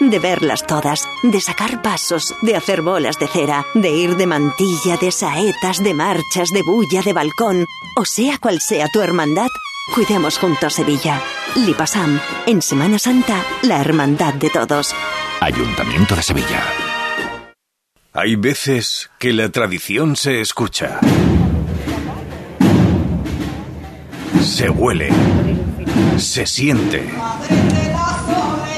de 0.00 0.18
verlas 0.18 0.66
todas, 0.66 1.08
de 1.22 1.40
sacar 1.40 1.82
pasos, 1.82 2.34
de 2.42 2.56
hacer 2.56 2.82
bolas 2.82 3.18
de 3.18 3.28
cera, 3.28 3.66
de 3.74 3.90
ir 3.90 4.16
de 4.16 4.26
mantilla, 4.26 4.96
de 5.00 5.10
saetas, 5.10 5.82
de 5.82 5.94
marchas, 5.94 6.50
de 6.50 6.62
bulla, 6.62 7.02
de 7.02 7.12
balcón, 7.12 7.64
o 7.96 8.04
sea 8.04 8.38
cual 8.38 8.60
sea 8.60 8.88
tu 8.88 9.00
hermandad, 9.00 9.48
cuidemos 9.94 10.38
juntos 10.38 10.74
Sevilla. 10.74 11.20
Lipasam, 11.54 12.20
en 12.46 12.62
Semana 12.62 12.98
Santa, 12.98 13.44
la 13.62 13.80
hermandad 13.80 14.34
de 14.34 14.50
todos. 14.50 14.94
Ayuntamiento 15.40 16.14
de 16.14 16.22
Sevilla. 16.22 16.62
Hay 18.12 18.36
veces 18.36 19.10
que 19.18 19.32
la 19.32 19.50
tradición 19.50 20.16
se 20.16 20.40
escucha. 20.40 21.00
Se 24.40 24.70
huele. 24.70 25.10
Se 26.16 26.46
siente. 26.46 27.10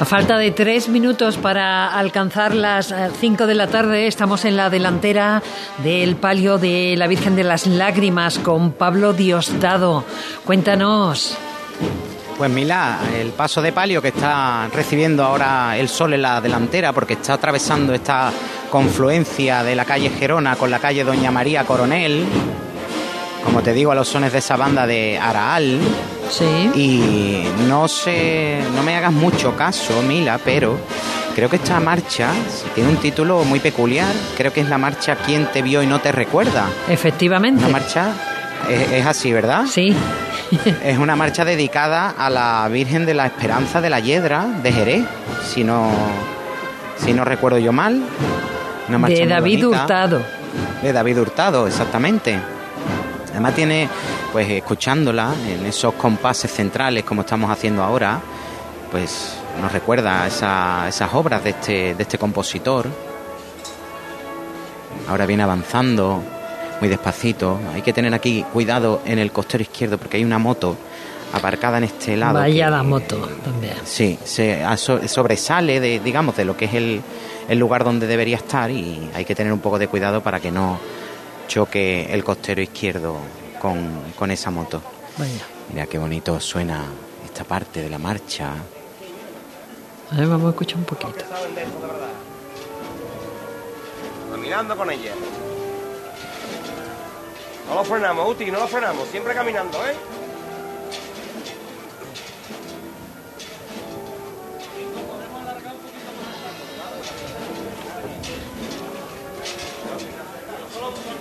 A 0.00 0.04
falta 0.04 0.38
de 0.38 0.52
tres 0.52 0.88
minutos 0.88 1.36
para 1.38 1.92
alcanzar 1.92 2.54
las 2.54 2.92
eh, 2.92 3.10
cinco 3.20 3.48
de 3.48 3.56
la 3.56 3.66
tarde, 3.66 4.06
estamos 4.06 4.44
en 4.44 4.56
la 4.56 4.70
delantera 4.70 5.42
del 5.78 6.14
palio 6.14 6.56
de 6.56 6.94
la 6.96 7.08
Virgen 7.08 7.34
de 7.34 7.42
las 7.42 7.66
Lágrimas 7.66 8.38
con 8.38 8.70
Pablo 8.70 9.12
Diosdado. 9.12 10.04
Cuéntanos. 10.44 11.36
Pues 12.36 12.48
Mila, 12.48 13.00
el 13.18 13.30
paso 13.30 13.60
de 13.60 13.72
palio 13.72 14.00
que 14.00 14.08
está 14.08 14.68
recibiendo 14.72 15.24
ahora 15.24 15.76
el 15.76 15.88
sol 15.88 16.14
en 16.14 16.22
la 16.22 16.40
delantera 16.40 16.92
porque 16.92 17.14
está 17.14 17.32
atravesando 17.34 17.92
esta 17.92 18.30
confluencia 18.70 19.64
de 19.64 19.74
la 19.74 19.84
calle 19.84 20.10
Gerona 20.10 20.54
con 20.54 20.70
la 20.70 20.78
calle 20.78 21.02
Doña 21.02 21.32
María 21.32 21.64
Coronel, 21.64 22.24
como 23.48 23.62
te 23.62 23.72
digo, 23.72 23.92
a 23.92 23.94
los 23.94 24.06
sones 24.06 24.30
de 24.30 24.40
esa 24.40 24.58
banda 24.58 24.86
de 24.86 25.18
Araal. 25.18 25.80
Sí. 26.28 26.70
Y 26.74 27.44
no 27.66 27.88
sé, 27.88 28.60
no 28.76 28.82
me 28.82 28.94
hagas 28.94 29.10
mucho 29.10 29.56
caso, 29.56 30.02
Mila, 30.02 30.38
pero 30.44 30.78
creo 31.34 31.48
que 31.48 31.56
esta 31.56 31.80
marcha 31.80 32.30
tiene 32.74 32.90
un 32.90 32.98
título 32.98 33.44
muy 33.44 33.58
peculiar. 33.58 34.12
Creo 34.36 34.52
que 34.52 34.60
es 34.60 34.68
la 34.68 34.76
marcha 34.76 35.16
¿Quién 35.16 35.46
te 35.50 35.62
vio 35.62 35.82
y 35.82 35.86
no 35.86 35.98
te 35.98 36.12
recuerda? 36.12 36.66
Efectivamente. 36.90 37.64
Una 37.64 37.72
marcha 37.72 38.12
es, 38.68 38.92
es 38.92 39.06
así, 39.06 39.32
¿verdad? 39.32 39.64
Sí. 39.66 39.96
es 40.84 40.98
una 40.98 41.16
marcha 41.16 41.46
dedicada 41.46 42.10
a 42.10 42.28
la 42.28 42.68
Virgen 42.70 43.06
de 43.06 43.14
la 43.14 43.24
Esperanza 43.24 43.80
de 43.80 43.88
la 43.88 44.00
Hiedra 44.00 44.44
de 44.62 44.72
Jerez, 44.72 45.04
si 45.42 45.64
no, 45.64 45.90
si 46.98 47.14
no 47.14 47.24
recuerdo 47.24 47.56
yo 47.56 47.72
mal. 47.72 48.02
Una 48.90 48.98
marcha 48.98 49.20
De 49.20 49.26
David 49.26 49.64
bonita. 49.64 49.82
Hurtado. 49.84 50.22
De 50.82 50.92
David 50.92 51.18
Hurtado, 51.18 51.66
exactamente. 51.66 52.38
Además 53.38 53.54
tiene, 53.54 53.88
pues 54.32 54.50
escuchándola 54.50 55.32
en 55.48 55.64
esos 55.64 55.94
compases 55.94 56.50
centrales 56.52 57.04
como 57.04 57.20
estamos 57.20 57.48
haciendo 57.52 57.84
ahora, 57.84 58.18
pues 58.90 59.34
nos 59.62 59.70
recuerda 59.70 60.24
a 60.24 60.26
esa- 60.26 60.88
esas 60.88 61.14
obras 61.14 61.44
de 61.44 61.50
este, 61.50 61.94
de 61.94 62.02
este 62.02 62.18
compositor. 62.18 62.88
Ahora 65.08 65.24
viene 65.24 65.44
avanzando 65.44 66.20
muy 66.80 66.88
despacito. 66.88 67.60
Hay 67.72 67.82
que 67.82 67.92
tener 67.92 68.12
aquí 68.12 68.44
cuidado 68.52 69.02
en 69.04 69.20
el 69.20 69.30
costero 69.30 69.62
izquierdo 69.62 69.98
porque 69.98 70.16
hay 70.16 70.24
una 70.24 70.38
moto 70.40 70.76
aparcada 71.32 71.78
en 71.78 71.84
este 71.84 72.16
lado. 72.16 72.40
Vaya 72.40 72.64
que- 72.64 72.70
la 72.72 72.82
moto 72.82 73.18
también. 73.44 73.74
Sí, 73.84 74.18
se 74.24 74.64
sobresale 75.06 75.78
de, 75.78 76.00
digamos, 76.00 76.36
de 76.36 76.44
lo 76.44 76.56
que 76.56 76.64
es 76.64 76.74
el, 76.74 77.02
el 77.48 77.56
lugar 77.60 77.84
donde 77.84 78.08
debería 78.08 78.36
estar 78.38 78.68
y 78.68 79.08
hay 79.14 79.24
que 79.24 79.36
tener 79.36 79.52
un 79.52 79.60
poco 79.60 79.78
de 79.78 79.86
cuidado 79.86 80.24
para 80.24 80.40
que 80.40 80.50
no 80.50 80.80
choque 81.48 82.06
el 82.12 82.22
costero 82.22 82.62
izquierdo 82.62 83.16
con, 83.60 84.12
con 84.16 84.30
esa 84.30 84.50
moto. 84.52 84.80
Vaya. 85.16 85.44
Mira 85.72 85.86
qué 85.86 85.98
bonito 85.98 86.38
suena 86.38 86.84
esta 87.24 87.42
parte 87.42 87.82
de 87.82 87.90
la 87.90 87.98
marcha. 87.98 88.52
A 90.12 90.16
ver, 90.16 90.28
vamos 90.28 90.46
a 90.46 90.50
escuchar 90.50 90.78
un 90.78 90.84
poquito. 90.84 91.12
Caminando 94.30 94.76
con 94.76 94.90
ella. 94.90 95.12
No 97.68 97.74
lo 97.74 97.84
frenamos, 97.84 98.30
Uti, 98.30 98.50
no 98.50 98.60
lo 98.60 98.68
frenamos. 98.68 99.08
Siempre 99.08 99.34
caminando, 99.34 99.78
¿eh? 99.86 99.94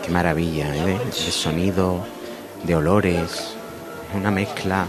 Qué 0.07 0.13
maravilla, 0.13 0.73
¿eh? 0.73 0.97
De 1.05 1.11
sonido, 1.11 1.99
de 2.63 2.75
olores. 2.77 3.19
Es 4.09 4.15
una 4.15 4.31
mezcla 4.31 4.85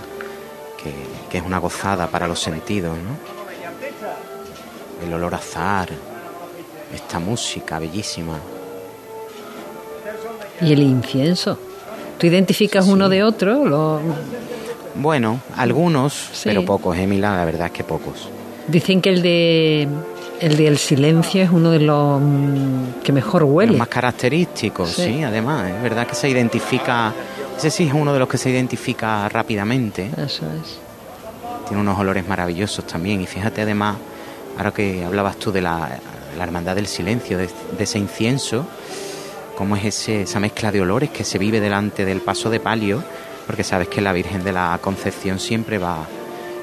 que, 0.80 0.92
que 1.28 1.38
es 1.38 1.44
una 1.44 1.58
gozada 1.58 2.06
para 2.06 2.28
los 2.28 2.38
sentidos, 2.38 2.96
¿no? 2.96 3.18
El 5.04 5.12
olor 5.12 5.34
a 5.34 5.38
azar, 5.38 5.88
esta 6.94 7.18
música 7.18 7.80
bellísima. 7.80 8.38
Y 10.60 10.72
el 10.72 10.82
incienso. 10.82 11.58
¿Tú 12.16 12.28
identificas 12.28 12.86
uno 12.86 13.08
de 13.08 13.24
otro? 13.24 13.64
Lo- 13.64 14.00
Bueno, 14.94 15.40
algunos, 15.56 16.12
Sí. 16.32 16.42
pero 16.48 16.64
pocos, 16.64 16.96
Emila, 16.96 17.36
la 17.36 17.44
verdad 17.44 17.66
es 17.66 17.72
que 17.72 17.82
pocos. 17.82 18.28
Dicen 18.68 19.00
que 19.00 19.10
el 19.10 19.22
de 19.22 19.88
el 20.40 20.56
del 20.56 20.78
silencio 20.78 21.42
es 21.42 21.50
uno 21.50 21.70
de 21.70 21.80
los 21.80 22.20
mm, 22.20 23.00
que 23.02 23.12
mejor 23.12 23.44
huele. 23.44 23.72
Los 23.72 23.78
más 23.78 23.88
característicos, 23.88 24.90
Sí. 24.90 25.04
sí. 25.04 25.22
además, 25.22 25.70
es 25.70 25.82
verdad 25.82 26.06
que 26.06 26.14
se 26.14 26.28
identifica, 26.28 27.12
ese 27.56 27.70
sí 27.70 27.84
es 27.84 27.92
uno 27.92 28.12
de 28.12 28.18
los 28.18 28.28
que 28.28 28.38
se 28.38 28.50
identifica 28.50 29.28
rápidamente. 29.28 30.10
Eso 30.16 30.44
es. 30.46 30.78
Tiene 31.66 31.80
unos 31.82 31.98
olores 31.98 32.26
maravillosos 32.26 32.86
también. 32.86 33.20
Y 33.20 33.26
fíjate 33.26 33.62
además, 33.62 33.96
ahora 34.56 34.70
que 34.72 35.04
hablabas 35.04 35.36
tú 35.36 35.52
de 35.52 35.60
la, 35.60 35.98
la 36.36 36.44
hermandad 36.44 36.74
del 36.76 36.86
silencio, 36.86 37.36
de, 37.38 37.48
de 37.76 37.84
ese 37.84 37.98
incienso, 37.98 38.66
cómo 39.56 39.76
es 39.76 39.84
ese, 39.84 40.22
esa 40.22 40.40
mezcla 40.40 40.70
de 40.72 40.80
olores 40.80 41.10
que 41.10 41.24
se 41.24 41.36
vive 41.38 41.60
delante 41.60 42.04
del 42.04 42.20
paso 42.20 42.48
de 42.48 42.60
palio, 42.60 43.02
porque 43.46 43.64
sabes 43.64 43.88
que 43.88 44.00
la 44.00 44.12
Virgen 44.12 44.44
de 44.44 44.52
la 44.52 44.78
Concepción 44.80 45.38
siempre 45.40 45.78
va 45.78 46.06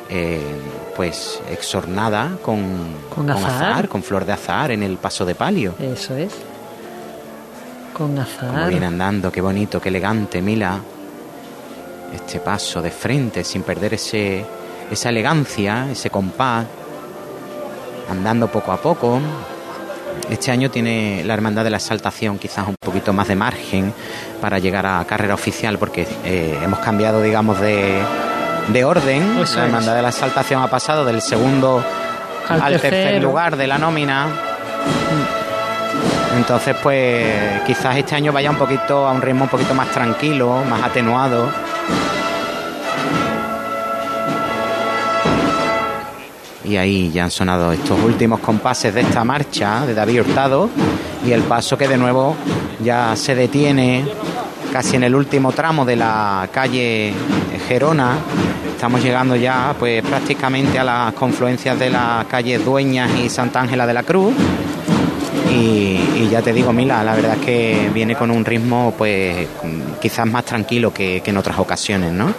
eh, 0.09 0.39
pues 0.95 1.41
exornada 1.49 2.37
con, 2.41 2.63
Con 3.13 3.29
azahar. 3.29 3.87
con 3.89 4.03
flor 4.03 4.25
de 4.25 4.33
azahar 4.33 4.71
en 4.71 4.83
el 4.83 4.97
paso 4.97 5.25
de 5.25 5.35
palio. 5.35 5.75
Eso 5.79 6.15
es. 6.15 6.31
Con 7.93 8.09
Como 8.15 8.21
azar. 8.21 8.69
viene 8.69 8.85
andando, 8.85 9.31
qué 9.31 9.41
bonito, 9.41 9.81
qué 9.81 9.89
elegante, 9.89 10.41
Mila. 10.41 10.79
Este 12.13 12.39
paso 12.39 12.81
de 12.81 12.91
frente, 12.91 13.43
sin 13.43 13.63
perder 13.63 13.93
ese, 13.95 14.45
esa 14.91 15.09
elegancia, 15.09 15.87
ese 15.91 16.09
compás, 16.09 16.65
andando 18.09 18.47
poco 18.47 18.71
a 18.71 18.77
poco. 18.77 19.19
Este 20.29 20.49
año 20.51 20.71
tiene 20.71 21.23
la 21.25 21.33
Hermandad 21.33 21.63
de 21.65 21.69
la 21.69 21.77
Exaltación 21.77 22.37
quizás 22.37 22.67
un 22.67 22.75
poquito 22.79 23.11
más 23.11 23.27
de 23.27 23.35
margen 23.35 23.93
para 24.39 24.59
llegar 24.59 24.85
a 24.85 25.03
carrera 25.05 25.33
oficial, 25.33 25.77
porque 25.77 26.07
eh, 26.23 26.57
hemos 26.63 26.79
cambiado, 26.79 27.21
digamos, 27.21 27.59
de, 27.59 28.01
de 28.68 28.84
orden. 28.84 29.39
Eso 29.39 29.57
la 29.57 29.61
es. 29.61 29.68
Hermandad 29.68 29.95
de 29.95 30.01
la 30.01 30.09
Exaltación 30.09 30.61
ha 30.61 30.68
pasado 30.68 31.05
del 31.05 31.22
segundo 31.22 31.84
Al 32.49 32.61
al, 32.61 32.82
tercer 32.82 33.22
lugar 33.22 33.57
de 33.57 33.68
la 33.68 33.78
nómina. 33.78 34.28
Entonces, 36.38 36.76
pues 36.84 37.61
quizás 37.66 37.95
este 37.95 38.16
año 38.16 38.34
vaya 38.34 38.49
un 38.51 38.57
poquito 38.57 39.07
a 39.07 39.11
un 39.11 39.22
ritmo 39.22 39.45
un 39.45 39.49
poquito 39.49 39.74
más 39.74 39.89
tranquilo, 39.89 40.63
más 40.70 40.84
atenuado. 40.84 41.49
Y 46.66 46.78
ahí 46.78 47.11
ya 47.11 47.26
han 47.26 47.32
sonado 47.32 47.72
estos 47.72 47.97
últimos 48.01 48.39
compases 48.39 48.93
de 48.93 49.01
esta 49.01 49.24
marcha 49.24 49.86
de 49.86 49.93
David 49.93 50.22
Hurtado 50.22 50.70
y 51.26 51.32
el 51.32 51.43
paso 51.43 51.78
que 51.78 51.88
de 51.88 51.97
nuevo 51.97 52.36
ya 52.84 53.16
se 53.16 53.36
detiene 53.36 54.03
casi 54.76 54.97
en 54.97 55.05
el 55.05 55.15
último 55.15 55.53
tramo 55.53 55.86
de 55.86 55.95
la 55.95 56.49
calle 56.51 57.13
Gerona. 57.65 58.17
Estamos 58.76 59.01
llegando 59.01 59.38
ya 59.38 59.73
pues 59.80 60.03
prácticamente 60.03 60.78
a 60.78 60.84
las 60.84 61.13
confluencias 61.13 61.80
de 61.80 61.89
las 61.89 62.26
calles 62.26 62.65
Dueñas 62.65 63.09
y 63.23 63.30
Santa 63.30 63.61
Ángela 63.61 63.88
de 63.88 63.93
la 63.93 64.03
Cruz. 64.03 64.34
Y, 65.49 65.97
y 66.17 66.28
ya 66.30 66.41
te 66.41 66.51
digo, 66.51 66.73
Mila, 66.73 67.01
la 67.05 67.15
verdad 67.15 67.38
es 67.39 67.45
que 67.45 67.89
viene 67.93 68.15
con 68.17 68.30
un 68.32 68.43
ritmo 68.43 68.93
pues 68.97 69.47
quizás 70.01 70.28
más 70.28 70.43
tranquilo 70.43 70.93
que, 70.93 71.21
que 71.23 71.30
en 71.32 71.38
otras 71.38 71.57
ocasiones, 71.57 72.11
¿no? 72.11 72.34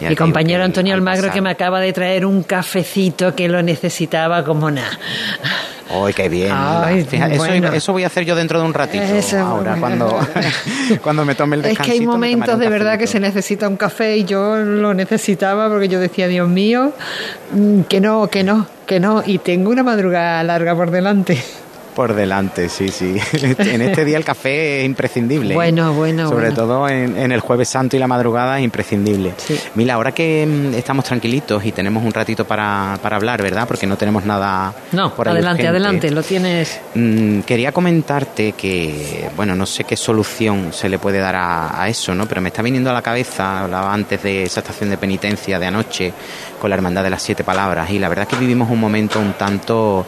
Mi 0.00 0.16
compañero 0.16 0.64
Antonio 0.64 0.94
al 0.94 1.00
Almagro 1.00 1.24
pasar- 1.24 1.34
que 1.34 1.40
me 1.42 1.50
acaba 1.50 1.78
de 1.80 1.92
traer 1.92 2.24
un 2.24 2.42
cafecito 2.42 3.34
que 3.34 3.48
lo 3.48 3.62
necesitaba 3.62 4.44
como 4.44 4.70
nada. 4.70 4.98
¡Ay, 5.88 6.12
qué 6.14 6.28
bien! 6.28 6.50
Ay, 6.52 7.04
Fíjate, 7.04 7.34
eso, 7.34 7.44
bueno. 7.44 7.72
eso 7.72 7.92
voy 7.92 8.04
a 8.04 8.08
hacer 8.08 8.24
yo 8.24 8.34
dentro 8.34 8.58
de 8.58 8.64
un 8.66 8.74
ratito. 8.74 9.04
Eso, 9.04 9.38
ahora, 9.38 9.76
cuando, 9.78 10.18
cuando 11.02 11.24
me 11.24 11.34
tome 11.34 11.56
el 11.56 11.60
Es 11.60 11.64
que 11.64 11.68
descansito. 11.70 12.00
hay 12.00 12.06
momentos 12.06 12.58
de 12.58 12.68
verdad 12.68 12.98
que 12.98 13.06
se 13.06 13.20
necesita 13.20 13.68
un 13.68 13.76
café 13.76 14.16
y 14.16 14.24
yo 14.24 14.56
lo 14.56 14.94
necesitaba 14.94 15.68
porque 15.68 15.88
yo 15.88 16.00
decía, 16.00 16.26
Dios 16.28 16.48
mío, 16.48 16.92
mm, 17.52 17.82
que 17.82 18.00
no, 18.00 18.26
que 18.28 18.42
no, 18.42 18.66
que 18.86 18.98
no. 19.00 19.22
Y 19.24 19.38
tengo 19.38 19.70
una 19.70 19.82
madrugada 19.84 20.42
larga 20.42 20.74
por 20.74 20.90
delante. 20.90 21.42
Por 21.96 22.14
delante, 22.14 22.68
sí, 22.68 22.90
sí. 22.90 23.16
en 23.58 23.80
este 23.80 24.04
día 24.04 24.18
el 24.18 24.24
café 24.24 24.80
es 24.80 24.84
imprescindible. 24.86 25.52
¿eh? 25.52 25.56
Bueno, 25.56 25.94
bueno, 25.94 26.28
Sobre 26.28 26.50
bueno. 26.50 26.54
todo 26.54 26.88
en, 26.90 27.16
en 27.16 27.32
el 27.32 27.40
jueves 27.40 27.70
santo 27.70 27.96
y 27.96 27.98
la 27.98 28.06
madrugada 28.06 28.58
es 28.58 28.64
imprescindible. 28.64 29.32
Mira, 29.74 29.94
ahora 29.94 30.12
que 30.12 30.46
mm, 30.46 30.74
estamos 30.74 31.06
tranquilitos 31.06 31.64
y 31.64 31.72
tenemos 31.72 32.04
un 32.04 32.12
ratito 32.12 32.44
para, 32.44 32.98
para 33.00 33.16
hablar, 33.16 33.42
¿verdad? 33.42 33.66
Porque 33.66 33.86
no 33.86 33.96
tenemos 33.96 34.26
nada 34.26 34.74
No, 34.92 35.14
por 35.14 35.26
ahí 35.26 35.32
adelante, 35.32 35.62
urgente. 35.62 35.68
adelante, 35.68 36.10
lo 36.10 36.22
tienes. 36.22 36.80
Mm, 36.94 37.40
quería 37.40 37.72
comentarte 37.72 38.52
que, 38.52 39.30
bueno, 39.34 39.56
no 39.56 39.64
sé 39.64 39.84
qué 39.84 39.96
solución 39.96 40.74
se 40.74 40.90
le 40.90 40.98
puede 40.98 41.18
dar 41.18 41.34
a, 41.36 41.82
a 41.82 41.88
eso, 41.88 42.14
¿no? 42.14 42.26
Pero 42.26 42.42
me 42.42 42.50
está 42.50 42.60
viniendo 42.60 42.90
a 42.90 42.92
la 42.92 43.00
cabeza, 43.00 43.62
hablaba 43.62 43.94
antes 43.94 44.22
de 44.22 44.42
esa 44.42 44.60
estación 44.60 44.90
de 44.90 44.98
penitencia 44.98 45.58
de 45.58 45.64
anoche 45.66 46.12
con 46.60 46.68
la 46.68 46.76
Hermandad 46.76 47.04
de 47.04 47.10
las 47.10 47.22
Siete 47.22 47.42
Palabras 47.42 47.88
y 47.90 47.98
la 47.98 48.10
verdad 48.10 48.26
es 48.30 48.34
que 48.36 48.40
vivimos 48.40 48.70
un 48.70 48.80
momento 48.80 49.18
un 49.18 49.32
tanto, 49.32 50.04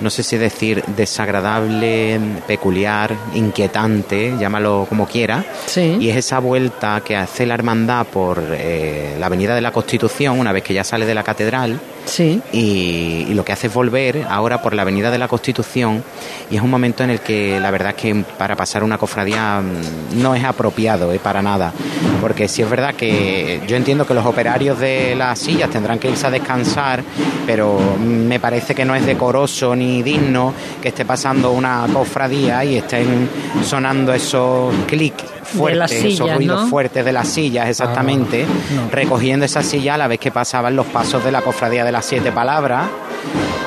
no 0.00 0.10
sé 0.10 0.22
si 0.22 0.36
decir 0.36 0.82
desagradable, 0.96 2.20
peculiar, 2.46 3.14
inquietante, 3.34 4.34
llámalo 4.38 4.86
como 4.88 5.06
quiera. 5.06 5.44
Sí. 5.66 5.96
Y 6.00 6.10
es 6.10 6.16
esa 6.16 6.38
vuelta 6.38 7.02
que 7.04 7.16
hace 7.16 7.46
la 7.46 7.54
Hermandad 7.54 8.06
por 8.06 8.42
eh, 8.52 9.16
la 9.18 9.26
Avenida 9.26 9.54
de 9.54 9.60
la 9.60 9.72
Constitución, 9.72 10.38
una 10.38 10.52
vez 10.52 10.62
que 10.62 10.74
ya 10.74 10.84
sale 10.84 11.06
de 11.06 11.14
la 11.14 11.22
catedral, 11.22 11.80
Sí. 12.06 12.40
y, 12.52 13.34
lo 13.34 13.44
que 13.44 13.52
hace 13.52 13.66
es 13.66 13.74
volver 13.74 14.24
ahora 14.30 14.62
por 14.62 14.72
la 14.72 14.82
Avenida 14.82 15.10
de 15.10 15.18
la 15.18 15.28
Constitución 15.28 16.02
y 16.50 16.56
es 16.56 16.62
un 16.62 16.70
momento 16.70 17.04
en 17.04 17.10
el 17.10 17.20
que 17.20 17.60
la 17.60 17.70
verdad 17.70 17.90
es 17.90 17.96
que 17.96 18.24
para 18.38 18.56
pasar 18.56 18.82
una 18.82 18.96
cofradía 18.96 19.60
mm, 19.60 20.22
no 20.22 20.34
es 20.34 20.42
apropiado 20.44 21.12
eh, 21.12 21.18
para 21.18 21.42
nada 21.42 21.72
porque 22.20 22.48
sí 22.48 22.62
es 22.62 22.70
verdad 22.70 22.94
que 22.94 23.60
yo 23.66 23.76
entiendo 23.76 24.06
que 24.06 24.14
los 24.14 24.24
operarios 24.24 24.78
de 24.78 25.14
las 25.16 25.38
sillas 25.38 25.68
tendrán 25.68 25.98
que 25.98 26.08
irse 26.08 26.26
a 26.26 26.30
descansar 26.30 27.02
pero 27.44 27.78
mm, 27.78 28.02
me 28.02 28.40
parece 28.40 28.74
que 28.74 28.84
no 28.84 28.94
es 28.94 29.04
decoroso 29.04 29.76
ni 29.76 30.02
digno 30.02 30.54
que 30.80 30.88
esté 30.88 31.04
pasando 31.04 31.50
una 31.50 31.86
cofradía 31.92 32.64
y 32.64 32.76
estén 32.76 33.28
sonando 33.62 34.14
esos 34.14 34.72
clics 34.86 35.35
fuertes, 35.46 36.04
esos 36.04 36.34
ruidos 36.34 36.62
¿no? 36.62 36.68
fuertes 36.68 37.04
de 37.04 37.12
las 37.12 37.28
sillas 37.28 37.68
exactamente 37.68 38.44
no. 38.74 38.90
recogiendo 38.90 39.44
esa 39.46 39.62
silla 39.62 39.94
a 39.94 39.98
la 39.98 40.08
vez 40.08 40.18
que 40.18 40.30
pasaban 40.30 40.76
los 40.76 40.86
pasos 40.86 41.24
de 41.24 41.32
la 41.32 41.42
cofradía 41.42 41.84
de 41.84 41.92
las 41.92 42.04
siete 42.04 42.32
palabras. 42.32 42.88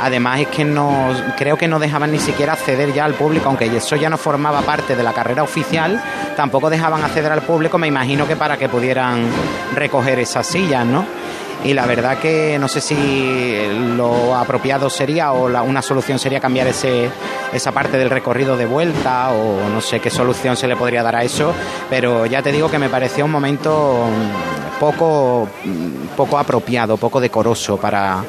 Además 0.02 0.40
es 0.40 0.48
que 0.48 0.64
no 0.64 1.10
creo 1.38 1.58
que 1.58 1.68
no 1.68 1.78
dejaban 1.78 2.12
ni 2.12 2.20
siquiera 2.20 2.54
acceder 2.54 2.94
ya 2.94 3.04
al 3.04 3.16
público, 3.16 3.50
aunque 3.50 3.66
eso 3.66 3.98
ya 3.98 4.10
no 4.10 4.18
formaba 4.18 4.62
parte 4.62 4.96
de 4.96 5.04
la 5.04 5.12
carrera 5.12 5.44
oficial, 5.44 6.02
tampoco 6.38 6.70
dejaban 6.70 7.04
acceder 7.04 7.32
al 7.32 7.42
público, 7.42 7.78
me 7.78 7.88
imagino 7.88 8.26
que 8.26 8.38
para 8.38 8.56
que 8.56 8.70
pudieran 8.70 9.26
recoger 9.76 10.20
esas 10.20 10.48
sillas, 10.48 10.86
¿no? 10.86 11.06
Y 11.64 11.74
la 11.74 11.86
verdad 11.86 12.18
que 12.20 12.57
no 12.57 12.68
sé 12.70 12.80
si 12.80 13.57
lo 13.97 14.34
apropiado 14.36 14.89
sería 14.89 15.34
o 15.34 15.49
la- 15.49 15.62
una 15.62 15.82
solución 15.82 16.18
sería 16.18 16.39
cambiar 16.39 16.68
ese, 16.68 17.10
esa 17.51 17.72
parte 17.74 17.97
del 17.97 18.10
recorrido 18.10 18.55
de 18.55 18.66
vuelta 18.66 19.32
o 19.32 19.68
no 19.70 19.82
sé 19.82 19.99
qué 19.99 20.10
solución 20.10 20.55
se 20.55 20.68
le 20.68 20.78
podría 20.78 21.03
dar 21.03 21.18
a 21.18 21.24
eso, 21.24 21.53
pero 21.89 22.26
ya 22.26 22.41
te 22.41 22.53
digo 22.53 22.72
que 22.72 22.80
me 22.80 22.88
pareció 22.88 23.26
un 23.26 23.32
momento 23.32 24.05
mm, 24.07 24.80
poco, 24.80 25.49
mm, 25.66 26.16
poco 26.16 26.38
apropiado, 26.38 26.95
poco 26.95 27.20
decoroso 27.20 27.76
para, 27.76 28.24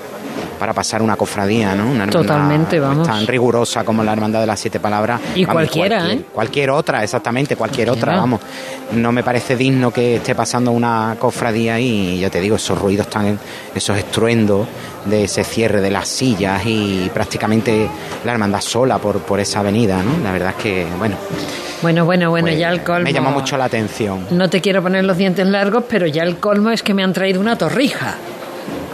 para 0.61 0.73
pasar 0.75 1.03
una 1.03 1.17
cofradía, 1.17 1.75
¿no? 1.75 1.91
Una 1.91 2.07
Totalmente, 2.07 2.79
vamos. 2.79 3.07
Tan 3.09 3.27
rigurosa 3.27 3.83
como 3.83 4.05
la 4.05 4.13
Hermandad 4.13 4.41
de 4.41 4.47
las 4.47 4.61
Siete 4.61 4.79
Palabras. 4.79 5.21
Y 5.35 5.45
Vamos, 5.45 5.63
cualquiera, 5.63 5.97
cualquier, 5.99 6.19
¿eh? 6.21 6.25
Cualquier 6.33 6.71
otra, 6.71 7.03
exactamente, 7.03 7.57
cualquier 7.57 7.89
Cualquiera. 7.89 8.13
otra, 8.13 8.21
vamos. 8.21 8.41
No 8.93 9.11
me 9.11 9.23
parece 9.25 9.57
digno 9.57 9.91
que 9.91 10.17
esté 10.17 10.35
pasando 10.35 10.71
una 10.71 11.17
cofradía 11.19 11.81
y 11.81 12.21
ya 12.21 12.31
te 12.31 12.41
digo, 12.41 12.57
esos 12.57 12.79
ruidos 12.79 13.09
tan, 13.09 13.39
esos 13.75 13.97
estruendos 13.97 14.67
de 15.07 15.25
ese 15.25 15.43
cierre 15.45 15.81
de 15.81 15.91
las 15.91 16.07
sillas 16.07 16.61
y 16.67 17.11
prácticamente 17.15 17.89
la 18.25 18.33
hermandad 18.33 18.61
sola 18.61 18.99
por, 18.99 19.21
por 19.21 19.41
esa 19.41 19.61
avenida, 19.61 20.03
¿no? 20.03 20.23
La 20.23 20.31
verdad 20.33 20.51
es 20.57 20.63
que, 20.63 20.87
bueno, 20.99 21.17
Bueno, 21.81 22.05
bueno, 22.05 22.29
bueno, 22.29 22.49
pues, 22.49 22.59
ya 22.59 22.69
el 22.69 22.83
colmo. 22.83 23.05
me 23.05 23.13
llama 23.15 23.31
mucho 23.31 23.57
la 23.57 23.65
atención. 23.65 24.27
No 24.31 24.51
te 24.51 24.61
quiero 24.61 24.83
poner 24.83 25.05
los 25.05 25.17
dientes 25.17 25.47
largos, 25.47 25.85
pero 25.89 26.07
ya 26.07 26.23
el 26.25 26.37
colmo 26.37 26.69
es 26.71 26.83
que 26.83 26.93
me 26.93 27.03
han 27.03 27.15
traído 27.15 27.41
una 27.41 27.57
torrija. 27.57 28.17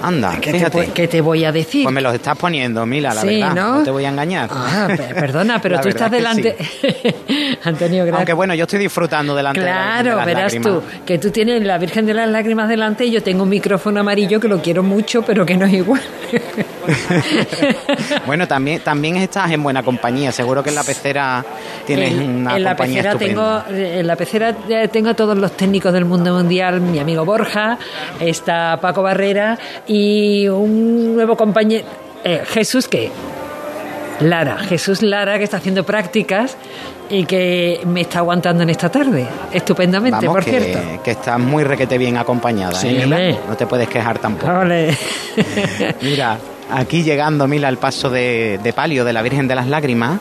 Anda, 0.02 0.32
¿Qué 0.40 0.52
te, 0.52 0.58
fíjate. 0.58 0.78
pu- 0.78 0.92
qué 0.92 1.08
te 1.08 1.20
voy 1.20 1.44
a 1.44 1.52
decir? 1.52 1.82
Pues 1.84 1.94
me 1.94 2.00
los 2.00 2.14
estás 2.14 2.36
poniendo, 2.36 2.84
Mila, 2.86 3.14
la 3.14 3.20
Sí, 3.22 3.40
verdad. 3.40 3.54
¿no? 3.54 3.74
¿no? 3.78 3.82
te 3.82 3.90
voy 3.90 4.04
a 4.04 4.08
engañar. 4.10 4.48
Ah, 4.52 4.86
pe- 4.88 5.14
perdona, 5.14 5.58
pero 5.62 5.80
tú 5.80 5.88
estás 5.88 6.10
delante. 6.10 6.56
Antonio, 7.64 8.02
gracias. 8.04 8.16
Aunque 8.18 8.32
bueno, 8.34 8.54
yo 8.54 8.64
estoy 8.64 8.78
disfrutando 8.78 9.34
delante 9.34 9.60
de 9.60 9.66
la 9.66 9.72
Claro, 10.00 10.16
verás 10.24 10.52
Lágrimas. 10.54 10.72
tú, 10.72 10.82
que 11.04 11.18
tú 11.18 11.30
tienes 11.30 11.62
la 11.64 11.78
Virgen 11.78 12.06
de 12.06 12.14
las 12.14 12.28
Lágrimas 12.28 12.68
delante 12.68 13.04
y 13.06 13.10
yo 13.10 13.22
tengo 13.22 13.42
un 13.44 13.48
micrófono 13.48 14.00
amarillo 14.00 14.38
que 14.38 14.48
lo 14.48 14.60
quiero 14.62 14.82
mucho, 14.82 15.22
pero 15.22 15.44
que 15.46 15.56
no 15.56 15.66
es 15.66 15.72
igual. 15.72 16.00
Bueno, 18.26 18.46
también, 18.46 18.80
también 18.80 19.16
estás 19.16 19.50
en 19.50 19.62
buena 19.62 19.82
compañía. 19.82 20.32
Seguro 20.32 20.62
que 20.62 20.70
en 20.70 20.74
la 20.76 20.84
pecera 20.84 21.44
tienes 21.86 22.12
En- 22.12 22.36
una 22.40 22.56
en 22.56 22.62
la 22.62 22.70
compañía 22.70 23.02
pecera 23.02 23.12
estupenda. 23.12 23.64
tengo 23.66 23.82
en 23.98 24.06
la 24.06 24.16
pecera 24.16 24.54
eh, 24.68 24.88
tengo 24.88 25.10
a 25.10 25.14
todos 25.14 25.36
los 25.36 25.52
técnicos 25.56 25.92
del 25.92 26.04
mundo 26.04 26.32
mundial 26.34 26.80
mi 26.80 26.98
amigo 26.98 27.24
Borja 27.24 27.78
está 28.20 28.78
Paco 28.80 29.02
Barrera 29.02 29.58
y 29.86 30.48
un 30.48 31.14
nuevo 31.14 31.36
compañero 31.36 31.86
eh, 32.24 32.42
Jesús 32.46 32.88
que 32.88 33.10
Lara 34.20 34.58
Jesús 34.58 35.02
Lara 35.02 35.38
que 35.38 35.44
está 35.44 35.58
haciendo 35.58 35.84
prácticas 35.84 36.56
y 37.08 37.24
que 37.24 37.80
me 37.86 38.00
está 38.00 38.18
aguantando 38.18 38.62
en 38.62 38.70
esta 38.70 38.88
tarde 38.88 39.26
estupendamente 39.52 40.26
Vamos, 40.26 40.34
por 40.34 40.44
que, 40.44 40.60
cierto 40.60 41.02
que 41.02 41.12
estás 41.12 41.38
muy 41.38 41.62
requete 41.62 41.98
bien 41.98 42.16
acompañada. 42.16 42.74
Sí, 42.74 42.88
¿eh, 42.88 43.06
Mila? 43.06 43.38
No 43.48 43.56
te 43.56 43.66
puedes 43.66 43.88
quejar 43.88 44.18
tampoco. 44.18 44.52
Ole. 44.52 44.96
Mira, 46.02 46.38
aquí 46.70 47.04
llegando, 47.04 47.46
Mila, 47.46 47.68
al 47.68 47.78
paso 47.78 48.10
de, 48.10 48.58
de 48.62 48.72
palio 48.72 49.04
de 49.04 49.12
la 49.12 49.22
Virgen 49.22 49.46
de 49.46 49.54
las 49.54 49.68
Lágrimas, 49.68 50.18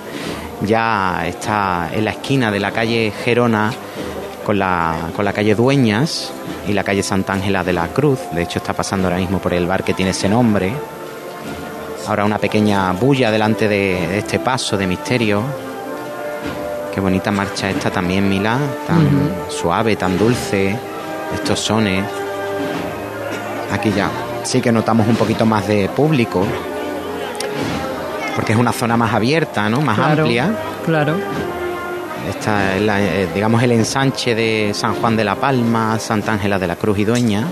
ya 0.61 1.23
está 1.25 1.89
en 1.91 2.05
la 2.05 2.11
esquina 2.11 2.51
de 2.51 2.59
la 2.59 2.71
calle 2.71 3.11
Gerona 3.23 3.71
con 4.45 4.59
la, 4.59 5.09
con 5.15 5.25
la 5.25 5.33
calle 5.33 5.55
Dueñas 5.55 6.31
y 6.67 6.73
la 6.73 6.83
calle 6.83 7.03
Santa 7.03 7.33
Ángela 7.33 7.63
de 7.63 7.73
la 7.73 7.87
Cruz. 7.87 8.19
De 8.31 8.43
hecho, 8.43 8.59
está 8.59 8.73
pasando 8.73 9.07
ahora 9.07 9.19
mismo 9.19 9.39
por 9.39 9.53
el 9.53 9.65
bar 9.65 9.83
que 9.83 9.93
tiene 9.93 10.11
ese 10.11 10.29
nombre. 10.29 10.71
Ahora 12.07 12.23
una 12.23 12.37
pequeña 12.37 12.91
bulla 12.93 13.31
delante 13.31 13.67
de, 13.67 14.07
de 14.07 14.19
este 14.19 14.39
paso 14.39 14.77
de 14.77 14.85
misterio. 14.85 15.41
Qué 16.93 17.01
bonita 17.01 17.31
marcha 17.31 17.69
esta 17.69 17.89
también, 17.89 18.29
Mila, 18.29 18.57
tan 18.87 19.09
suave, 19.49 19.95
tan 19.95 20.17
dulce, 20.17 20.77
estos 21.33 21.59
sones. 21.59 22.05
Aquí 23.73 23.91
ya 23.91 24.09
sí 24.43 24.61
que 24.61 24.71
notamos 24.71 25.07
un 25.07 25.15
poquito 25.15 25.45
más 25.45 25.67
de 25.67 25.89
público, 25.89 26.45
porque 28.35 28.53
es 28.53 28.59
una 28.59 28.71
zona 28.71 28.95
más 28.95 29.13
abierta, 29.13 29.67
¿no? 29.69 29.81
Más 29.81 29.97
Claro, 29.97 30.21
amplia. 30.23 30.55
Claro. 30.85 31.15
Está, 32.29 32.77
la, 32.79 33.01
eh, 33.01 33.27
digamos, 33.33 33.61
el 33.63 33.71
ensanche 33.71 34.35
de 34.35 34.71
San 34.73 34.95
Juan 34.95 35.15
de 35.15 35.23
la 35.23 35.35
Palma, 35.35 35.99
Santa 35.99 36.33
Ángela 36.33 36.59
de 36.59 36.67
la 36.67 36.75
Cruz 36.75 36.99
y 36.99 37.05
Dueña. 37.05 37.47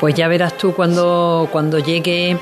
Pues 0.00 0.14
ya 0.14 0.28
verás 0.28 0.56
tú 0.58 0.74
cuando, 0.74 1.48
cuando 1.50 1.78
llegue 1.78 2.38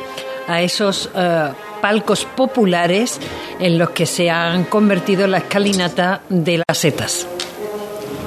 a 0.48 0.60
esos 0.62 1.10
eh, 1.14 1.48
palcos 1.80 2.24
populares 2.24 3.20
en 3.58 3.78
los 3.78 3.90
que 3.90 4.06
se 4.06 4.30
han 4.30 4.64
convertido 4.64 5.26
la 5.26 5.38
escalinata 5.38 6.22
de 6.28 6.62
las 6.66 6.78
setas. 6.78 7.26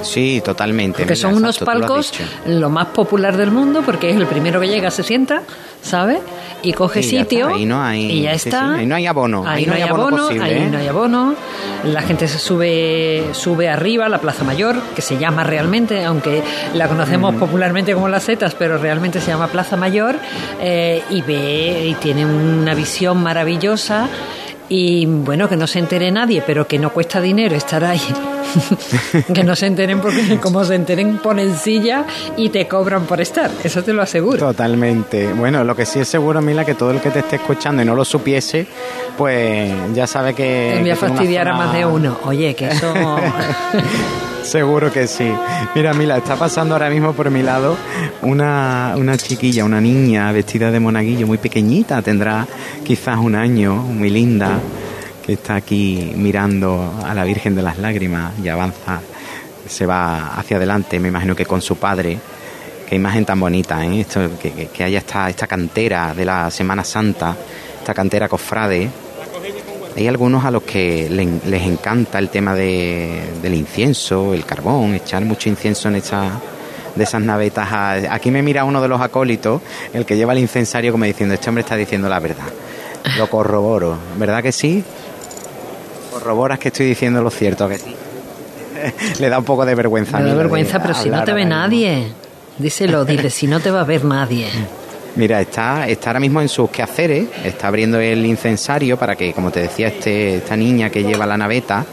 Sí, 0.05 0.41
totalmente. 0.43 0.99
Porque 0.99 1.13
mira, 1.13 1.15
son 1.15 1.35
unos 1.35 1.55
exacto, 1.57 1.73
lo 1.79 1.87
palcos 1.87 2.11
lo 2.47 2.69
más 2.69 2.87
popular 2.87 3.35
del 3.37 3.51
mundo, 3.51 3.81
porque 3.85 4.09
es 4.11 4.15
el 4.17 4.25
primero 4.27 4.59
que 4.61 4.67
llega, 4.67 4.89
se 4.91 5.03
sienta, 5.03 5.41
¿sabes? 5.81 6.19
Y 6.63 6.73
coge 6.73 7.01
Y 7.01 7.03
sitio. 7.03 7.45
está, 7.47 7.55
ahí 7.57 7.65
no 7.65 7.83
hay- 7.83 8.11
y 8.11 8.21
ya 8.23 8.33
sí, 8.33 8.39
sí, 8.39 8.49
está. 8.49 8.73
ahí 8.75 8.85
no 8.85 8.95
hay 8.95 9.05
abono, 9.05 9.43
Ahí, 9.47 9.65
no 9.65 9.73
hay 9.73 9.81
abono, 9.83 10.17
posible, 10.27 10.43
ahí 10.45 10.53
¿eh? 10.63 10.69
no 10.71 10.77
hay 10.79 10.87
abono. 10.87 11.35
La 11.83 12.01
gente 12.01 12.27
se 12.27 12.39
sube, 12.39 13.25
sube 13.33 13.69
arriba 13.69 14.05
a 14.07 14.09
la 14.09 14.19
Plaza 14.19 14.43
Mayor, 14.43 14.75
que 14.95 15.01
se 15.01 15.17
llama 15.17 15.43
realmente, 15.43 16.03
aunque 16.05 16.41
la 16.73 16.87
conocemos 16.87 17.33
Mm. 17.35 17.39
popularmente 17.39 17.93
como 17.93 18.07
las 18.07 18.23
setas, 18.23 18.55
pero 18.55 18.77
realmente 18.77 19.19
se 19.21 19.27
llama 19.27 19.47
Plaza 19.47 19.75
Mayor, 19.77 20.15
eh, 20.61 21.03
y 21.11 21.21
ve 21.21 21.87
y 21.89 21.93
tiene 21.95 22.25
una 22.25 22.73
visión 22.73 23.21
maravillosa. 23.21 24.07
Y 24.67 25.05
bueno, 25.05 25.47
que 25.47 25.57
no 25.57 25.67
se 25.67 25.77
entere 25.77 26.09
nadie, 26.11 26.41
pero 26.45 26.67
que 26.67 26.79
no 26.79 26.89
cuesta 26.91 27.21
dinero 27.21 27.55
estar 27.55 27.83
ahí. 27.83 28.01
que 29.33 29.43
no 29.43 29.55
se 29.55 29.67
enteren 29.67 30.01
porque 30.01 30.39
como 30.41 30.63
se 30.63 30.75
enteren 30.75 31.17
ponen 31.17 31.55
silla 31.55 32.05
y 32.37 32.49
te 32.49 32.67
cobran 32.67 33.05
por 33.05 33.21
estar, 33.21 33.51
eso 33.63 33.83
te 33.83 33.93
lo 33.93 34.01
aseguro. 34.01 34.37
Totalmente. 34.37 35.33
Bueno, 35.33 35.63
lo 35.63 35.75
que 35.75 35.85
sí 35.85 35.99
es 35.99 36.07
seguro, 36.07 36.41
Mila, 36.41 36.65
que 36.65 36.75
todo 36.75 36.91
el 36.91 37.01
que 37.01 37.11
te 37.11 37.19
esté 37.19 37.37
escuchando 37.37 37.81
y 37.81 37.85
no 37.85 37.95
lo 37.95 38.05
supiese, 38.05 38.67
pues 39.17 39.71
ya 39.93 40.07
sabe 40.07 40.33
que... 40.33 40.73
Te 40.75 40.81
voy 40.81 40.91
a 40.91 40.95
fastidiar 40.95 41.47
a 41.47 41.53
más 41.55 41.73
de 41.73 41.85
uno. 41.85 42.17
Oye, 42.23 42.55
que 42.55 42.67
eso... 42.67 42.93
Seguro 44.45 44.91
que 44.91 45.07
sí. 45.07 45.27
Mira, 45.73 45.95
Mila, 45.95 46.17
está 46.17 46.35
pasando 46.35 46.75
ahora 46.75 46.91
mismo 46.91 47.13
por 47.13 47.31
mi 47.31 47.41
lado 47.41 47.75
una, 48.21 48.93
una 48.95 49.17
chiquilla, 49.17 49.65
una 49.65 49.81
niña 49.81 50.31
vestida 50.31 50.69
de 50.69 50.79
monaguillo 50.79 51.25
muy 51.25 51.39
pequeñita, 51.39 52.03
tendrá 52.03 52.45
quizás 52.83 53.17
un 53.17 53.33
año, 53.33 53.73
muy 53.75 54.11
linda, 54.11 54.59
que 55.26 55.34
está 55.34 55.55
aquí 55.55 56.13
mirando 56.15 56.93
a 57.03 57.13
la 57.13 57.23
Virgen 57.23 57.55
de 57.55 57.61
las 57.63 57.78
Lágrimas 57.80 58.34
y 58.43 58.47
avanza, 58.47 58.99
se 59.67 59.86
va 59.86 60.36
hacia 60.38 60.57
adelante, 60.57 60.99
me 60.99 61.07
imagino 61.07 61.36
que 61.36 61.45
con 61.45 61.61
su 61.61 61.78
padre. 61.78 62.17
Qué 62.88 62.95
imagen 62.95 63.26
tan 63.26 63.39
bonita, 63.39 63.84
¿eh? 63.84 64.01
Esto, 64.01 64.30
que, 64.39 64.84
haya 64.84 64.99
esta, 64.99 65.28
esta 65.30 65.47
cantera 65.47 66.13
de 66.13 66.23
la 66.26 66.51
Semana 66.51 66.84
Santa, 66.84 67.36
esta 67.80 67.93
cantera 67.95 68.30
cofrade. 68.30 68.88
Hay 69.97 70.07
algunos 70.07 70.45
a 70.45 70.51
los 70.51 70.61
que 70.63 71.07
le- 71.09 71.39
les 71.49 71.63
encanta 71.63 72.19
el 72.19 72.30
tema 72.30 72.53
de- 72.53 73.23
del 73.41 73.55
incienso, 73.55 74.34
el 74.36 74.45
carbón, 74.45 74.93
echar 74.93 75.26
mucho 75.26 75.49
incienso 75.49 75.88
en 75.88 75.95
esa, 75.95 76.30
de 76.95 77.03
esas 77.03 77.21
navetas. 77.21 77.71
A- 77.71 78.13
Aquí 78.13 78.30
me 78.30 78.43
mira 78.43 78.65
uno 78.65 78.80
de 78.82 78.88
los 78.88 79.01
acólitos, 79.01 79.61
el 79.93 80.05
que 80.05 80.15
lleva 80.15 80.34
el 80.34 80.39
incensario, 80.39 80.91
como 80.91 81.05
diciendo, 81.05 81.34
este 81.34 81.49
hombre 81.49 81.61
está 81.63 81.76
diciendo 81.76 82.07
la 82.07 82.19
verdad. 82.19 82.45
Lo 83.17 83.28
corroboro, 83.30 83.97
¿verdad 84.17 84.43
que 84.43 84.51
sí? 84.51 84.84
Corroboras 86.20 86.59
que 86.59 86.70
estoy 86.70 86.86
diciendo 86.86 87.22
lo 87.22 87.30
cierto, 87.30 87.66
¿a 87.66 87.70
que 87.70 87.78
sí. 87.78 87.93
Le 89.20 89.30
da 89.30 89.38
un 89.39 89.43
poco 89.43 89.66
de 89.66 89.76
vergüenza. 89.76 90.18
Me 90.18 90.24
da 90.24 90.30
de 90.32 90.38
vergüenza, 90.38 90.82
pero 90.82 90.93
si 90.93 91.09
no 91.09 91.24
te 91.24 91.34
ve 91.34 91.43
nadie. 91.45 92.07
Díselo, 92.57 93.03
dile, 93.03 93.30
si 93.30 93.47
no 93.47 93.59
te 93.59 93.70
va 93.70 93.82
a 93.82 93.84
ver 93.84 94.05
nadie. 94.05 94.47
Mira, 95.18 95.41
está, 95.41 95.88
está 95.89 96.09
ahora 96.11 96.20
mismo 96.22 96.41
en 96.41 96.47
sus 96.49 96.70
quehaceres, 96.70 97.28
está 97.43 97.68
abriendo 97.68 97.99
el 97.99 98.26
incensario 98.26 98.97
para 98.97 99.16
que, 99.16 99.34
como 99.34 99.51
te 99.51 99.61
decía, 99.61 99.88
este, 99.88 100.38
esta 100.38 100.55
niña 100.55 100.89
que 100.89 101.03
lleva 101.03 101.26
la 101.26 101.38
naveta 101.38 101.86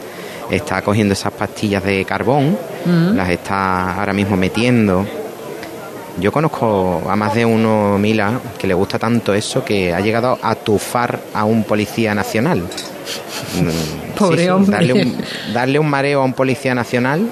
está 0.49 0.81
cogiendo 0.81 1.13
esas 1.13 1.31
pastillas 1.33 1.83
de 1.83 2.03
carbón, 2.05 2.57
Mm. 2.85 3.15
las 3.15 3.29
está 3.29 3.97
ahora 3.97 4.11
mismo 4.13 4.35
metiendo. 4.35 5.05
Yo 6.19 6.31
conozco 6.33 7.01
a 7.09 7.15
más 7.15 7.33
de 7.33 7.45
uno, 7.45 7.97
Mila, 7.97 8.39
que 8.59 8.67
le 8.67 8.73
gusta 8.73 8.99
tanto 8.99 9.33
eso 9.33 9.63
que 9.63 9.93
ha 9.93 9.99
llegado 10.01 10.37
a 10.41 10.53
tufar 10.55 11.17
a 11.33 11.45
un 11.45 11.63
policía 11.63 12.13
nacional. 12.13 12.61
Mm, 13.61 14.17
Pobre 14.17 14.51
hombre. 14.51 14.71
Darle 14.77 14.93
un, 14.93 15.17
darle 15.53 15.79
un 15.79 15.89
mareo 15.89 16.21
a 16.21 16.25
un 16.25 16.33
policía 16.33 16.73
nacional 16.75 17.27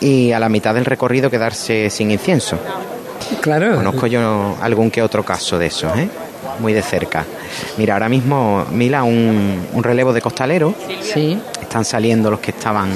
y 0.00 0.32
a 0.32 0.38
la 0.40 0.48
mitad 0.48 0.74
del 0.74 0.84
recorrido 0.84 1.30
quedarse 1.30 1.90
sin 1.90 2.10
incienso. 2.10 2.58
Claro. 3.40 3.76
Conozco 3.76 4.06
yo 4.06 4.56
algún 4.60 4.90
que 4.90 5.02
otro 5.02 5.24
caso 5.24 5.58
de 5.58 5.66
esos, 5.66 5.96
¿eh? 5.96 6.08
Muy 6.58 6.72
de 6.72 6.82
cerca. 6.82 7.24
Mira, 7.78 7.94
ahora 7.94 8.08
mismo, 8.08 8.66
Mila, 8.70 9.04
un, 9.04 9.66
un 9.72 9.82
relevo 9.82 10.12
de 10.12 10.20
costalero. 10.20 10.74
Sí. 11.00 11.38
Están 11.60 11.84
saliendo 11.84 12.30
los 12.30 12.40
que 12.40 12.50
estaban, 12.50 12.90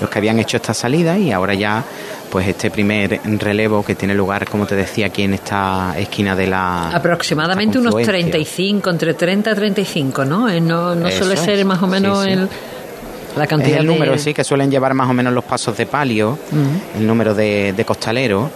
los 0.00 0.10
que 0.10 0.18
habían 0.18 0.38
hecho 0.38 0.58
esta 0.58 0.74
salida 0.74 1.16
y 1.16 1.32
ahora 1.32 1.54
ya, 1.54 1.82
pues 2.30 2.46
este 2.48 2.70
primer 2.70 3.20
relevo 3.38 3.84
que 3.84 3.94
tiene 3.94 4.14
lugar, 4.14 4.48
como 4.48 4.66
te 4.66 4.76
decía, 4.76 5.06
aquí 5.06 5.22
en 5.24 5.34
esta 5.34 5.94
esquina 5.98 6.36
de 6.36 6.46
la... 6.46 6.90
Aproximadamente 6.90 7.78
unos 7.78 7.92
confluencia. 7.94 8.30
35, 8.30 8.90
entre 8.90 9.14
30 9.14 9.50
y 9.50 9.54
35, 9.54 10.24
¿no? 10.24 10.48
Eh, 10.48 10.60
No, 10.60 10.94
no 10.94 11.10
suele 11.10 11.34
es. 11.34 11.40
ser 11.40 11.64
más 11.64 11.82
o 11.82 11.86
menos 11.86 12.20
Sí, 12.22 12.26
sí. 12.26 12.32
el, 12.32 12.48
la 13.36 13.44
Es 13.44 13.48
cantidad 13.50 13.78
el 13.80 13.86
número, 13.86 14.12
de... 14.12 14.18
sí, 14.18 14.32
que 14.34 14.44
suelen 14.44 14.70
llevar 14.70 14.94
más 14.94 15.08
o 15.08 15.12
menos 15.12 15.32
los 15.32 15.44
pasos 15.44 15.76
de 15.76 15.86
palio, 15.86 16.38
el 16.98 17.06
número 17.06 17.34
de, 17.34 17.72
de 17.76 17.84
costaleros. 17.84 18.48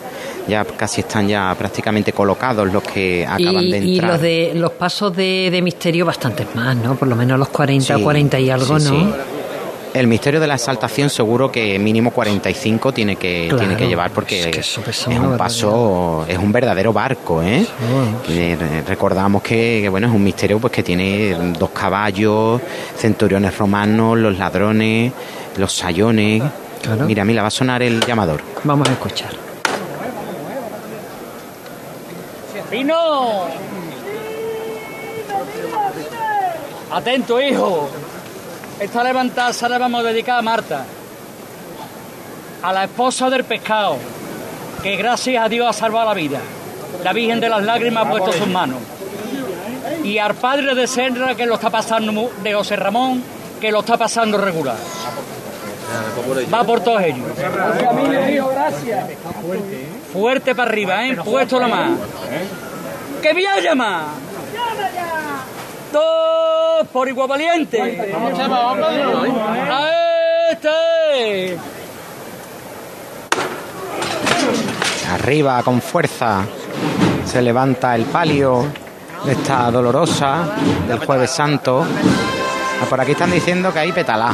Ya 0.46 0.62
casi 0.64 1.00
están 1.00 1.26
ya 1.26 1.54
prácticamente 1.58 2.12
colocados 2.12 2.70
los 2.70 2.82
que 2.82 3.24
acaban 3.26 3.64
y, 3.64 3.70
de 3.72 3.78
y 3.78 3.92
entrar. 3.94 4.12
los 4.12 4.20
de 4.20 4.52
los 4.54 4.72
pasos 4.72 5.16
de, 5.16 5.48
de 5.50 5.62
misterio 5.62 6.04
bastantes 6.04 6.46
más, 6.54 6.76
¿no? 6.76 6.96
Por 6.96 7.08
lo 7.08 7.16
menos 7.16 7.38
los 7.38 7.48
40, 7.48 7.96
Sí, 7.96 8.02
40 8.02 8.38
y 8.40 8.50
algo, 8.50 8.78
sí, 8.78 8.84
¿no? 8.84 8.90
sí. 9.00 9.06
El 9.94 10.08
misterio 10.08 10.40
de 10.40 10.48
la 10.48 10.54
exaltación 10.54 11.08
seguro 11.08 11.52
que 11.52 11.78
mínimo 11.78 12.10
45 12.10 12.92
tiene 12.92 13.14
que, 13.14 13.46
Claro. 13.48 13.58
tiene 13.60 13.76
que 13.76 13.86
llevar 13.86 14.10
porque 14.10 14.40
Es 14.40 14.46
que 14.48 14.58
eso 14.58 14.82
un 15.08 15.36
paso, 15.36 16.26
es 16.26 16.36
un 16.36 16.50
verdadero 16.50 16.92
barco, 16.92 17.40
¿eh? 17.40 17.64
Recordamos 18.88 19.40
que, 19.40 19.78
que, 19.82 19.88
bueno 19.88 20.08
es 20.08 20.12
un 20.12 20.24
misterio 20.24 20.58
pues 20.58 20.72
que 20.72 20.82
tiene 20.82 21.52
dos 21.56 21.70
caballos, 21.70 22.60
centuriones 22.96 23.56
romanos, 23.56 24.18
los 24.18 24.36
ladrones, 24.36 25.12
los 25.58 25.72
sayones. 25.72 26.42
Mira, 27.06 27.24
mira, 27.24 27.42
va 27.42 27.48
a 27.48 27.52
sonar 27.52 27.80
el 27.80 28.00
llamador. 28.04 28.40
Vamos 28.64 28.88
a 28.88 28.92
escuchar. 28.92 29.30
¡Pino! 32.68 33.44
Atento, 36.90 37.40
hijo. 37.40 37.88
Esta 38.80 39.04
levantada 39.04 39.52
se 39.52 39.68
la 39.68 39.78
vamos 39.78 40.00
a 40.00 40.08
dedicar 40.08 40.38
a 40.38 40.42
Marta, 40.42 40.84
a 42.62 42.72
la 42.72 42.84
esposa 42.84 43.30
del 43.30 43.44
pescado, 43.44 43.96
que 44.82 44.96
gracias 44.96 45.44
a 45.44 45.48
Dios 45.48 45.68
ha 45.68 45.72
salvado 45.72 46.08
la 46.08 46.14
vida. 46.14 46.40
La 47.02 47.12
Virgen 47.12 47.40
de 47.40 47.48
las 47.48 47.62
Lágrimas 47.62 48.06
ha 48.06 48.10
puesto 48.10 48.32
sus 48.32 48.48
manos. 48.48 48.78
Y 50.02 50.18
al 50.18 50.34
padre 50.34 50.74
de 50.74 50.86
Senra, 50.86 51.34
que 51.34 51.46
lo 51.46 51.54
está 51.54 51.70
pasando, 51.70 52.30
de 52.42 52.54
José 52.54 52.76
Ramón, 52.76 53.22
que 53.60 53.70
lo 53.70 53.80
está 53.80 53.96
pasando 53.96 54.38
regular. 54.38 54.76
Va 56.52 56.64
por 56.64 56.80
todos 56.80 57.02
ellos. 57.02 57.26
Fuerte 60.12 60.54
para 60.54 60.70
arriba, 60.70 61.06
¿eh? 61.06 61.16
Puesto 61.24 61.60
la 61.60 61.68
mano. 61.68 61.96
¡Que 63.22 63.32
vaya 63.32 63.60
llama! 63.60 64.04
Por 66.92 67.08
igual 67.08 67.28
valiente. 67.28 67.80
¡A 69.70 69.90
este! 70.52 71.58
Arriba, 75.12 75.62
con 75.62 75.80
fuerza, 75.80 76.42
se 77.24 77.42
levanta 77.42 77.94
el 77.94 78.04
palio 78.04 78.66
de 79.24 79.32
esta 79.32 79.70
dolorosa 79.70 80.44
del 80.88 80.98
Jueves 80.98 81.30
Santo. 81.30 81.84
Ah, 81.84 82.86
Por 82.88 83.00
aquí 83.00 83.12
están 83.12 83.30
diciendo 83.30 83.72
que 83.72 83.78
hay 83.78 83.92
petalá. 83.92 84.32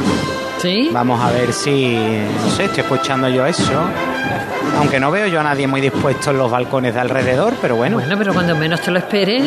¿Sí? 0.57 0.89
Vamos 0.91 1.19
a 1.21 1.31
ver 1.31 1.53
si, 1.53 1.95
no 1.95 2.49
sé, 2.51 2.65
estoy 2.65 2.81
escuchando 2.83 3.27
yo 3.29 3.45
eso. 3.45 3.73
Aunque 4.77 4.99
no 4.99 5.11
veo 5.11 5.27
yo 5.27 5.39
a 5.39 5.43
nadie 5.43 5.67
muy 5.67 5.81
dispuesto 5.81 6.31
en 6.31 6.37
los 6.37 6.49
balcones 6.49 6.93
de 6.93 6.99
alrededor, 6.99 7.53
pero 7.61 7.75
bueno. 7.75 7.97
Bueno, 7.97 8.15
pero 8.17 8.33
cuando 8.33 8.55
menos 8.55 8.81
te 8.81 8.91
lo 8.91 8.99
esperes. 8.99 9.43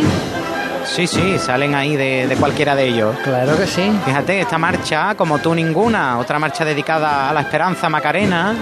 Sí, 0.85 1.07
sí, 1.07 1.39
salen 1.39 1.75
ahí 1.75 1.97
de, 1.97 2.27
de 2.27 2.37
cualquiera 2.37 2.75
de 2.77 2.85
ellos. 2.89 3.17
Claro 3.25 3.57
que 3.57 3.67
sí. 3.67 3.91
Fíjate, 4.05 4.41
esta 4.41 4.59
marcha, 4.59 5.15
como 5.15 5.39
tú 5.39 5.55
ninguna, 5.55 6.19
otra 6.19 6.39
marcha 6.39 6.65
dedicada 6.65 7.29
a 7.31 7.33
la 7.33 7.41
esperanza 7.41 7.89
Macarena, 7.89 8.55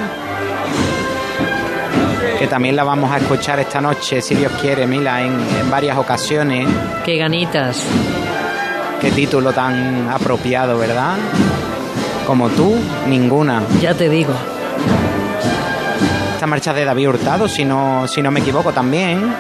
que 2.39 2.47
también 2.47 2.75
la 2.77 2.85
vamos 2.85 3.11
a 3.13 3.19
escuchar 3.19 3.61
esta 3.61 3.81
noche, 3.81 4.21
si 4.23 4.35
Dios 4.35 4.53
quiere, 4.61 4.87
Mila, 4.87 5.21
en, 5.23 5.33
en 5.61 5.71
varias 5.71 5.97
ocasiones. 5.99 6.67
Qué 7.05 7.17
ganitas. 7.17 7.85
Qué 9.01 9.11
título 9.11 9.53
tan 9.53 10.09
apropiado, 10.09 10.79
¿verdad? 10.79 11.17
Como 12.27 12.49
tú, 12.51 12.77
ninguna. 13.09 13.63
Ya 13.81 13.95
te 13.95 14.09
digo. 14.09 14.33
esta 16.35 16.47
marcha 16.47 16.73
de 16.73 16.85
David 16.85 17.09
Hurtado, 17.09 17.49
si 17.49 17.65
no, 17.65 18.07
si 18.09 18.23
no 18.23 18.31
me 18.31 18.41
equivoco 18.41 18.73
también. 18.73 19.35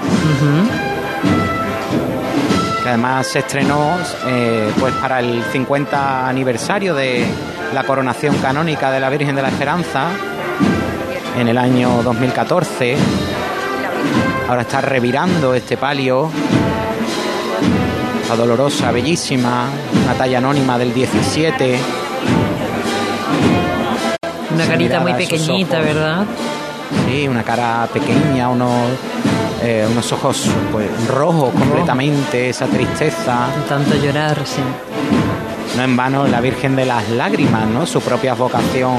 Que 2.82 2.88
además 2.88 3.26
se 3.28 3.40
estrenó 3.40 3.96
eh, 4.26 4.70
pues 4.80 4.92
para 4.94 5.20
el 5.20 5.42
50 5.52 6.28
aniversario 6.28 6.94
de 6.94 7.24
la 7.72 7.84
coronación 7.84 8.36
canónica 8.38 8.90
de 8.90 9.00
la 9.00 9.08
Virgen 9.08 9.36
de 9.36 9.42
la 9.42 9.48
Esperanza 9.48 10.08
en 11.38 11.48
el 11.48 11.58
año 11.58 12.02
2014. 12.02 12.96
Ahora 14.48 14.62
está 14.62 14.80
revirando 14.80 15.54
este 15.54 15.76
palio. 15.76 16.30
La 18.28 18.36
dolorosa, 18.36 18.90
bellísima, 18.90 19.66
una 20.04 20.14
talla 20.14 20.38
anónima 20.38 20.78
del 20.78 20.92
17. 20.92 21.78
Una 24.54 24.66
carita 24.66 25.00
muy 25.00 25.14
pequeñita. 25.14 25.80
¿verdad? 25.80 26.24
Sí, 27.06 27.28
una 27.28 27.42
cara 27.42 27.88
pequeña, 27.92 28.48
unos, 28.48 28.70
eh, 29.62 29.86
unos 29.90 30.10
ojos 30.12 30.46
pues, 30.70 30.88
rojos 31.08 31.50
completamente, 31.52 32.48
esa 32.50 32.66
tristeza. 32.66 33.46
Tanto 33.68 33.94
llorar, 33.96 34.38
sí. 34.44 34.62
No 35.76 35.82
en 35.84 35.96
vano 35.96 36.26
la 36.26 36.40
Virgen 36.40 36.76
de 36.76 36.84
las 36.84 37.08
Lágrimas, 37.10 37.66
¿no? 37.66 37.86
Su 37.86 38.00
propia 38.02 38.34
vocación 38.34 38.96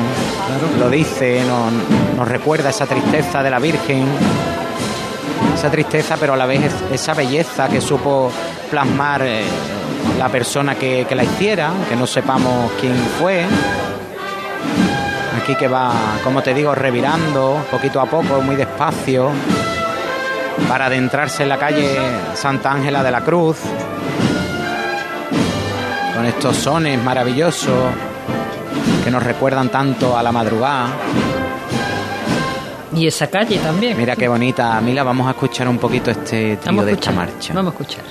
lo 0.80 0.90
dice, 0.90 1.44
no- 1.48 1.70
nos 2.18 2.28
recuerda 2.28 2.70
esa 2.70 2.86
tristeza 2.88 3.44
de 3.44 3.50
la 3.52 3.60
Virgen, 3.60 4.06
esa 5.56 5.70
tristeza, 5.70 6.18
pero 6.20 6.34
a 6.34 6.38
la 6.38 6.46
vez 6.48 6.64
es- 6.64 6.92
esa 7.02 7.14
belleza 7.14 7.68
que 7.68 7.80
supo 7.80 8.32
plasmar 8.72 9.22
eh, 9.24 9.44
la 10.18 10.30
persona 10.30 10.74
que, 10.76 11.06
que 11.08 11.14
la 11.16 11.24
hiciera, 11.24 11.72
que 11.88 11.96
no 11.96 12.08
sepamos 12.08 12.72
quién 12.82 12.96
fue. 13.20 13.46
Aquí 15.42 15.56
que 15.56 15.68
va, 15.68 15.92
como 16.24 16.42
te 16.42 16.54
digo, 16.54 16.74
revirando 16.74 17.66
poquito 17.70 18.00
a 18.00 18.06
poco, 18.06 18.42
muy 18.42 18.56
despacio, 18.56 19.30
para 20.68 20.86
adentrarse 20.86 21.44
en 21.44 21.50
la 21.50 21.58
calle 21.58 21.98
Santa 22.36 22.72
Ángela 22.72 23.04
de 23.04 23.12
la 23.12 23.22
Cruz, 23.22 23.58
con 26.16 26.26
estos 26.26 26.56
sones 26.56 27.02
maravillosos 27.04 27.92
que 29.04 29.12
nos 29.12 29.24
recuerdan 29.24 29.70
tanto 29.70 30.18
a 30.18 30.24
la 30.24 30.32
madrugada. 30.32 30.88
Y 32.96 33.08
esa 33.08 33.28
calle 33.28 33.58
también. 33.58 33.98
Mira 33.98 34.16
qué 34.16 34.28
bonita, 34.28 34.80
Mila, 34.82 35.04
vamos 35.04 35.28
a 35.28 35.32
escuchar 35.32 35.68
un 35.68 35.80
poquito 35.80 36.12
este 36.12 36.60
a 36.64 36.72
de 36.72 36.92
esta 36.92 37.12
marcha. 37.12 37.54
Vamos 37.54 37.74
a 37.74 37.78
escuchar. 37.78 38.04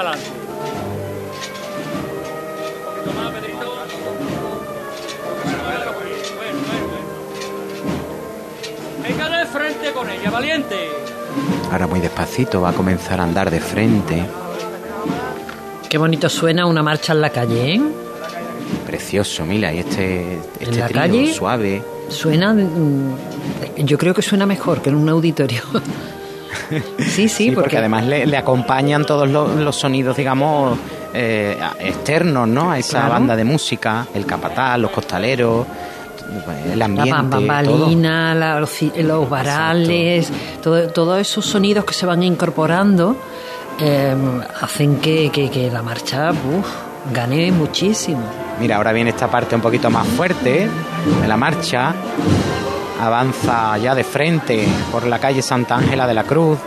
Adelante. 0.00 0.30
Un 2.78 2.84
poquito 2.84 3.12
más, 3.20 3.30
Pedrito. 3.32 3.66
Bueno, 5.46 5.92
bueno, 6.36 6.86
bueno. 6.88 7.08
Venga 9.02 9.38
de 9.38 9.46
frente 9.46 9.92
con 9.92 10.10
ella, 10.10 10.30
valiente. 10.30 10.76
Ahora 11.70 11.86
muy 11.86 12.00
despacito 12.00 12.60
va 12.60 12.70
a 12.70 12.72
comenzar 12.72 13.20
a 13.20 13.24
andar 13.24 13.50
de 13.50 13.60
frente. 13.60 14.24
Qué 15.88 15.98
bonito 15.98 16.28
suena 16.28 16.66
una 16.66 16.82
marcha 16.82 17.12
en 17.12 17.20
la 17.20 17.30
calle, 17.30 17.74
¿eh? 17.74 17.80
Precioso, 18.86 19.44
Mila, 19.44 19.72
y 19.72 19.78
este, 19.80 20.38
este 20.60 20.76
la 20.78 20.86
trío 20.88 21.00
calle? 21.00 21.32
suave. 21.34 21.82
Suena. 22.08 22.52
mm, 22.52 23.16
Yo 23.78 23.98
creo 23.98 24.14
que 24.14 24.22
suena 24.22 24.46
mejor 24.46 24.82
que 24.82 24.90
en 24.90 24.96
un 24.96 25.08
auditorio. 25.08 25.62
sí, 26.98 27.28
sí, 27.28 27.50
porque, 27.50 27.78
además 27.78 28.04
le, 28.04 28.26
le 28.26 28.36
acompañan 28.36 29.04
todos 29.04 29.28
los, 29.28 29.54
los 29.56 29.76
sonidos, 29.76 30.16
digamos, 30.16 30.78
eh, 31.14 31.58
externos, 31.80 32.46
¿no? 32.48 32.70
A 32.70 32.78
esa 32.78 32.98
Claro. 33.00 33.12
banda 33.14 33.36
de 33.36 33.44
música, 33.44 34.06
el 34.14 34.26
capataz, 34.26 34.78
los 34.78 34.90
costaleros, 34.90 35.66
el 36.72 36.78
La 36.78 36.84
ambiente, 36.84 37.12
todo. 37.12 37.40
bambalina, 37.46 38.34
la- 38.34 38.60
los, 38.60 38.70
ci- 38.70 38.94
los 39.02 39.28
varales, 39.28 40.30
todo- 40.62 40.88
todos 40.88 41.18
esos 41.20 41.44
sonidos 41.44 41.84
que 41.84 41.92
se 41.94 42.06
van 42.06 42.22
incorporando 42.22 43.16
eh, 43.80 44.14
hacen 44.60 44.96
que, 45.00 45.30
que- 45.30 45.50
que 45.50 45.70
la 45.70 45.82
marcha 45.82 46.30
uf, 46.30 46.66
gane 47.12 47.50
muchísimo. 47.50 48.20
Mira, 48.60 48.76
ahora 48.76 48.92
viene 48.92 49.10
esta 49.10 49.28
parte 49.28 49.54
un 49.56 49.62
poquito 49.62 49.88
más 49.90 50.06
fuerte 50.06 50.68
de 51.22 51.26
la 51.28 51.36
marcha. 51.36 51.94
Avanza 53.00 53.78
ya 53.78 53.94
de 53.94 54.04
frente 54.04 54.66
por 54.92 55.06
la 55.06 55.18
calle 55.18 55.42
Santa 55.42 55.76
Ángela 55.76 56.06
de 56.06 56.14
la 56.14 56.24
Cruz. 56.24 56.58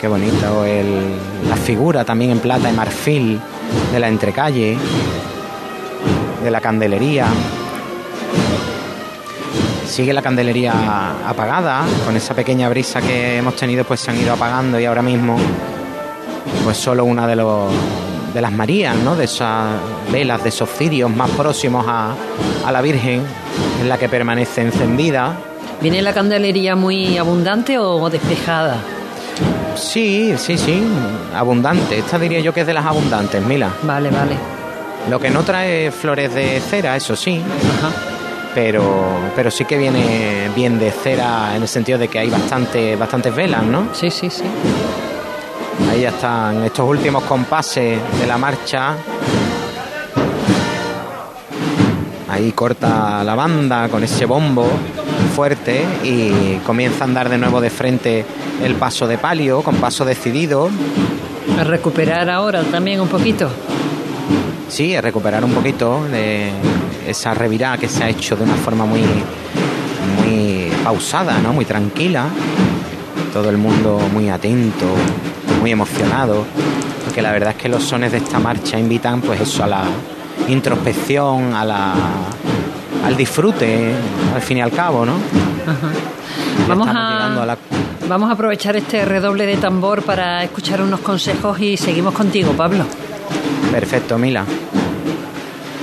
Qué 0.00 0.08
bonito 0.08 0.64
el- 0.64 1.16
la 1.48 1.56
figura 1.56 2.04
también 2.04 2.32
en 2.32 2.40
plata 2.40 2.68
y 2.68 2.72
marfil 2.72 3.40
de 3.92 4.00
la 4.00 4.08
entrecalle, 4.08 4.76
de 6.42 6.50
la 6.50 6.60
candelería. 6.60 7.26
Sigue 9.86 10.12
la 10.12 10.22
candelería 10.22 10.72
apagada, 11.28 11.84
con 12.06 12.16
esa 12.16 12.34
pequeña 12.34 12.68
brisa 12.68 13.00
que 13.00 13.36
hemos 13.36 13.54
tenido, 13.56 13.84
pues 13.84 14.00
se 14.00 14.10
han 14.10 14.18
ido 14.20 14.32
apagando 14.32 14.80
y 14.80 14.86
ahora 14.86 15.02
mismo, 15.02 15.36
pues 16.64 16.76
solo 16.78 17.04
una 17.04 17.26
de 17.26 17.36
los 17.36 17.70
de 18.32 18.40
las 18.40 18.50
Marías, 18.50 18.96
¿no? 18.96 19.14
De 19.14 19.24
esas 19.26 19.66
velas, 20.10 20.42
de 20.42 20.48
esos 20.48 20.66
cirios 20.70 21.14
más 21.14 21.28
próximos 21.32 21.84
a, 21.86 22.14
a 22.64 22.72
la 22.72 22.80
Virgen, 22.80 23.22
en 23.82 23.88
la 23.88 23.98
que 23.98 24.08
permanece 24.08 24.62
encendida. 24.62 25.36
¿Viene 25.80 26.00
la 26.00 26.12
candelería 26.14 26.76
muy 26.76 27.18
abundante 27.18 27.78
o 27.78 28.08
despejada? 28.08 28.76
Sí, 29.74 30.34
sí, 30.38 30.56
sí, 30.56 30.82
abundante. 31.34 31.98
Esta 31.98 32.18
diría 32.18 32.40
yo 32.40 32.54
que 32.54 32.60
es 32.60 32.66
de 32.66 32.74
las 32.74 32.86
abundantes, 32.86 33.44
Mila. 33.44 33.70
Vale, 33.82 34.10
vale. 34.10 34.36
Lo 35.10 35.18
que 35.18 35.30
no 35.30 35.42
trae 35.42 35.90
flores 35.90 36.32
de 36.32 36.60
cera, 36.60 36.96
eso 36.96 37.16
sí. 37.16 37.42
Pero, 38.54 38.82
pero 39.34 39.50
sí 39.50 39.64
que 39.64 39.76
viene 39.76 40.48
bien 40.54 40.78
de 40.78 40.92
cera 40.92 41.56
en 41.56 41.62
el 41.62 41.68
sentido 41.68 41.98
de 41.98 42.06
que 42.08 42.20
hay 42.20 42.30
bastante, 42.30 42.94
bastantes 42.94 43.34
velas, 43.34 43.64
¿no? 43.64 43.88
Sí, 43.92 44.10
sí, 44.10 44.30
sí. 44.30 44.44
Ahí 45.90 46.02
ya 46.02 46.10
están 46.10 46.62
estos 46.62 46.88
últimos 46.88 47.24
compases 47.24 47.98
de 48.20 48.26
la 48.26 48.38
marcha. 48.38 48.94
Ahí 52.32 52.52
corta 52.52 53.22
la 53.24 53.34
banda 53.34 53.90
con 53.90 54.02
ese 54.02 54.24
bombo 54.24 54.66
fuerte 55.36 55.84
y 56.02 56.56
comienza 56.64 57.04
a 57.04 57.06
andar 57.06 57.28
de 57.28 57.36
nuevo 57.36 57.60
de 57.60 57.68
frente 57.68 58.24
el 58.64 58.74
paso 58.76 59.06
de 59.06 59.18
palio 59.18 59.60
con 59.60 59.76
paso 59.76 60.06
decidido. 60.06 60.70
A 61.60 61.64
recuperar 61.64 62.30
ahora 62.30 62.62
también 62.62 63.02
un 63.02 63.08
poquito. 63.08 63.50
Sí, 64.66 64.96
a 64.96 65.02
recuperar 65.02 65.44
un 65.44 65.52
poquito 65.52 66.04
de 66.10 66.50
esa 67.06 67.34
revirada 67.34 67.76
que 67.76 67.86
se 67.86 68.02
ha 68.02 68.08
hecho 68.08 68.34
de 68.34 68.44
una 68.44 68.54
forma 68.54 68.86
muy, 68.86 69.02
muy 70.22 70.70
pausada, 70.82 71.38
¿no? 71.38 71.52
Muy 71.52 71.66
tranquila. 71.66 72.28
Todo 73.34 73.50
el 73.50 73.58
mundo 73.58 74.00
muy 74.10 74.30
atento, 74.30 74.86
muy 75.60 75.70
emocionado. 75.70 76.46
Porque 77.04 77.20
la 77.20 77.30
verdad 77.30 77.50
es 77.50 77.56
que 77.56 77.68
los 77.68 77.84
sones 77.84 78.10
de 78.10 78.18
esta 78.18 78.38
marcha 78.38 78.78
invitan, 78.78 79.20
pues 79.20 79.42
eso, 79.42 79.64
a 79.64 79.66
la 79.66 79.84
introspección, 80.48 81.54
a 81.54 81.64
la, 81.64 81.94
al 83.04 83.16
disfrute, 83.16 83.94
al 84.34 84.42
fin 84.42 84.58
y 84.58 84.60
al 84.62 84.70
cabo, 84.72 85.04
¿no? 85.06 85.14
Ya 85.66 86.66
Vamos 86.68 86.88
a- 86.88 87.10
llegando 87.12 87.42
a 87.42 87.46
la 87.46 87.58
Vamos 88.08 88.28
a 88.30 88.32
aprovechar 88.34 88.76
este 88.76 89.04
redoble 89.04 89.46
de 89.46 89.56
tambor 89.56 90.02
para 90.02 90.42
escuchar 90.42 90.82
unos 90.82 91.00
consejos 91.00 91.58
y 91.60 91.76
seguimos 91.76 92.12
contigo, 92.14 92.52
Pablo. 92.52 92.84
Perfecto, 93.70 94.18
Mila. 94.18 94.44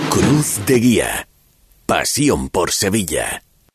Cruz 0.10 0.60
de 0.66 0.80
Guía. 0.80 1.28
Pasión 1.86 2.49
por 2.49 2.72
Sevilla. 2.72 3.41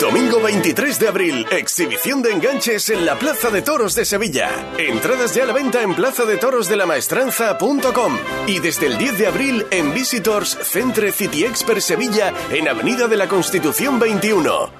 Domingo 0.00 0.40
23 0.42 0.98
de 0.98 1.06
abril, 1.08 1.46
exhibición 1.50 2.20
de 2.20 2.32
enganches 2.32 2.90
en 2.90 3.06
la 3.06 3.16
Plaza 3.18 3.48
de 3.50 3.62
Toros 3.62 3.94
de 3.94 4.04
Sevilla. 4.04 4.50
Entradas 4.76 5.34
ya 5.34 5.44
a 5.44 5.46
la 5.46 5.54
venta 5.54 5.80
en 5.80 5.94
plazadetorosdelamaestranza.com 5.94 8.18
y 8.48 8.58
desde 8.58 8.88
el 8.88 8.98
10 8.98 9.18
de 9.18 9.28
abril 9.28 9.64
en 9.70 9.94
Visitors 9.94 10.58
Centre 10.62 11.12
City 11.12 11.44
Expert 11.44 11.80
Sevilla 11.80 12.34
en 12.50 12.66
Avenida 12.68 13.06
de 13.06 13.16
la 13.16 13.28
Constitución 13.28 14.00
21. 14.00 14.70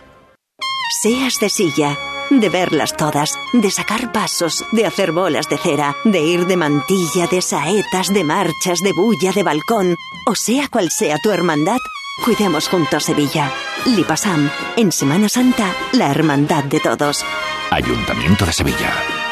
Seas 1.02 1.38
de 1.40 1.48
silla, 1.50 1.96
de 2.30 2.48
verlas 2.48 2.96
todas, 2.96 3.38
de 3.52 3.70
sacar 3.70 4.10
pasos, 4.12 4.64
de 4.72 4.86
hacer 4.86 5.12
bolas 5.12 5.48
de 5.48 5.56
cera, 5.56 5.94
de 6.04 6.20
ir 6.20 6.46
de 6.46 6.56
mantilla, 6.56 7.28
de 7.30 7.42
saetas, 7.42 8.12
de 8.12 8.24
marchas, 8.24 8.80
de 8.80 8.92
bulla, 8.92 9.30
de 9.32 9.44
balcón, 9.44 9.94
o 10.26 10.34
sea 10.34 10.66
cual 10.68 10.90
sea 10.90 11.16
tu 11.22 11.30
hermandad, 11.30 11.78
cuidemos 12.24 12.68
juntos 12.68 13.04
Sevilla. 13.04 13.52
Lipasam, 13.84 14.50
en 14.76 14.92
Semana 14.92 15.28
Santa, 15.28 15.74
la 15.92 16.10
hermandad 16.10 16.64
de 16.64 16.80
todos. 16.80 17.24
Ayuntamiento 17.70 18.46
de 18.46 18.52
Sevilla. 18.52 19.25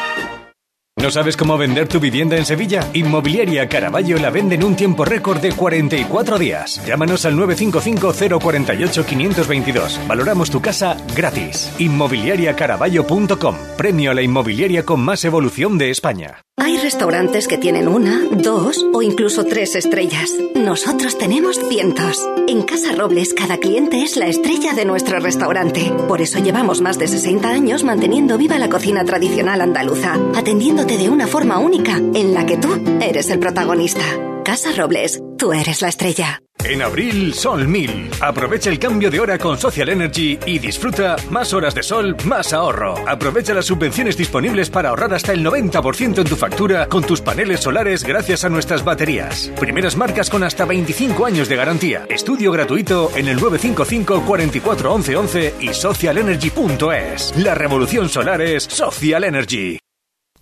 ¿No 1.05 1.11
sabes 1.11 1.37
cómo 1.37 1.55
vender 1.55 1.87
tu 1.87 1.99
vivienda 1.99 2.35
en 2.35 2.47
Sevilla? 2.47 2.89
Inmobiliaria 2.93 3.69
Caraballo 3.69 4.17
la 4.17 4.31
vende 4.31 4.55
en 4.55 4.63
un 4.63 4.75
tiempo 4.75 5.05
récord 5.05 5.39
de 5.39 5.51
44 5.51 6.39
días. 6.39 6.83
Llámanos 6.83 7.27
al 7.27 7.35
955-048-522. 7.35 10.07
Valoramos 10.07 10.49
tu 10.49 10.63
casa 10.63 10.97
gratis. 11.15 11.71
Inmobiliariacaraballo.com. 11.77 13.55
Premio 13.77 14.09
a 14.09 14.15
la 14.15 14.23
inmobiliaria 14.23 14.83
con 14.83 15.01
más 15.01 15.23
evolución 15.25 15.77
de 15.77 15.91
España. 15.91 16.41
Hay 16.57 16.77
restaurantes 16.77 17.49
que 17.49 17.57
tienen 17.57 17.89
una, 17.89 18.21
dos 18.31 18.85
o 18.93 19.01
incluso 19.01 19.43
tres 19.43 19.75
estrellas. 19.75 20.31
Nosotros 20.55 21.17
tenemos 21.17 21.59
cientos. 21.59 22.25
En 22.47 22.63
Casa 22.63 22.93
Robles 22.93 23.33
cada 23.33 23.57
cliente 23.57 24.01
es 24.01 24.15
la 24.15 24.27
estrella 24.27 24.73
de 24.73 24.85
nuestro 24.85 25.19
restaurante. 25.19 25.91
Por 26.07 26.21
eso 26.21 26.39
llevamos 26.39 26.79
más 26.79 26.97
de 26.97 27.09
60 27.09 27.49
años 27.49 27.83
manteniendo 27.83 28.37
viva 28.37 28.57
la 28.57 28.69
cocina 28.69 29.03
tradicional 29.03 29.59
andaluza, 29.59 30.17
atendiéndote 30.33 30.94
de 30.97 31.09
una 31.09 31.27
forma 31.27 31.57
única 31.57 31.97
en 31.97 32.33
la 32.33 32.45
que 32.45 32.57
tú 32.57 32.69
eres 33.01 33.29
el 33.29 33.39
protagonista. 33.39 34.05
Casa 34.43 34.71
Robles, 34.75 35.21
tú 35.37 35.51
eres 35.51 35.81
la 35.81 35.89
estrella. 35.89 36.41
En 36.63 36.81
abril, 36.81 37.33
Sol 37.33 37.67
1000. 37.67 38.09
Aprovecha 38.21 38.69
el 38.69 38.79
cambio 38.79 39.11
de 39.11 39.19
hora 39.19 39.37
con 39.37 39.57
Social 39.57 39.89
Energy 39.89 40.39
y 40.45 40.57
disfruta 40.57 41.15
más 41.29 41.53
horas 41.53 41.75
de 41.75 41.83
sol, 41.83 42.15
más 42.25 42.53
ahorro. 42.53 42.95
Aprovecha 43.07 43.53
las 43.53 43.65
subvenciones 43.65 44.17
disponibles 44.17 44.69
para 44.69 44.89
ahorrar 44.89 45.13
hasta 45.13 45.31
el 45.31 45.45
90% 45.45 46.19
en 46.19 46.25
tu 46.25 46.35
factura 46.35 46.87
con 46.87 47.03
tus 47.03 47.21
paneles 47.21 47.59
solares 47.59 48.03
gracias 48.03 48.45
a 48.45 48.49
nuestras 48.49 48.83
baterías. 48.83 49.51
Primeras 49.59 49.95
marcas 49.95 50.29
con 50.29 50.43
hasta 50.43 50.65
25 50.65 51.25
años 51.25 51.49
de 51.49 51.55
garantía. 51.55 52.05
Estudio 52.09 52.51
gratuito 52.51 53.11
en 53.15 53.27
el 53.27 53.35
955 53.35 54.25
44 54.25 54.93
11 54.93 55.15
11 55.17 55.53
y 55.59 55.73
socialenergy.es. 55.73 57.33
La 57.37 57.53
revolución 57.53 58.09
solar 58.09 58.41
es 58.41 58.63
Social 58.63 59.23
Energy. 59.23 59.77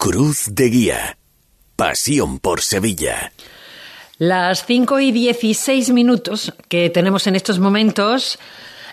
Cruz 0.03 0.47
de 0.51 0.65
Guía. 0.65 1.17
Pasión 1.77 2.39
por 2.39 2.59
Sevilla. 2.59 3.31
Las 4.17 4.65
5 4.65 4.99
y 4.99 5.13
16 5.13 5.91
minutos 5.91 6.53
que 6.67 6.89
tenemos 6.89 7.25
en 7.25 7.37
estos 7.37 7.57
momentos. 7.59 8.37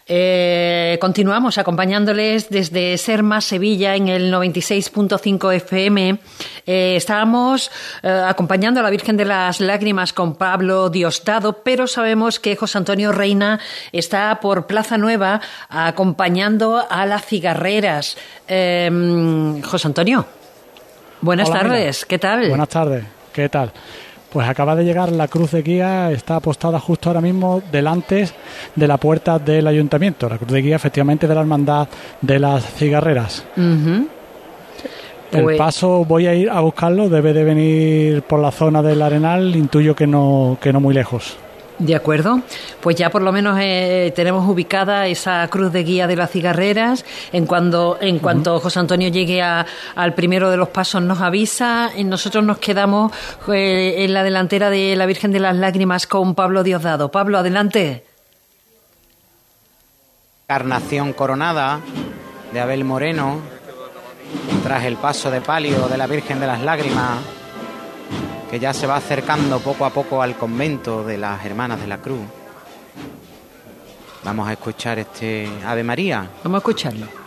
eh, 0.07 0.99
continuamos 1.01 1.59
acompañándoles 1.59 2.49
desde 2.49 2.97
Ser 2.97 3.25
Más 3.25 3.45
Sevilla 3.45 3.97
en 3.97 4.07
el 4.07 4.33
96.5 4.33 5.53
FM. 5.53 6.21
Eh, 6.65 6.95
estábamos 6.95 7.73
eh, 8.05 8.09
acompañando 8.09 8.79
a 8.79 8.85
la 8.85 8.91
Virgen 8.91 9.17
de 9.17 9.25
las 9.25 9.61
Lágrimas 9.61 10.13
con 10.13 10.37
Pablo 10.37 10.91
Diosdado, 10.91 11.65
pero 11.65 11.89
sabemos 11.89 12.39
que 12.39 12.55
José 12.55 12.79
Antonio 12.79 13.11
Reina 13.11 13.59
está 13.91 14.39
por 14.41 14.69
Plaza 14.69 14.97
Nueva 14.97 15.41
acompañando 15.69 16.87
a 16.89 17.05
las 17.05 17.27
cigarreras. 17.27 18.17
Eh, 18.47 19.61
José 19.65 19.89
Antonio, 19.89 20.27
buenas 21.21 21.49
Hola, 21.51 21.61
tardes, 21.61 21.99
Mila. 21.99 22.07
¿qué 22.09 22.19
tal? 22.19 22.49
Buenas 22.49 22.69
tardes, 22.69 23.05
¿qué 23.33 23.49
tal? 23.49 23.73
Pues 24.33 24.49
acaba 24.49 24.77
de 24.77 24.85
llegar 24.85 25.11
la 25.11 25.27
cruz 25.27 25.51
de 25.51 25.63
guía, 25.63 26.11
está 26.13 26.37
apostada 26.37 26.79
justo 26.79 27.09
ahora 27.09 27.21
mismo 27.21 27.61
delante 27.73 28.29
de 28.77 28.87
la 28.87 28.97
puerta 28.97 29.41
del 29.41 29.67
ayuntamiento. 29.67 30.29
La 30.29 30.39
cruz 30.39 30.53
de 30.53 30.63
guía, 30.63 30.77
efectivamente, 30.77 31.27
de 31.27 31.35
la 31.35 31.41
hermandad 31.41 31.89
de 32.21 32.39
las 32.39 32.65
cigarreras. 32.75 33.45
El 33.57 35.43
Pues- 35.43 35.59
paso 35.59 36.05
voy 36.05 36.27
a 36.29 36.35
ir 36.35 36.49
a 36.49 36.61
buscarlo, 36.61 37.09
debe 37.09 37.33
de 37.33 37.43
venir 37.45 38.23
por 38.23 38.39
la 38.41 38.53
zona 38.53 38.83
del 38.83 39.03
Arenal, 39.03 39.55
intuyo 39.57 39.95
que 39.97 40.07
no, 40.07 40.59
que 40.61 40.73
no 40.73 40.79
muy 40.81 40.95
lejos. 40.95 41.37
De 41.81 41.97
acuerdo, 41.97 42.43
pues 42.83 42.97
ya 42.97 43.09
por 43.09 43.23
lo 43.23 43.33
menos 43.33 43.59
eh, 43.59 44.13
tenemos 44.15 44.47
ubicada 44.47 45.07
esa 45.07 45.49
cruz 45.49 45.73
de 45.73 45.83
guía 45.83 46.07
de 46.07 46.15
las 46.15 46.31
cigarreras. 46.31 47.07
En 47.33 47.47
cuando, 47.47 47.97
en 48.03 48.19
cuanto 48.19 48.61
José 48.61 48.81
Antonio 48.81 49.09
llegue 49.09 49.41
a- 49.41 49.65
al 49.95 50.13
primero 50.13 50.51
de 50.51 50.59
los 50.59 50.69
pasos 50.69 51.01
nos 51.03 51.23
avisa. 51.23 51.91
Y 51.97 52.05
nosotros 52.05 52.45
nos 52.45 52.59
quedamos 52.59 53.13
eh, 53.51 53.95
en 54.05 54.13
la 54.13 54.23
delantera 54.23 54.69
de 54.69 54.95
la 54.95 55.07
Virgen 55.07 55.33
de 55.33 55.41
las 55.41 55.57
Lágrimas 55.57 56.07
con 56.07 56.35
Pablo 56.35 56.63
Diosdado. 56.63 57.11
Pablo, 57.11 57.39
adelante. 57.39 58.05
Carnación 60.47 61.13
coronada 61.15 61.81
de 62.53 62.61
Abel 62.61 62.85
Moreno, 62.85 63.39
tras 64.65 64.85
el 64.85 64.97
paso 64.97 65.31
de 65.31 65.41
palio 65.41 65.89
de 65.89 65.97
la 65.97 66.07
Virgen 66.07 66.41
de 66.41 66.47
las 66.47 66.61
Lágrimas, 66.61 67.19
que 68.51 68.59
ya 68.59 68.75
se 68.75 68.87
va 68.87 68.97
acercando 68.97 69.61
poco 69.61 69.85
a 69.85 69.91
poco 69.91 70.21
al 70.21 70.37
convento 70.37 71.05
de 71.05 71.17
las 71.17 71.45
Hermanas 71.45 71.81
de 71.81 71.87
la 71.87 71.99
Cruz. 71.99 72.27
Vamos 74.25 74.49
a 74.49 74.53
escuchar 74.53 74.99
este 74.99 75.49
Ave 75.65 75.85
María. 75.85 76.29
Vamos 76.43 76.57
a 76.57 76.59
escucharlo. 76.59 77.20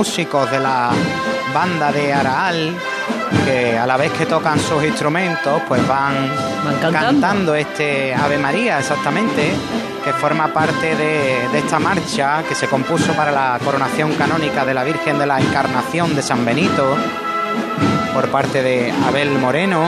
Músicos 0.00 0.50
de 0.50 0.58
la 0.58 0.92
banda 1.52 1.92
de 1.92 2.10
Araal, 2.10 2.74
que 3.44 3.76
a 3.76 3.84
la 3.86 3.98
vez 3.98 4.10
que 4.12 4.24
tocan 4.24 4.58
sus 4.58 4.82
instrumentos, 4.82 5.60
pues 5.68 5.86
van, 5.86 6.14
cantando. 6.80 6.98
cantando 6.98 7.54
este 7.54 8.14
Ave 8.14 8.38
María, 8.38 8.78
exactamente. 8.78 9.52
que 10.02 10.12
forma 10.14 10.48
parte 10.54 10.96
de, 10.96 11.50
de 11.52 11.58
esta 11.58 11.78
marcha 11.78 12.42
que 12.48 12.54
se 12.54 12.66
compuso 12.66 13.12
para 13.12 13.30
la 13.30 13.60
coronación 13.62 14.14
canónica 14.14 14.64
de 14.64 14.72
la 14.72 14.84
Virgen 14.84 15.18
de 15.18 15.26
la 15.26 15.38
Encarnación 15.38 16.16
de 16.16 16.22
San 16.22 16.46
Benito 16.46 16.96
por 18.14 18.30
parte 18.30 18.62
de 18.62 18.90
Abel 19.06 19.32
Moreno. 19.32 19.82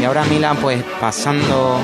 Y 0.00 0.04
ahora 0.04 0.24
Mila, 0.24 0.54
pues 0.54 0.82
pasando 0.98 1.78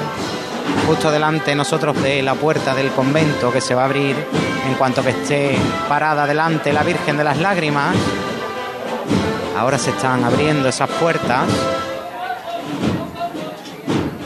justo 0.86 1.10
delante 1.10 1.50
de 1.50 1.56
nosotros 1.56 2.02
de 2.02 2.22
la 2.22 2.32
puerta 2.36 2.74
del 2.74 2.88
convento 2.92 3.52
que 3.52 3.60
se 3.60 3.74
va 3.74 3.82
a 3.82 3.84
abrir 3.84 4.16
en 4.66 4.74
cuanto 4.74 5.02
que 5.02 5.10
esté 5.10 5.56
parada 5.88 6.26
delante 6.26 6.72
la 6.72 6.82
Virgen 6.82 7.16
de 7.16 7.24
las 7.24 7.38
Lágrimas. 7.38 7.94
Ahora 9.58 9.78
se 9.78 9.90
están 9.90 10.22
abriendo 10.24 10.68
esas 10.68 10.88
puertas. 10.90 11.44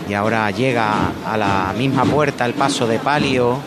Y 0.08 0.14
ahora 0.14 0.50
llega 0.50 0.92
a 1.30 1.36
la 1.36 1.72
misma 1.76 2.04
puerta 2.04 2.44
el 2.44 2.54
paso 2.54 2.86
de 2.86 2.98
palio. 2.98 3.58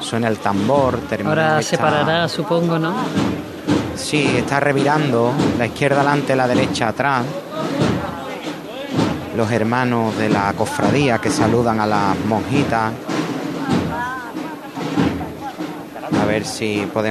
Suena 0.00 0.28
el 0.28 0.38
tambor. 0.38 0.98
termina 1.08 1.30
Ahora 1.30 1.60
esta- 1.60 1.70
se 1.76 1.78
parará, 1.82 2.28
supongo, 2.28 2.78
¿no? 2.78 2.94
Sí, 3.96 4.34
está 4.36 4.60
revirando 4.60 5.32
la 5.58 5.66
izquierda 5.66 5.96
adelante, 6.02 6.36
la 6.36 6.46
derecha 6.46 6.88
atrás. 6.88 7.24
Los 9.36 9.50
hermanos 9.50 10.16
de 10.16 10.28
la 10.28 10.52
cofradía 10.52 11.18
que 11.18 11.30
saludan 11.30 11.80
a 11.80 11.86
las 11.86 12.16
monjitas. 12.28 12.92
Ver 16.26 16.44
si 16.44 16.86
podemos 16.92 17.06